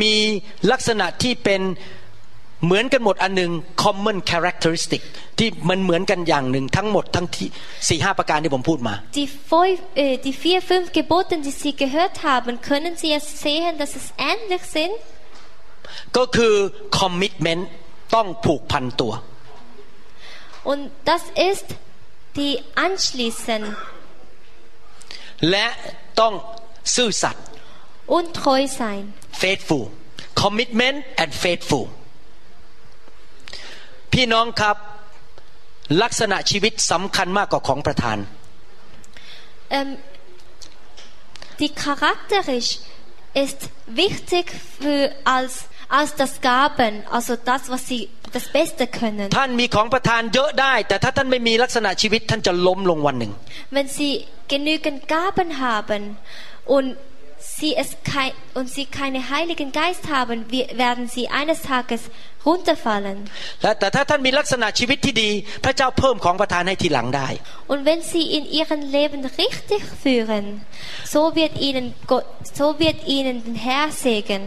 [0.01, 0.15] มี
[0.71, 1.61] ลักษณะที่เป็น
[2.65, 3.51] เหมือนกันหมดอันหนึ่ง
[3.83, 5.01] common characteristic
[5.39, 7.47] ที่มันเหมือนกันอย่างหนึ่งทั้งหมดทั้งที่
[7.89, 13.73] สี่ห้าประการที่ผมพูดมา Die, fünf, äh, die vier, fünf Gebote, die Sie gehört haben, können Sie jetzt sehen,
[13.81, 14.95] dass es ähnlich sind?
[16.17, 16.55] ก็คือ
[16.99, 17.63] commitment
[18.14, 19.12] ต้องผูกพันตัว
[20.70, 21.66] Und das ist
[22.38, 22.52] die
[22.86, 23.62] Anschließen
[25.50, 25.66] และ
[26.20, 26.34] ต้อง
[26.94, 27.44] ซื่อสัตย์
[28.16, 29.02] und treu sein.
[29.42, 29.84] faithful
[30.42, 31.84] commitment and faithful
[34.12, 34.76] พี่น้องครับ
[36.02, 38.18] ลักษณะชีวิตสำคัญมากกว่าของประธาน
[39.76, 39.90] Ähm,
[41.60, 42.70] die charakterisch
[43.44, 44.44] ist wichtig
[44.80, 45.52] für als,
[45.98, 48.00] als das Gaben, also das, was Sie
[48.36, 49.26] das Beste können.
[49.38, 53.32] ท่านมีของประทานเยอะได้ แต่ถ้าท่านไม่มีลักษณะชีวิตท่านจะล้มลงวันหนึ่ง
[53.76, 54.12] Wenn Sie
[54.54, 56.02] genügend Gaben haben
[56.76, 56.88] und
[57.58, 62.02] Sie, es kein, und Sie keinen Heiligen Geist haben, wir- werden Sie eines Tages
[62.48, 63.18] runterfallen.
[63.62, 65.30] และแต่ถ้าท่านมีลักษณะชีวิตที่ดี
[65.64, 67.28] พระเจ้าเพิ่มของประทานให้ทีหลังได้
[67.72, 70.44] Und wenn Sie in Ihrem Leben richtig führen,
[71.14, 72.26] so wird Ihnen Gott,
[72.58, 74.42] so wird Ihnen den Herr segnen.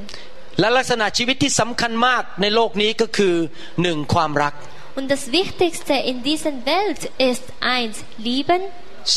[0.61, 3.35] และลักษณะชีวิตที่สำคัญมากในโลกนี้ก็คือ
[3.83, 4.55] หนึ่งความรัก
[4.99, 7.01] Und das Wichtigste in dieser Welt
[7.31, 7.47] ist
[7.77, 7.97] eins,
[8.29, 8.63] lieben,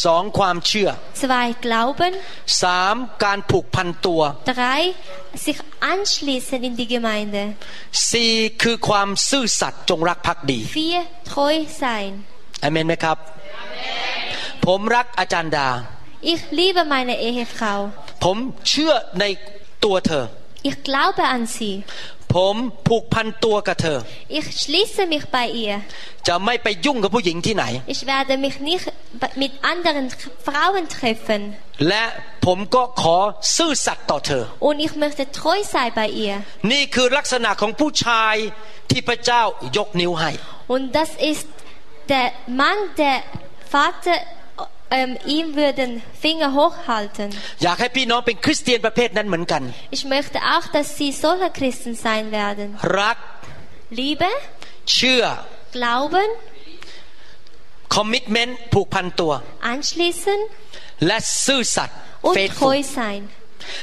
[0.05, 0.89] สองความเชื่อ
[1.23, 2.13] zwei, glauben,
[2.63, 4.21] สามการผูกพันตัว
[4.53, 4.81] drei,
[5.45, 5.59] sich
[5.93, 7.41] anschließen in die Gemeinde,
[8.11, 11.01] สี่คือความซื่อสัตย์จงรักภักดี vier,
[11.31, 12.11] treu sein.
[12.63, 13.17] อเมนไหมครับ
[14.65, 15.69] ผมรักอาจารย์ดา
[16.31, 17.79] Ich liebe meine Ehefrau.
[18.23, 18.37] ผม
[18.69, 19.25] เชื่อใน
[19.85, 20.25] ตัวเธอ
[20.68, 21.74] Ich glaube an sie.
[22.34, 22.56] ผม
[22.88, 23.98] ผูกพันตัวกับเธอ
[24.38, 25.74] Ich schließe mich bei ihr.
[26.28, 27.64] จะไม่ไปยุ่งกับผู้หญิงที่ไหน
[27.94, 28.84] Ich werde mich nicht
[29.42, 30.06] mit anderen
[30.46, 31.40] Frauen treffen.
[31.88, 32.04] และ
[32.46, 33.16] ผมก็ขอ
[33.56, 36.36] ซื่อสัตย์ต่อเธอ Und ich möchte treu sein bei ihr.
[36.72, 38.34] นี่คือลักษณะของผู้ชาย
[38.90, 39.42] ที่พระเจ้า
[39.76, 40.30] ยกนิ้วให้
[40.74, 41.48] Und das ist
[42.12, 42.26] der
[42.60, 43.16] Mann, der
[43.74, 44.16] Vater
[44.98, 45.90] ähm, ihm würden
[46.24, 47.28] Finger hochhalten.
[47.62, 49.62] อยากให้พี่น้องเป็นคริสเตียนประเภทนั้นเหมือนกัน
[49.96, 52.66] Ich möchte auch, dass sie solche Christen sein werden.
[53.00, 53.18] รัก
[54.00, 54.30] Liebe,
[54.94, 55.24] เชื่อ
[55.76, 56.28] Glauben,
[57.96, 59.32] commitment ผูกพันตัว
[59.74, 60.38] anschließen
[61.06, 63.22] และซื่อสัตย์ und faithful treu sein.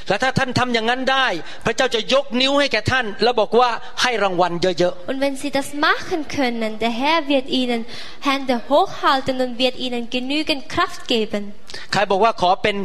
[0.08, 1.26] และถ้าท่านทำอย่างนั้นได้
[1.64, 3.70] พระเจ้าจะยกนิ้วให้แก่ท่าน แล้วบอกว่า
[4.02, 7.80] ให้รางวัลเยอะ Und wenn sie das machen können, der Herr wird ihnen
[8.28, 11.42] Hände hochhalten und wird ihnen genügend Kraft geben.
[11.68, 12.76] ๆใครบอกว่าขอเป็น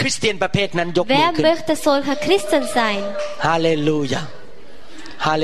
[0.00, 3.02] คริสเตียนประเภทนั้นยกมือ Wer ขึ้น möchte solcher Christen sein?
[3.46, 5.34] ฮา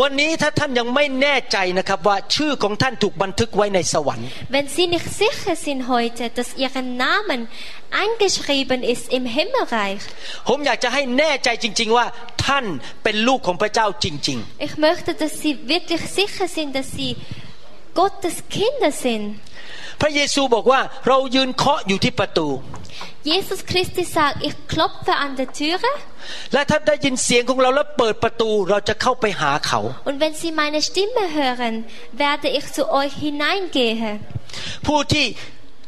[0.00, 6.70] วันนี้ถ้าท่านยังไม่แน่ใจนะครับว่าชื่อของท่านถูกบันทึกไว้ในสวรรค์ Wenn Sie nicht sicher sind heute, dass Ihr
[7.06, 7.40] Namen
[8.02, 10.02] eingeschrieben ist im Himmelreich,
[10.48, 12.06] ผมอยากจะให้แน่ใจจริง ๆ ว่า
[12.46, 12.64] ท่าน
[13.04, 14.38] เป็นลูกของพระเจ้าจริง
[14.68, 17.10] ich möchte, dass Sie wirklich sicher sind, dass Sie
[18.00, 19.24] Gottes Kinder sind.
[19.96, 22.48] ๆพระเยซูบอกว่าเรายืนเคาะอยู่ที่ประตู
[23.32, 25.92] Jesus Christus sagt, ich klopfe an der Türe
[26.52, 31.74] และถ้าได้ยินเสียงของเราแล้วเปิดประตูเราจะเข้าไปหาเขา und wenn Sie meine Stimme hören,
[32.24, 34.14] werde ich zu euch hineingehen.
[34.86, 35.26] ผู้ที่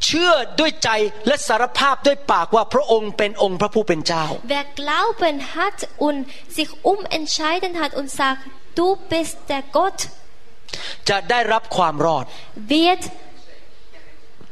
[0.05, 0.91] เชื่อด้วยใจ
[1.27, 6.19] และสารภาพด้วยปากว่าพระองค์เป็นองค์พระผู้เป็นเจ้า Wer Glauben hat und
[6.57, 8.41] sich umentscheiden hat und sagt,
[8.79, 10.01] du bist der Gott,
[11.09, 12.25] จะได้รับความรอด
[12.73, 13.03] wird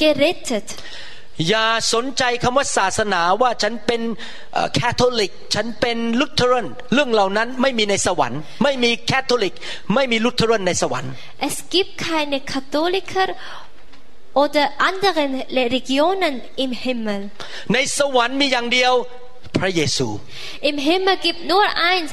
[0.03, 0.69] gerettet.
[1.49, 4.03] อย่าสนใจคำว่าศาสนาว่าฉันเป็น
[4.75, 9.55] แคทอลิก ฉันเป็นลุเทอรันเรื่องเหล่านั้นไม่มีในสวรรค์ ไม่มีแคทอลิก
[9.95, 11.13] ไม่มีลุเทอรันในสวรรค์
[11.49, 13.29] Es gibt keine Katholiker
[14.43, 17.21] oder anderen Religionen im Himmel.
[17.73, 18.93] ในสวรรค์มีอย่างเดียว
[19.59, 20.09] พระเยซู
[20.71, 22.11] Im Himmel gibt nur eins,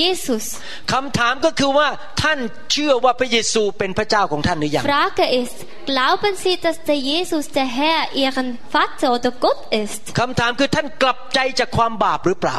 [0.00, 0.44] Jesus.
[0.92, 1.88] คำถามก็คือว่า
[2.22, 2.38] ท่าน
[2.72, 5.58] เชื่อว่าพระเยซูเป็นพระเจ้าของท่านหรือยัง Frage ist,
[5.92, 10.02] glauben Sie, dass der Jesus der Herr Ihren Vater oder Gott ist?
[10.20, 12.58] คำถามคือท่านกลับใจจากความบาปหรือเปล่า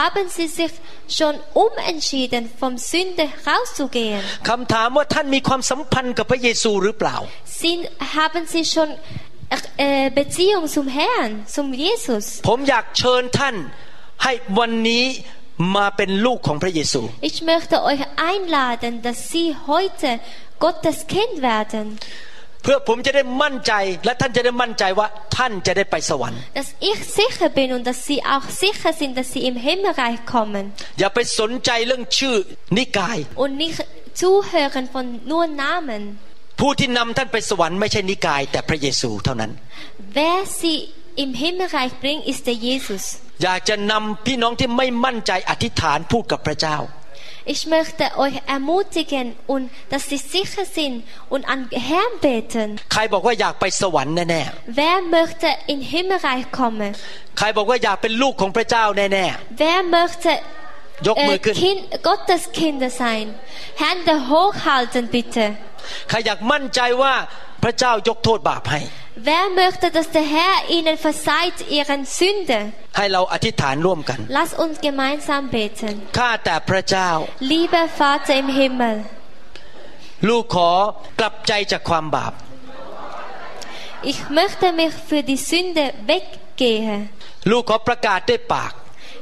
[0.00, 0.72] Haben Sie sich
[1.16, 1.34] schon
[1.64, 4.20] umentschieden, vom Sünde rauszugehen?
[4.48, 7.16] คำถามว่าท่านมีความสัมพันธ์กับพระเยซูหรือเปล่า
[7.62, 7.82] Sind,
[8.18, 8.88] haben Sie schon
[9.86, 12.24] äh, Beziehung zum Herrn, zum Jesus?
[12.48, 13.56] ผมอยากเชิญท่าน
[14.22, 15.04] ให้วันนี้
[15.76, 20.08] มาเป็นลูกของพระเยซู Ich möchte euch einladen, dass Sie heute
[20.64, 21.86] Gottes Kind werden.
[22.62, 23.72] เพื่อผมจะได้มั่นใจ
[24.04, 25.06] และท่านจะได้มั่นใจว่า
[25.36, 30.64] ท่านจะได้ไปสวรรค์ Dass ich sicher bin und dass Sie auch sicher sind, dass Sie im Himmelreich kommen
[31.00, 32.36] อย่าไปสนใจเรื่องชื่อ
[32.76, 33.78] นิกาย und nicht
[34.22, 36.02] zuhören von nur Namen.
[36.60, 39.50] ผู้ที่นำท่านไปสวรรค์ไม่ใช่นิกายแต่พระเยซูเท่านั้น
[40.18, 40.76] Wer Sie
[41.24, 43.04] im Himmelreich bringt, ist der Jesus.
[43.42, 46.78] อยากจะนำพี่น้องที่ไม่มั่นใจอธิษฐานพูดกับพระเจ้า
[47.54, 50.94] Ich möchte euch ermutigen und dass Sie sicher sind
[51.34, 52.68] und an Herrn beten.
[52.92, 54.42] ใครบอกว่าอยากไปสวรรค์แน่
[54.80, 56.90] Wer möchte in Himmelreich kommen?
[57.14, 59.26] ๆใครบอกว่าอยากเป็นลูกของพระเจ้าแน่
[59.62, 60.32] Wer möchte
[60.70, 63.24] ๆยกมื äh, อขึ้น kind, Gottes Kinder sein?
[63.82, 65.44] Hände hochhalten bitte.
[66.08, 67.14] ใครอยากมั่นใจว่า
[67.62, 68.80] พระเจ้ายกโทษบาปให้
[69.15, 72.59] Wer möchte, dass der Herr ihnen verzeiht ihren Sünde?
[72.97, 75.93] ให้เราอธิษฐานร่วมกัน Lass uns gemeinsam beten.
[76.17, 77.09] ข้าแต่พระเจ้า
[77.51, 78.95] Lieber Vater im Himmel,
[80.29, 80.71] ลูกขอ
[81.19, 82.33] กลับใจจากความบาป
[84.11, 86.99] ich möchte mich für die Sünde weggehen.
[87.51, 88.73] ลูกขอประกาศด้วยปาก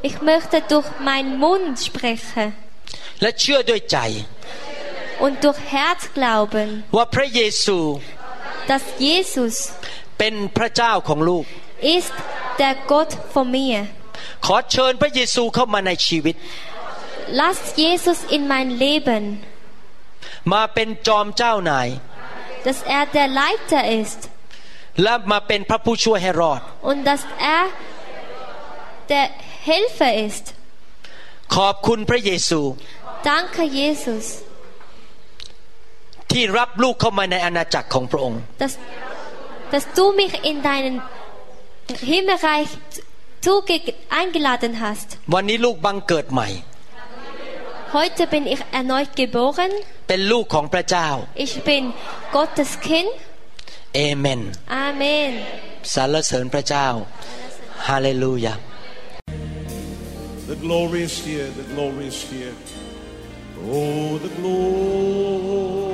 [0.10, 2.48] Ich möchte durch meinen Mund sprechen
[3.22, 3.98] และเชื่อด้วยใจ
[5.26, 7.80] und durch Herz glauben, ว่าพระเยซู
[8.71, 9.55] dass Jesus
[10.19, 11.45] เป็นพระเจ้าของลูก
[11.97, 12.15] ist
[12.63, 13.79] der Gott von mir.
[14.47, 16.37] ขอเชิญพระเยซูเข้ามาในชีวิต
[17.41, 19.25] Lass Jesus in mein Leben,
[20.53, 21.89] มาเป็นจอมเจ้านาย
[22.67, 24.21] dass er der Leiter ist
[25.03, 26.61] และมาเป็นพระผู้ช่วยให้รอด
[26.91, 27.23] und dass
[27.57, 27.65] er
[29.13, 29.27] der
[29.69, 30.45] Helfer ist.
[31.57, 32.61] ขอบคุณพระเยซู
[33.31, 34.25] Danke, Jesus,
[36.35, 38.73] ที่รับลูกเข้ามาในอาณาจักรของพระองค์ dass,
[39.73, 40.95] dass du mich in deinen
[42.13, 42.71] Himmelreich
[43.45, 43.77] zuge
[44.21, 45.09] eingeladen hast.
[45.35, 46.49] วันนี้ลูกบังเกิดใหม่
[47.97, 49.73] Heute bin ich erneut geboren.
[50.09, 51.09] เป็นลูกของพระเจ้า
[51.45, 51.83] Ich bin
[52.37, 53.13] Gottes Kind.
[53.95, 54.41] เอเมน
[54.87, 55.31] Amen.
[55.95, 56.87] สรรเสริญพระเจ้า
[57.89, 58.55] ฮาเลลูยา
[60.53, 62.55] The glory is here, the glory is here.
[63.73, 65.94] Oh, the glory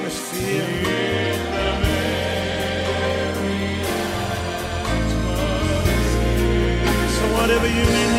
[7.73, 8.10] you